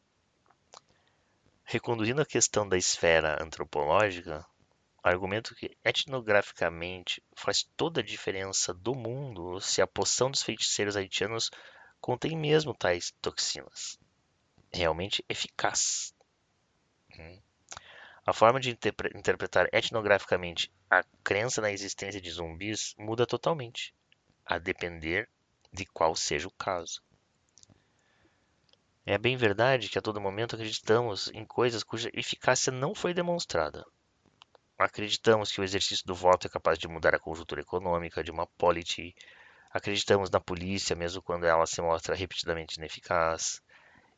Reconduzindo 1.64 2.22
a 2.22 2.26
questão 2.26 2.68
da 2.68 2.78
esfera 2.78 3.41
antropológica, 3.41 4.45
argumento 5.01 5.56
que 5.56 5.78
etnograficamente 5.86 7.24
faz 7.34 7.64
toda 7.78 8.01
a 8.01 8.04
diferença 8.04 8.74
do 8.74 8.93
mundo 8.93 9.62
se 9.62 9.82
a 9.82 9.88
poção 9.88 10.30
dos 10.30 10.43
feiticeiros 10.43 10.97
haitianos 10.97 11.49
contém 12.01 12.38
mesmo 12.38 12.74
tais 12.74 13.14
toxinas. 13.22 13.97
Realmente 14.74 15.24
eficaz. 15.30 16.14
Hum. 17.18 17.41
A 18.26 18.34
forma 18.34 18.60
de 18.60 18.70
interpretar 19.16 19.70
etnograficamente 19.72 20.70
a 20.89 21.06
crença 21.24 21.62
na 21.62 21.72
existência 21.72 22.20
de 22.20 22.30
zumbis 22.30 22.95
muda 22.97 23.26
totalmente, 23.26 23.95
a 24.45 24.58
depender 24.58 25.30
de 25.72 25.86
qual 25.86 26.14
seja 26.18 26.49
o 26.49 26.51
caso. 26.51 27.01
É 29.06 29.18
bem 29.18 29.36
verdade 29.36 29.89
que 29.89 29.99
a 29.99 30.01
todo 30.01 30.22
momento 30.22 30.56
acreditamos 30.56 31.30
em 31.34 31.43
coisas 31.43 31.84
cuja 31.84 32.10
eficácia 32.14 32.72
não 32.72 32.95
foi 32.95 33.14
demonstrada. 33.14 33.86
Acreditamos 34.80 35.51
que 35.51 35.60
o 35.60 35.64
exercício 35.64 36.06
do 36.08 36.16
voto 36.16 36.47
é 36.47 36.49
capaz 36.49 36.80
de 36.80 36.88
mudar 36.88 37.14
a 37.14 37.20
conjuntura 37.20 37.60
econômica 37.60 38.24
de 38.24 38.32
uma 38.32 38.47
polity. 38.58 39.14
Acreditamos 39.72 40.30
na 40.30 40.39
polícia, 40.39 40.95
mesmo 40.95 41.22
quando 41.22 41.45
ela 41.45 41.66
se 41.66 41.82
mostra 41.82 42.16
repetidamente 42.16 42.78
ineficaz. 42.78 43.62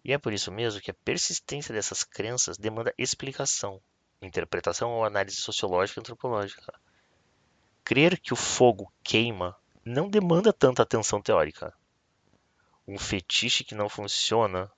E 0.04 0.14
é 0.14 0.20
por 0.20 0.32
isso 0.32 0.52
mesmo 0.52 0.80
que 0.80 0.92
a 0.92 0.96
persistência 1.04 1.74
dessas 1.74 2.04
crenças 2.04 2.56
demanda 2.56 2.94
explicação, 2.96 3.82
interpretação 4.22 4.92
ou 4.92 5.04
análise 5.04 5.38
sociológica 5.38 6.00
e 6.00 6.02
antropológica. 6.02 6.72
Crer 7.84 8.20
que 8.20 8.34
o 8.34 8.38
fogo 8.38 8.94
queima 9.04 9.58
não 9.84 10.08
demanda 10.08 10.54
tanta 10.54 10.84
atenção 10.84 11.20
teórica. 11.20 11.74
Um 12.88 13.00
fetiche 13.00 13.64
que 13.64 13.74
não 13.74 13.90
funciona 13.90 14.72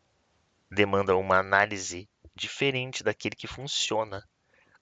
demanda 0.72 1.16
uma 1.18 1.40
análise 1.40 2.10
diferente 2.34 3.04
daquele 3.04 3.36
que 3.36 3.48
funciona, 3.48 4.26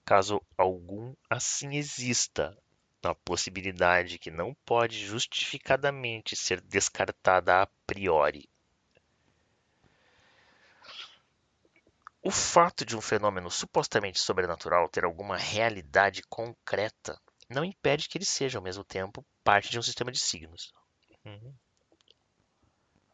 caso 0.04 0.40
algum 0.56 1.12
assim 1.28 1.74
exista, 1.76 2.56
na 3.02 3.14
possibilidade 3.16 4.18
que 4.18 4.30
não 4.30 4.54
pode 4.64 5.04
justificadamente 5.04 6.36
ser 6.36 6.60
descartada 6.60 7.62
a 7.62 7.66
priori. 7.84 8.48
O 12.22 12.30
fato 12.30 12.84
de 12.84 12.96
um 12.96 13.00
fenômeno 13.00 13.50
supostamente 13.50 14.20
sobrenatural 14.20 14.88
ter 14.88 15.04
alguma 15.04 15.36
realidade 15.36 16.22
concreta 16.28 17.20
não 17.48 17.64
impede 17.64 18.08
que 18.08 18.18
ele 18.18 18.24
seja, 18.24 18.58
ao 18.58 18.64
mesmo 18.64 18.84
tempo, 18.84 19.24
parte 19.42 19.70
de 19.70 19.78
um 19.78 19.82
sistema 19.82 20.12
de 20.12 20.18
signos. 20.18 20.72
Uhum 21.24 21.54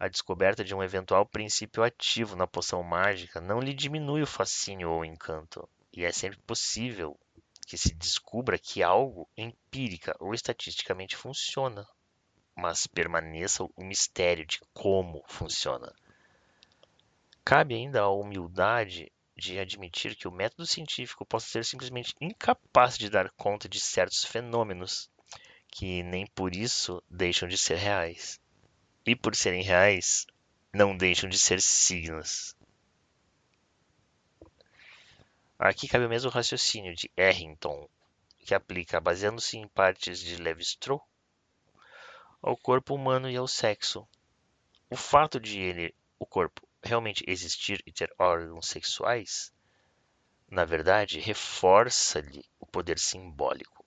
a 0.03 0.09
descoberta 0.09 0.65
de 0.65 0.75
um 0.75 0.83
eventual 0.83 1.25
princípio 1.25 1.81
ativo 1.81 2.35
na 2.35 2.45
poção 2.45 2.83
mágica 2.83 3.41
não 3.41 3.61
lhe 3.61 3.73
diminui 3.73 4.21
o 4.21 4.27
fascínio 4.27 4.91
ou 4.91 5.03
o 5.03 5.05
encanto, 5.05 5.69
e 5.93 6.05
é 6.05 6.11
sempre 6.11 6.41
possível 6.41 7.17
que 7.69 7.79
se 7.79 7.95
descubra 7.95 8.59
que 8.59 8.83
algo 8.83 9.31
empírica 9.37 10.17
ou 10.19 10.35
estatisticamente 10.35 11.15
funciona, 11.15 11.87
mas 12.53 12.85
permaneça 12.89 13.63
o 13.63 13.71
mistério 13.79 14.45
de 14.45 14.59
como 14.75 15.23
funciona. 15.29 15.95
Cabe 17.45 17.77
ainda 17.77 18.01
a 18.01 18.11
humildade 18.11 19.13
de 19.37 19.57
admitir 19.61 20.17
que 20.17 20.27
o 20.27 20.33
método 20.33 20.67
científico 20.67 21.25
possa 21.25 21.47
ser 21.47 21.65
simplesmente 21.65 22.13
incapaz 22.21 22.99
de 22.99 23.09
dar 23.09 23.31
conta 23.37 23.69
de 23.69 23.79
certos 23.79 24.25
fenômenos 24.25 25.09
que 25.69 26.03
nem 26.03 26.27
por 26.27 26.57
isso 26.57 27.01
deixam 27.09 27.49
de 27.49 27.57
ser 27.57 27.77
reais 27.77 28.42
e 29.05 29.17
por 29.17 29.35
serem 29.35 29.63
reais, 29.63 30.27
não 30.73 30.97
deixam 30.97 31.29
de 31.29 31.39
ser 31.39 31.61
signos. 31.61 32.57
Aqui 35.59 35.87
cabe 35.87 36.07
o 36.07 36.09
mesmo 36.09 36.31
raciocínio 36.31 36.95
de 36.95 37.11
Errington, 37.17 37.89
que 38.41 38.55
aplica, 38.55 39.01
baseando-se 39.01 39.57
em 39.57 39.69
partes 39.69 40.19
de 40.19 40.37
Levi-Strauss, 40.37 41.03
ao 42.43 42.57
corpo 42.57 42.95
humano 42.95 43.31
e 43.31 43.37
ao 43.37 43.47
sexo. 43.47 44.07
O 44.91 44.97
fato 44.97 45.39
de 45.39 45.61
ele, 45.61 45.95
o 46.19 46.27
corpo, 46.27 46.67
realmente 46.83 47.25
existir 47.27 47.83
e 47.87 47.93
ter 47.93 48.13
órgãos 48.19 48.67
sexuais, 48.67 49.53
na 50.51 50.65
verdade, 50.65 51.21
reforça-lhe 51.21 52.45
o 52.61 52.67
poder 52.67 52.99
simbólico. 52.99 53.87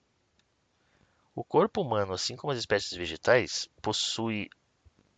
O 1.34 1.44
corpo 1.44 1.82
humano, 1.82 2.14
assim 2.14 2.34
como 2.34 2.52
as 2.52 2.58
espécies 2.58 2.96
vegetais, 2.96 3.68
possui 3.82 4.48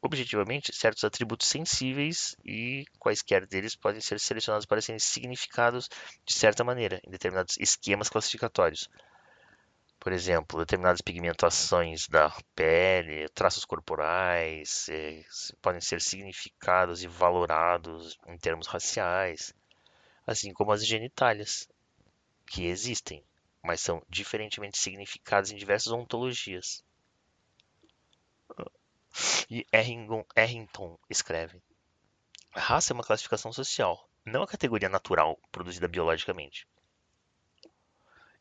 objetivamente 0.01 0.75
certos 0.75 1.05
atributos 1.05 1.49
sensíveis 1.49 2.37
e 2.45 2.85
quaisquer 2.99 3.47
deles 3.47 3.75
podem 3.75 4.01
ser 4.01 4.21
selecionados 4.21 4.67
para 4.67 4.81
serem 4.81 4.99
significados 4.99 5.89
de 6.25 6.35
certa 6.35 6.63
maneira 6.63 7.01
em 7.05 7.11
determinados 7.11 7.57
esquemas 7.59 8.09
classificatórios. 8.09 8.89
Por 9.99 10.13
exemplo, 10.13 10.61
determinadas 10.61 11.01
pigmentações 11.01 12.07
da 12.07 12.33
pele, 12.55 13.29
traços 13.31 13.65
corporais, 13.65 14.89
eh, 14.89 15.25
podem 15.61 15.81
ser 15.81 16.01
significados 16.01 17.03
e 17.03 17.09
valorados 17.09 18.17
em 18.29 18.39
termos 18.39 18.69
raciais, 18.69 19.53
assim 20.25 20.53
como 20.53 20.71
as 20.71 20.87
genitálias, 20.87 21.69
que 22.47 22.67
existem, 22.67 23.25
mas 23.63 23.81
são 23.81 24.01
diferentemente 24.09 24.79
significadas 24.79 25.51
em 25.51 25.57
diversas 25.57 25.93
ontologias. 25.93 26.85
E 29.51 29.67
Errington 29.73 30.99
escreve: 31.09 31.61
A 32.55 32.61
raça 32.61 32.93
é 32.93 32.95
uma 32.95 33.03
classificação 33.03 33.53
social, 33.53 34.09
não 34.25 34.43
a 34.43 34.47
categoria 34.47 34.89
natural 34.89 35.39
produzida 35.51 35.89
biologicamente. 35.89 36.67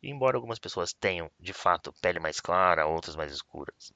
E 0.03 0.09
embora 0.09 0.37
algumas 0.37 0.59
pessoas 0.59 0.93
tenham, 0.93 1.31
de 1.39 1.53
fato, 1.53 1.93
pele 2.01 2.19
mais 2.19 2.39
clara, 2.39 2.85
outras 2.85 3.15
mais 3.15 3.31
escuras. 3.31 3.91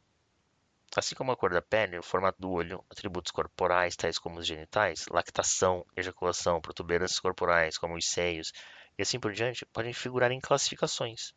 Assim 0.95 1.15
como 1.15 1.31
a 1.31 1.37
cor 1.37 1.51
da 1.51 1.61
pele, 1.61 1.97
o 1.97 2.03
formato 2.03 2.41
do 2.41 2.49
olho, 2.49 2.83
atributos 2.89 3.31
corporais, 3.31 3.95
tais 3.95 4.17
como 4.17 4.39
os 4.39 4.47
genitais, 4.47 5.05
lactação, 5.09 5.85
ejaculação, 5.95 6.59
protuberâncias 6.59 7.19
corporais, 7.19 7.77
como 7.77 7.95
os 7.95 8.07
seios, 8.07 8.51
e 8.97 9.01
assim 9.01 9.19
por 9.19 9.31
diante, 9.31 9.65
podem 9.67 9.93
figurar 9.93 10.31
em 10.31 10.39
classificações. 10.39 11.33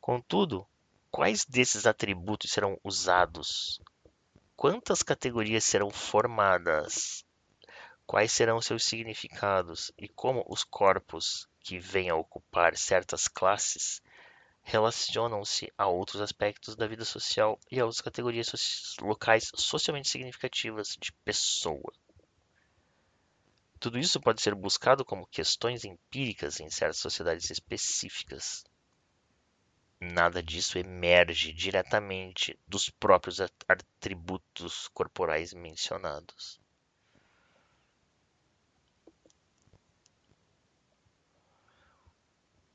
Contudo, 0.00 0.66
quais 1.10 1.44
desses 1.44 1.86
atributos 1.86 2.52
serão 2.52 2.78
usados 2.82 3.80
quantas 4.60 5.02
categorias 5.02 5.64
serão 5.64 5.88
formadas, 5.88 7.24
quais 8.06 8.30
serão 8.30 8.60
seus 8.60 8.84
significados 8.84 9.90
e 9.96 10.06
como 10.06 10.44
os 10.46 10.64
corpos 10.64 11.48
que 11.60 11.78
vêm 11.78 12.10
a 12.10 12.14
ocupar 12.14 12.76
certas 12.76 13.26
classes 13.26 14.02
relacionam-se 14.62 15.72
a 15.78 15.86
outros 15.86 16.20
aspectos 16.20 16.76
da 16.76 16.86
vida 16.86 17.06
social 17.06 17.58
e 17.70 17.80
a 17.80 17.86
outras 17.86 18.02
categorias 18.02 18.96
locais 19.00 19.50
socialmente 19.54 20.10
significativas 20.10 20.94
de 21.00 21.10
pessoa. 21.24 21.90
Tudo 23.78 23.98
isso 23.98 24.20
pode 24.20 24.42
ser 24.42 24.54
buscado 24.54 25.06
como 25.06 25.26
questões 25.28 25.86
empíricas 25.86 26.60
em 26.60 26.68
certas 26.68 26.98
sociedades 26.98 27.48
específicas. 27.50 28.62
Nada 30.00 30.42
disso 30.42 30.78
emerge 30.78 31.52
diretamente 31.52 32.58
dos 32.66 32.88
próprios 32.88 33.40
atributos 33.40 34.88
corporais 34.88 35.52
mencionados. 35.52 36.58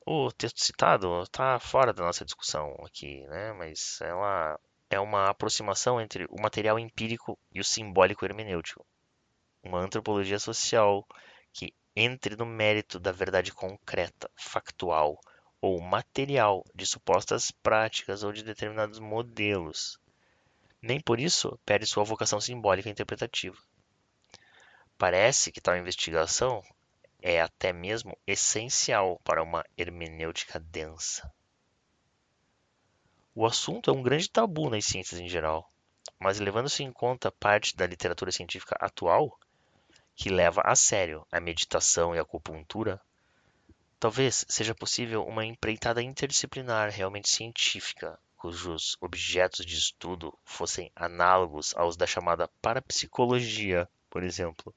O 0.06 0.32
texto 0.32 0.64
citado 0.64 1.24
está 1.24 1.60
fora 1.60 1.92
da 1.92 2.04
nossa 2.04 2.24
discussão 2.24 2.76
aqui, 2.86 3.26
né? 3.28 3.54
mas 3.54 4.00
ela 4.02 4.60
é 4.90 5.00
uma 5.00 5.30
aproximação 5.30 6.00
entre 6.00 6.26
o 6.30 6.40
material 6.40 6.78
empírico 6.78 7.40
e 7.52 7.60
o 7.60 7.64
simbólico 7.64 8.24
hermenêutico 8.24 8.86
uma 9.66 9.80
antropologia 9.80 10.40
social 10.40 11.06
que 11.52 11.74
entre 11.96 12.36
no 12.36 12.46
mérito 12.46 13.00
da 13.00 13.12
verdade 13.12 13.52
concreta, 13.52 14.30
factual 14.36 15.20
ou 15.66 15.82
material 15.82 16.64
de 16.76 16.86
supostas 16.86 17.50
práticas 17.50 18.22
ou 18.22 18.32
de 18.32 18.44
determinados 18.44 19.00
modelos. 19.00 20.00
Nem 20.80 21.00
por 21.00 21.20
isso 21.20 21.60
perde 21.66 21.88
sua 21.88 22.04
vocação 22.04 22.40
simbólica 22.40 22.88
e 22.88 22.92
interpretativa. 22.92 23.58
Parece 24.96 25.52
que 25.52 25.60
tal 25.60 25.76
investigação 25.76 26.62
é 27.20 27.42
até 27.42 27.74
mesmo 27.74 28.16
essencial 28.28 29.20
para 29.24 29.42
uma 29.42 29.66
hermenêutica 29.76 30.60
densa. 30.60 31.34
O 33.34 33.44
assunto 33.44 33.90
é 33.90 33.94
um 33.94 34.04
grande 34.04 34.30
tabu 34.30 34.70
nas 34.70 34.86
ciências 34.86 35.20
em 35.20 35.28
geral, 35.28 35.68
mas 36.20 36.40
levando-se 36.40 36.84
em 36.84 36.92
conta 36.92 37.32
parte 37.32 37.76
da 37.76 37.88
literatura 37.88 38.32
científica 38.32 38.78
atual, 38.80 39.36
que 40.16 40.30
leva 40.30 40.62
a 40.64 40.76
sério 40.76 41.26
a 41.32 41.40
meditação 41.40 42.14
e 42.14 42.20
a 42.20 42.22
acupuntura, 42.22 43.02
talvez 44.00 44.46
seja 44.48 44.76
possível 44.76 45.26
uma 45.26 45.46
empreitada 45.46 46.02
interdisciplinar 46.02 46.90
realmente 46.90 47.30
científica, 47.30 48.20
cujos 48.36 48.96
objetos 49.02 49.66
de 49.66 49.76
estudo 49.76 50.38
fossem 50.44 50.92
análogos 50.96 51.74
aos 51.76 51.98
da 51.98 52.06
chamada 52.06 52.48
parapsicologia, 52.62 53.90
por 54.10 54.24
exemplo. 54.24 54.74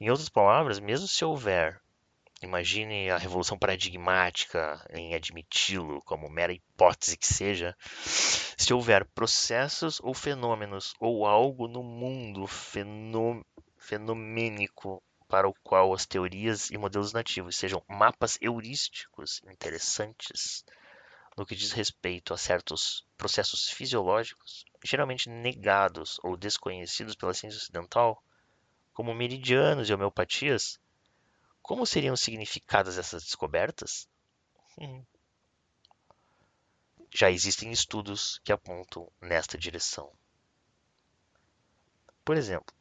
Em 0.00 0.08
outras 0.10 0.28
palavras, 0.28 0.80
mesmo 0.80 1.06
se 1.06 1.24
houver, 1.24 1.80
imagine 2.42 3.10
a 3.10 3.18
revolução 3.18 3.58
paradigmática 3.58 4.84
em 4.90 5.14
admiti-lo 5.14 6.00
como 6.02 6.30
mera 6.30 6.52
hipótese 6.52 7.16
que 7.16 7.26
seja, 7.26 7.76
se 7.80 8.72
houver 8.72 9.04
processos 9.04 10.00
ou 10.00 10.14
fenômenos 10.14 10.94
ou 10.98 11.26
algo 11.26 11.68
no 11.68 11.82
mundo 11.82 12.46
fenomênico 13.76 15.02
para 15.34 15.48
o 15.48 15.54
qual 15.64 15.92
as 15.92 16.06
teorias 16.06 16.70
e 16.70 16.78
modelos 16.78 17.12
nativos 17.12 17.56
sejam 17.56 17.82
mapas 17.88 18.38
heurísticos 18.40 19.42
interessantes 19.50 20.64
no 21.36 21.44
que 21.44 21.56
diz 21.56 21.72
respeito 21.72 22.32
a 22.32 22.38
certos 22.38 23.04
processos 23.18 23.68
fisiológicos, 23.68 24.64
geralmente 24.84 25.28
negados 25.28 26.20
ou 26.22 26.36
desconhecidos 26.36 27.16
pela 27.16 27.34
ciência 27.34 27.58
ocidental, 27.58 28.22
como 28.92 29.12
meridianos 29.12 29.90
e 29.90 29.92
homeopatias, 29.92 30.78
como 31.60 31.84
seriam 31.84 32.14
significadas 32.14 32.96
essas 32.96 33.24
descobertas? 33.24 34.08
Hum. 34.78 35.04
Já 37.12 37.28
existem 37.28 37.72
estudos 37.72 38.40
que 38.44 38.52
apontam 38.52 39.10
nesta 39.20 39.58
direção. 39.58 40.12
Por 42.24 42.36
exemplo, 42.36 42.72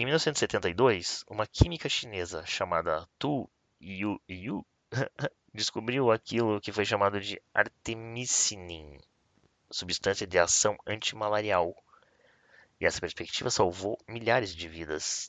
em 0.00 0.06
1972, 0.06 1.26
uma 1.28 1.46
química 1.46 1.86
chinesa 1.86 2.42
chamada 2.46 3.06
Tu 3.18 3.46
Yu 3.78 4.18
Yu 4.26 4.66
descobriu 5.52 6.10
aquilo 6.10 6.58
que 6.58 6.72
foi 6.72 6.86
chamado 6.86 7.20
de 7.20 7.38
artemisinin, 7.52 8.98
substância 9.70 10.26
de 10.26 10.38
ação 10.38 10.78
antimalarial. 10.86 11.76
E 12.80 12.86
essa 12.86 12.98
perspectiva 12.98 13.50
salvou 13.50 13.98
milhares 14.08 14.56
de 14.56 14.66
vidas. 14.68 15.28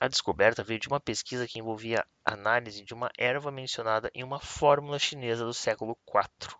A 0.00 0.08
descoberta 0.08 0.64
veio 0.64 0.80
de 0.80 0.88
uma 0.88 0.98
pesquisa 0.98 1.46
que 1.46 1.58
envolvia 1.58 2.06
análise 2.24 2.82
de 2.82 2.94
uma 2.94 3.10
erva 3.18 3.50
mencionada 3.50 4.10
em 4.14 4.24
uma 4.24 4.40
fórmula 4.40 4.98
chinesa 4.98 5.44
do 5.44 5.52
século 5.52 5.98
IV. 6.08 6.56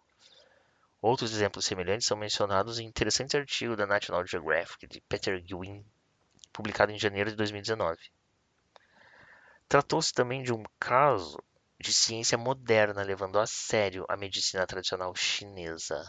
Outros 1.01 1.33
exemplos 1.33 1.65
semelhantes 1.65 2.07
são 2.07 2.17
mencionados 2.19 2.79
em 2.79 2.85
interessante 2.85 3.39
artigo 3.39 3.75
da 3.75 3.87
National 3.87 4.27
Geographic 4.27 4.87
de 4.87 5.01
Peter 5.01 5.43
Gwynne 5.43 5.87
publicado 6.53 6.93
em 6.93 6.99
janeiro 6.99 7.31
de 7.31 7.37
2019. 7.37 7.99
Tratou-se 9.69 10.13
também 10.13 10.43
de 10.43 10.53
um 10.53 10.63
caso 10.81 11.39
de 11.81 11.93
ciência 11.93 12.37
moderna 12.37 13.03
levando 13.03 13.39
a 13.39 13.47
sério 13.47 14.05
a 14.09 14.17
medicina 14.17 14.67
tradicional 14.67 15.15
chinesa. 15.15 16.03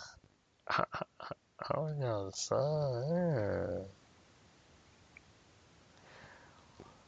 Olha 1.75 2.31
só. 2.31 2.57
É. 3.03 3.85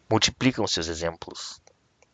Multiplicam 0.09 0.67
seus 0.67 0.87
exemplos. 0.87 1.61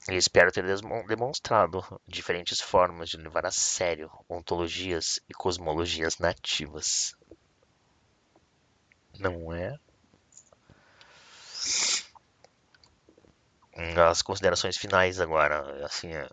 E 0.10 0.16
espero 0.16 0.52
ter 0.52 0.64
demonstrado 1.08 1.84
diferentes 2.08 2.62
formas 2.62 3.10
de 3.10 3.18
levar 3.18 3.46
a 3.46 3.52
sério 3.52 4.10
ontologias 4.30 5.20
e 5.28 5.34
cosmologias 5.34 6.18
nativas. 6.18 7.14
Não 9.20 9.52
é? 9.52 9.78
As 14.10 14.22
considerações 14.22 14.78
finais 14.78 15.20
agora, 15.20 15.86
assim, 15.86 16.14
é... 16.14 16.30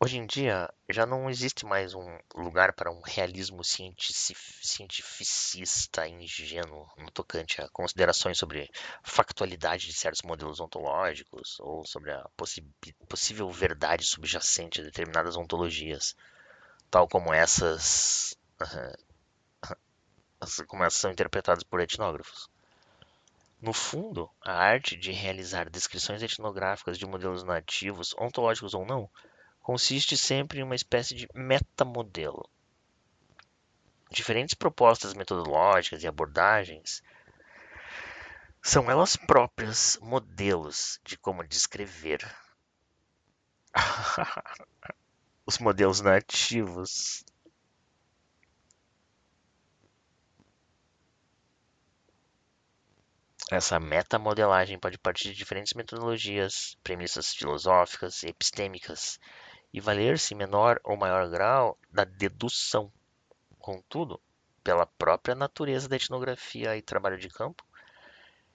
hoje 0.00 0.18
em 0.18 0.26
dia 0.26 0.68
já 0.90 1.06
não 1.06 1.30
existe 1.30 1.64
mais 1.64 1.94
um 1.94 2.18
lugar 2.34 2.74
para 2.74 2.90
um 2.90 3.00
realismo 3.00 3.62
cientificista 3.64 6.06
ingênuo 6.06 6.86
no 6.98 7.10
tocante 7.10 7.62
a 7.62 7.68
considerações 7.70 8.36
sobre 8.36 8.70
factualidade 9.02 9.86
de 9.86 9.94
certos 9.94 10.20
modelos 10.22 10.60
ontológicos 10.60 11.58
ou 11.60 11.86
sobre 11.86 12.12
a 12.12 12.28
possível 13.08 13.50
verdade 13.50 14.04
subjacente 14.04 14.80
a 14.80 14.84
determinadas 14.84 15.36
ontologias, 15.36 16.14
tal 16.90 17.08
como 17.08 17.32
essas, 17.32 18.36
como 20.66 20.84
essas 20.84 21.00
são 21.00 21.10
interpretadas 21.10 21.62
por 21.62 21.80
etnógrafos. 21.80 22.48
No 23.60 23.72
fundo, 23.72 24.30
a 24.44 24.52
arte 24.52 24.96
de 24.96 25.10
realizar 25.10 25.70
descrições 25.70 26.22
etnográficas 26.22 26.98
de 26.98 27.06
modelos 27.06 27.42
nativos, 27.42 28.14
ontológicos 28.18 28.74
ou 28.74 28.84
não, 28.84 29.08
consiste 29.62 30.16
sempre 30.18 30.60
em 30.60 30.62
uma 30.62 30.74
espécie 30.74 31.14
de 31.14 31.26
metamodelo. 31.34 32.46
Diferentes 34.10 34.54
propostas 34.54 35.14
metodológicas 35.14 36.02
e 36.02 36.06
abordagens 36.06 37.02
são 38.62 38.90
elas 38.90 39.16
próprias 39.16 39.98
modelos 40.00 41.00
de 41.02 41.16
como 41.16 41.42
descrever. 41.42 42.20
Os 45.46 45.58
modelos 45.58 46.00
nativos 46.00 47.24
Essa 53.50 53.78
metamodelagem 53.78 54.78
pode 54.78 54.96
partir 54.96 55.28
de 55.28 55.34
diferentes 55.34 55.74
metodologias, 55.74 56.78
premissas 56.82 57.34
filosóficas 57.34 58.22
e 58.22 58.28
epistêmicas, 58.28 59.20
e 59.72 59.80
valer-se 59.80 60.32
em 60.32 60.36
menor 60.36 60.80
ou 60.82 60.96
maior 60.96 61.28
grau 61.28 61.78
da 61.90 62.04
dedução. 62.04 62.90
Contudo, 63.58 64.18
pela 64.62 64.86
própria 64.86 65.34
natureza 65.34 65.88
da 65.88 65.96
etnografia 65.96 66.74
e 66.74 66.80
trabalho 66.80 67.18
de 67.18 67.28
campo, 67.28 67.62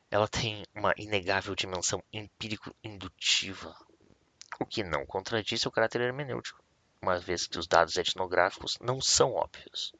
ela 0.09 0.27
tem 0.27 0.65
uma 0.73 0.93
inegável 0.97 1.53
dimensão 1.53 2.03
empírico-indutiva, 2.11 3.75
o 4.59 4.65
que 4.65 4.83
não 4.83 5.05
contradiz 5.05 5.61
seu 5.61 5.71
caráter 5.71 6.01
hermenêutico, 6.01 6.63
uma 6.99 7.19
vez 7.19 7.45
que 7.45 7.59
os 7.59 7.67
dados 7.67 7.95
etnográficos 7.95 8.75
não 8.81 8.99
são 8.99 9.33
óbvios. 9.33 9.93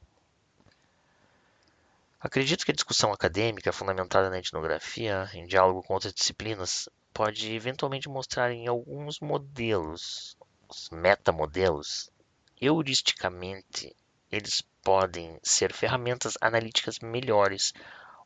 Acredito 2.22 2.66
que 2.66 2.72
a 2.72 2.76
discussão 2.76 3.14
acadêmica 3.14 3.72
fundamentada 3.72 4.30
na 4.30 4.40
etnografia, 4.40 5.30
em 5.34 5.46
diálogo 5.48 5.82
com 5.82 5.94
outras 5.94 6.14
disciplinas, 6.14 6.90
pode 7.14 7.54
eventualmente 7.54 8.10
mostrar 8.10 8.52
em 8.52 8.68
alguns 8.68 9.22
modelos, 9.22 10.38
os 10.68 10.90
metamodelos, 10.90 12.12
heuristicamente, 12.60 13.96
eles 14.30 14.62
podem 14.84 15.40
ser 15.41 15.72
ferramentas 15.74 16.38
analíticas 16.41 17.00
melhores 17.00 17.74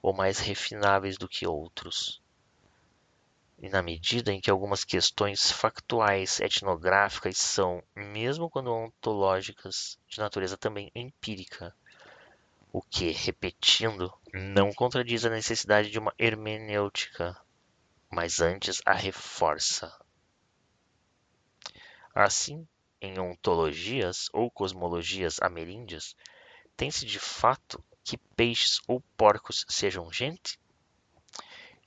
ou 0.02 0.12
mais 0.12 0.40
refináveis 0.40 1.18
do 1.18 1.28
que 1.30 1.46
outros. 1.48 2.20
e 3.60 3.70
na 3.70 3.82
medida 3.82 4.32
em 4.34 4.42
que 4.42 4.50
algumas 4.50 4.84
questões 4.84 5.52
factuais 5.52 6.40
etnográficas 6.40 7.38
são, 7.38 7.82
mesmo 7.96 8.50
quando 8.50 8.74
ontológicas, 8.74 9.98
de 10.08 10.20
natureza 10.20 10.58
também 10.58 10.92
empírica, 10.94 11.74
o 12.74 12.82
que, 12.82 13.12
repetindo, 13.12 14.12
não 14.34 14.74
contradiz 14.74 15.24
a 15.24 15.30
necessidade 15.30 15.92
de 15.92 16.00
uma 16.00 16.12
hermenêutica, 16.18 17.40
mas 18.10 18.42
antes 18.42 18.82
a 18.84 18.94
reforça. 18.94 19.96
Assim, 22.16 22.68
em 23.00 23.20
ontologias 23.20 24.28
ou 24.34 24.50
cosmologias 24.50 25.40
ameríndias, 25.40 26.16
tem-se 26.76 27.06
de 27.06 27.20
fato 27.20 27.84
que 28.04 28.18
peixes 28.18 28.82
ou 28.88 29.02
porcos 29.16 29.68
sejam 29.70 30.12
gente? 30.12 30.60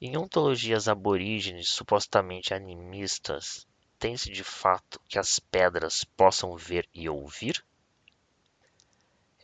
Em 0.01 0.17
ontologias 0.17 0.87
aborígenes 0.87 1.69
supostamente 1.69 2.55
animistas, 2.55 3.67
tem-se 3.99 4.31
de 4.31 4.45
fato 4.45 5.01
que 5.09 5.19
as 5.19 5.41
pedras 5.41 6.05
possam 6.05 6.57
ver 6.57 6.89
e 6.95 7.09
ouvir? 7.09 7.65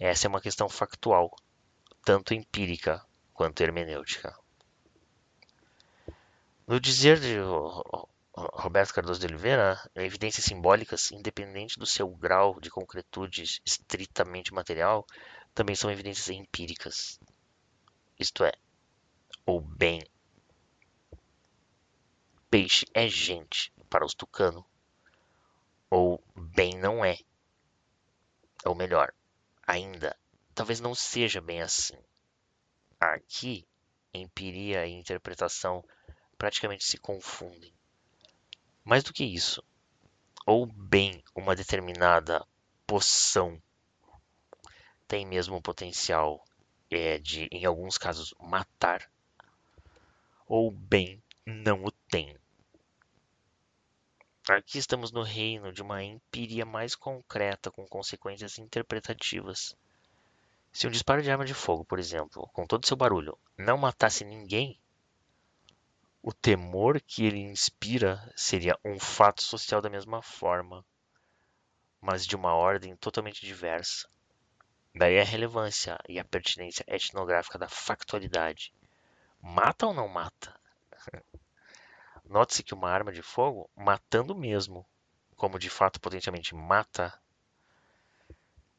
Essa 0.04 0.26
é 0.26 0.28
uma 0.28 0.40
questão 0.40 0.68
factual, 0.68 1.30
tanto 2.04 2.34
empírica 2.34 3.00
quanto 3.32 3.60
hermenêutica. 3.60 4.36
No 6.66 6.80
dizer 6.80 7.20
de 7.20 7.36
Roberto 8.34 8.94
Cardoso 8.94 9.20
de 9.20 9.26
Oliveira, 9.26 9.80
evidências 9.94 10.44
simbólicas, 10.44 11.12
independente 11.12 11.78
do 11.78 11.86
seu 11.86 12.08
grau 12.08 12.58
de 12.58 12.68
concretude 12.68 13.44
estritamente 13.64 14.52
material, 14.52 15.06
também 15.54 15.76
são 15.76 15.88
evidências 15.88 16.30
empíricas. 16.30 17.20
Isto 18.18 18.44
é, 18.44 18.52
ou 19.46 19.60
bem, 19.60 20.02
peixe 22.50 22.84
é 22.92 23.06
gente 23.06 23.72
para 23.88 24.04
os 24.04 24.14
tucano, 24.14 24.66
ou 25.88 26.20
bem 26.34 26.76
não 26.76 27.04
é. 27.04 27.16
Ou 28.64 28.74
melhor, 28.74 29.14
ainda, 29.66 30.16
talvez 30.54 30.80
não 30.80 30.94
seja 30.94 31.40
bem 31.40 31.62
assim. 31.62 31.98
Aqui, 33.00 33.66
empiria 34.12 34.86
e 34.86 34.92
interpretação 34.92 35.84
praticamente 36.36 36.84
se 36.84 36.98
confundem. 36.98 37.72
Mais 38.84 39.02
do 39.02 39.12
que 39.12 39.24
isso, 39.24 39.62
ou 40.44 40.66
bem 40.66 41.22
uma 41.34 41.54
determinada 41.54 42.46
poção 42.86 43.60
tem 45.06 45.26
mesmo 45.26 45.56
o 45.56 45.62
potencial 45.62 46.42
é, 46.90 47.18
de, 47.18 47.48
em 47.52 47.64
alguns 47.64 47.98
casos, 47.98 48.34
matar, 48.40 49.10
ou 50.46 50.70
bem 50.70 51.22
não 51.44 51.84
o 51.84 51.90
tem. 51.90 52.36
Aqui 54.48 54.78
estamos 54.78 55.12
no 55.12 55.22
reino 55.22 55.72
de 55.72 55.82
uma 55.82 56.02
empiria 56.02 56.66
mais 56.66 56.96
concreta 56.96 57.70
com 57.70 57.86
consequências 57.86 58.58
interpretativas. 58.58 59.76
Se 60.72 60.84
um 60.84 60.90
disparo 60.90 61.22
de 61.22 61.30
arma 61.30 61.44
de 61.44 61.54
fogo, 61.54 61.84
por 61.84 62.00
exemplo, 62.00 62.50
com 62.52 62.66
todo 62.66 62.84
seu 62.84 62.96
barulho, 62.96 63.38
não 63.56 63.78
matasse 63.78 64.24
ninguém, 64.24 64.80
o 66.20 66.32
temor 66.32 67.00
que 67.00 67.24
ele 67.24 67.38
inspira 67.38 68.32
seria 68.34 68.76
um 68.84 68.98
fato 68.98 69.44
social 69.44 69.80
da 69.80 69.88
mesma 69.88 70.20
forma, 70.20 70.84
mas 72.00 72.26
de 72.26 72.34
uma 72.34 72.52
ordem 72.52 72.96
totalmente 72.96 73.46
diversa. 73.46 74.08
Daí 74.92 75.20
a 75.20 75.24
relevância 75.24 75.96
e 76.08 76.18
a 76.18 76.24
pertinência 76.24 76.84
etnográfica 76.88 77.58
da 77.58 77.68
factualidade. 77.68 78.74
Mata 79.40 79.86
ou 79.86 79.94
não 79.94 80.08
mata? 80.08 80.60
Note-se 82.32 82.62
que 82.62 82.72
uma 82.72 82.88
arma 82.88 83.12
de 83.12 83.20
fogo, 83.20 83.68
matando 83.76 84.34
mesmo, 84.34 84.88
como 85.36 85.58
de 85.58 85.68
fato 85.68 86.00
potencialmente 86.00 86.54
mata, 86.54 87.12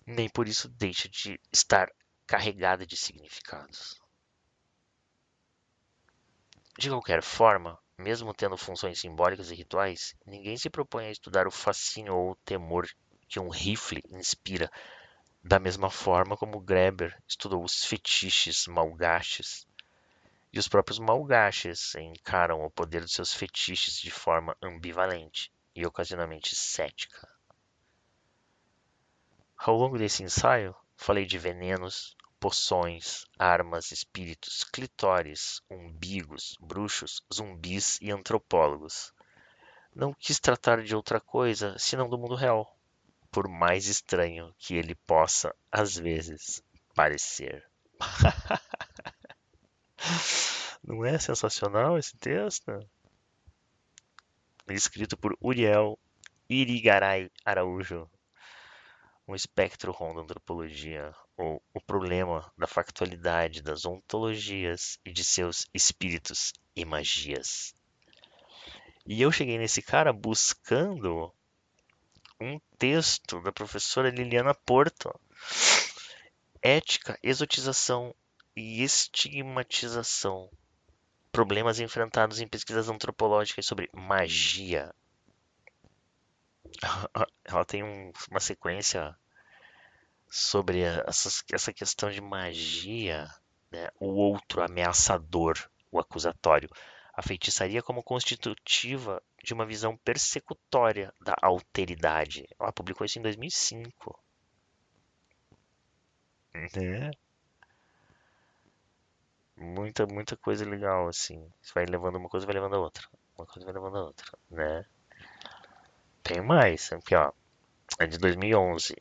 nem 0.07 0.27
por 0.27 0.47
isso 0.47 0.67
deixa 0.67 1.07
de 1.07 1.39
estar 1.51 1.87
carregada 2.25 2.83
de 2.83 2.97
significados. 2.97 4.01
De 6.79 6.89
qualquer 6.89 7.21
forma, 7.21 7.77
mesmo 7.95 8.33
tendo 8.33 8.57
funções 8.57 8.99
simbólicas 8.99 9.51
e 9.51 9.55
rituais, 9.55 10.15
ninguém 10.25 10.57
se 10.57 10.67
propõe 10.67 11.05
a 11.05 11.11
estudar 11.11 11.45
o 11.45 11.51
fascínio 11.51 12.15
ou 12.15 12.31
o 12.31 12.35
temor 12.37 12.87
que 13.27 13.39
um 13.39 13.49
rifle 13.49 14.01
inspira 14.09 14.67
da 15.43 15.59
mesma 15.59 15.91
forma 15.91 16.35
como 16.35 16.59
Greber 16.59 17.15
estudou 17.27 17.63
os 17.63 17.85
fetiches 17.85 18.65
malgaches. 18.65 19.67
E 20.53 20.59
os 20.59 20.67
próprios 20.67 20.99
malgaches 20.99 21.95
encaram 21.95 22.63
o 22.63 22.69
poder 22.69 23.01
dos 23.01 23.13
seus 23.13 23.33
fetiches 23.33 23.99
de 23.99 24.11
forma 24.11 24.55
ambivalente 24.61 25.51
e 25.75 25.83
ocasionalmente 25.83 26.55
cética. 26.55 27.27
Ao 29.57 29.75
longo 29.75 29.97
desse 29.97 30.21
ensaio, 30.21 30.75
falei 30.95 31.25
de 31.25 31.39
venenos, 31.39 32.15
poções, 32.39 33.25
armas, 33.39 33.91
espíritos, 33.91 34.63
clitóris, 34.63 35.59
umbigos, 35.71 36.55
bruxos, 36.61 37.25
zumbis 37.33 37.97
e 37.99 38.11
antropólogos. 38.11 39.11
Não 39.95 40.13
quis 40.13 40.39
tratar 40.39 40.83
de 40.83 40.95
outra 40.95 41.19
coisa 41.19 41.75
senão 41.79 42.07
do 42.07 42.17
mundo 42.17 42.35
real 42.35 42.77
por 43.31 43.47
mais 43.47 43.87
estranho 43.87 44.53
que 44.59 44.75
ele 44.75 44.93
possa, 44.93 45.55
às 45.71 45.97
vezes, 45.97 46.63
parecer. 46.93 47.67
Não 50.85 51.05
é 51.05 51.17
sensacional 51.17 51.97
esse 51.97 52.17
texto? 52.17 52.69
Escrito 54.67 55.15
por 55.15 55.37
Uriel 55.41 55.97
Irigaray 56.49 57.31
Araújo. 57.45 58.09
Um 59.25 59.33
espectro 59.33 59.93
ronda 59.93 60.19
antropologia, 60.19 61.15
ou 61.37 61.63
o 61.73 61.79
problema 61.79 62.51
da 62.57 62.67
factualidade 62.67 63.61
das 63.61 63.85
ontologias 63.85 64.99
e 65.05 65.13
de 65.13 65.23
seus 65.23 65.65
espíritos 65.73 66.51
e 66.75 66.83
magias. 66.83 67.73
E 69.05 69.21
eu 69.21 69.31
cheguei 69.31 69.57
nesse 69.57 69.81
cara 69.81 70.11
buscando 70.11 71.33
um 72.41 72.59
texto 72.77 73.41
da 73.41 73.53
professora 73.53 74.09
Liliana 74.09 74.53
Porto. 74.53 75.17
Ética, 76.61 77.17
exotização 77.23 78.13
e 78.53 78.83
estigmatização. 78.83 80.49
Problemas 81.33 81.79
enfrentados 81.79 82.39
em 82.39 82.47
pesquisas 82.47 82.87
antropológicas 82.89 83.65
sobre 83.65 83.89
magia. 83.91 84.93
Ela 87.43 87.65
tem 87.65 87.83
um, 87.83 88.13
uma 88.29 88.39
sequência 88.39 89.17
sobre 90.29 90.81
essa, 90.81 91.29
essa 91.51 91.73
questão 91.73 92.11
de 92.11 92.21
magia, 92.21 93.27
né? 93.71 93.89
o 93.99 94.09
outro 94.09 94.63
ameaçador, 94.63 95.57
o 95.91 95.99
acusatório. 95.99 96.69
A 97.15 97.23
feitiçaria 97.23 97.81
como 97.81 98.03
constitutiva 98.03 99.21
de 99.43 99.55
uma 99.55 99.65
visão 99.65 99.97
persecutória 99.97 101.11
da 101.19 101.35
alteridade. 101.41 102.47
Ela 102.59 102.71
publicou 102.71 103.05
isso 103.05 103.17
em 103.17 103.23
2005. 103.23 104.23
Né? 106.53 107.11
Muita, 109.55 110.05
muita 110.05 110.35
coisa 110.35 110.65
legal, 110.65 111.07
assim. 111.07 111.47
Você 111.61 111.71
vai 111.73 111.85
levando 111.85 112.15
uma 112.15 112.29
coisa, 112.29 112.45
vai 112.45 112.55
levando 112.55 112.75
a 112.75 112.79
outra. 112.79 113.07
Uma 113.37 113.45
coisa 113.45 113.65
vai 113.65 113.73
levando 113.73 113.97
a 113.97 114.03
outra, 114.03 114.37
né? 114.49 114.85
Tem 116.23 116.41
mais, 116.41 116.91
aqui 116.91 117.15
ó. 117.15 117.31
É 117.99 118.07
de 118.07 118.17
2011. 118.17 118.95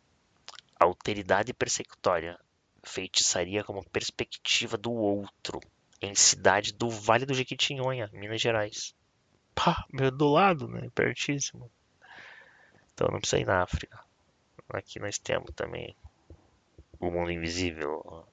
Alteridade 0.78 1.54
persecutória. 1.54 2.38
Feitiçaria 2.84 3.64
como 3.64 3.84
perspectiva 3.90 4.76
do 4.76 4.92
outro. 4.92 5.60
Em 6.00 6.14
cidade 6.14 6.72
do 6.72 6.90
Vale 6.90 7.24
do 7.24 7.34
Jequitinhonha, 7.34 8.10
Minas 8.12 8.40
Gerais 8.40 8.94
pá, 9.54 9.84
meu 9.92 10.10
do 10.10 10.28
lado, 10.28 10.68
né? 10.68 10.90
Pertíssimo. 10.94 11.70
Então 12.92 13.08
não 13.10 13.20
precisa 13.20 13.40
ir 13.40 13.46
na 13.46 13.62
África. 13.62 13.98
Aqui 14.68 14.98
nós 14.98 15.18
temos 15.18 15.50
também 15.54 15.94
o 16.98 17.10
mundo 17.10 17.30
invisível. 17.30 18.26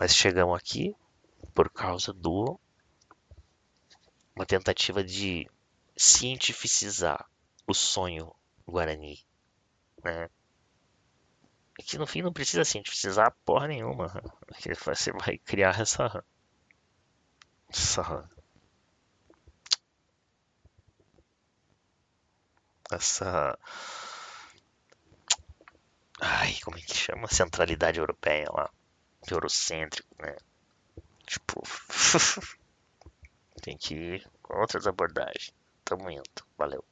Mas 0.00 0.16
chegamos 0.16 0.56
aqui 0.58 0.96
por 1.54 1.68
causa 1.68 2.10
do 2.10 2.58
uma 4.34 4.46
tentativa 4.46 5.04
de 5.04 5.46
cientificizar 5.94 7.28
o 7.66 7.74
sonho 7.74 8.34
guarani, 8.66 9.22
né? 10.02 10.30
Que 11.84 11.98
no 11.98 12.06
fim 12.06 12.22
não 12.22 12.32
precisa 12.32 12.64
cientificizar 12.64 13.36
porra 13.44 13.68
nenhuma. 13.68 14.10
Você 14.86 15.12
vai 15.12 15.36
criar 15.36 15.78
essa, 15.78 16.24
essa 17.68 18.30
essa. 22.90 23.58
Ai, 26.22 26.54
como 26.64 26.78
é 26.78 26.80
que 26.80 26.94
chama? 26.94 27.28
Centralidade 27.28 27.98
europeia 27.98 28.48
lá. 28.50 28.70
Eurocêntrico, 29.28 30.08
né? 30.18 30.36
Tipo. 31.26 31.62
Tem 33.62 33.76
que 33.76 33.94
ir 33.94 34.30
com 34.42 34.58
outras 34.58 34.86
abordagens. 34.86 35.52
Tamo 35.84 36.10
indo. 36.10 36.22
Valeu. 36.56 36.84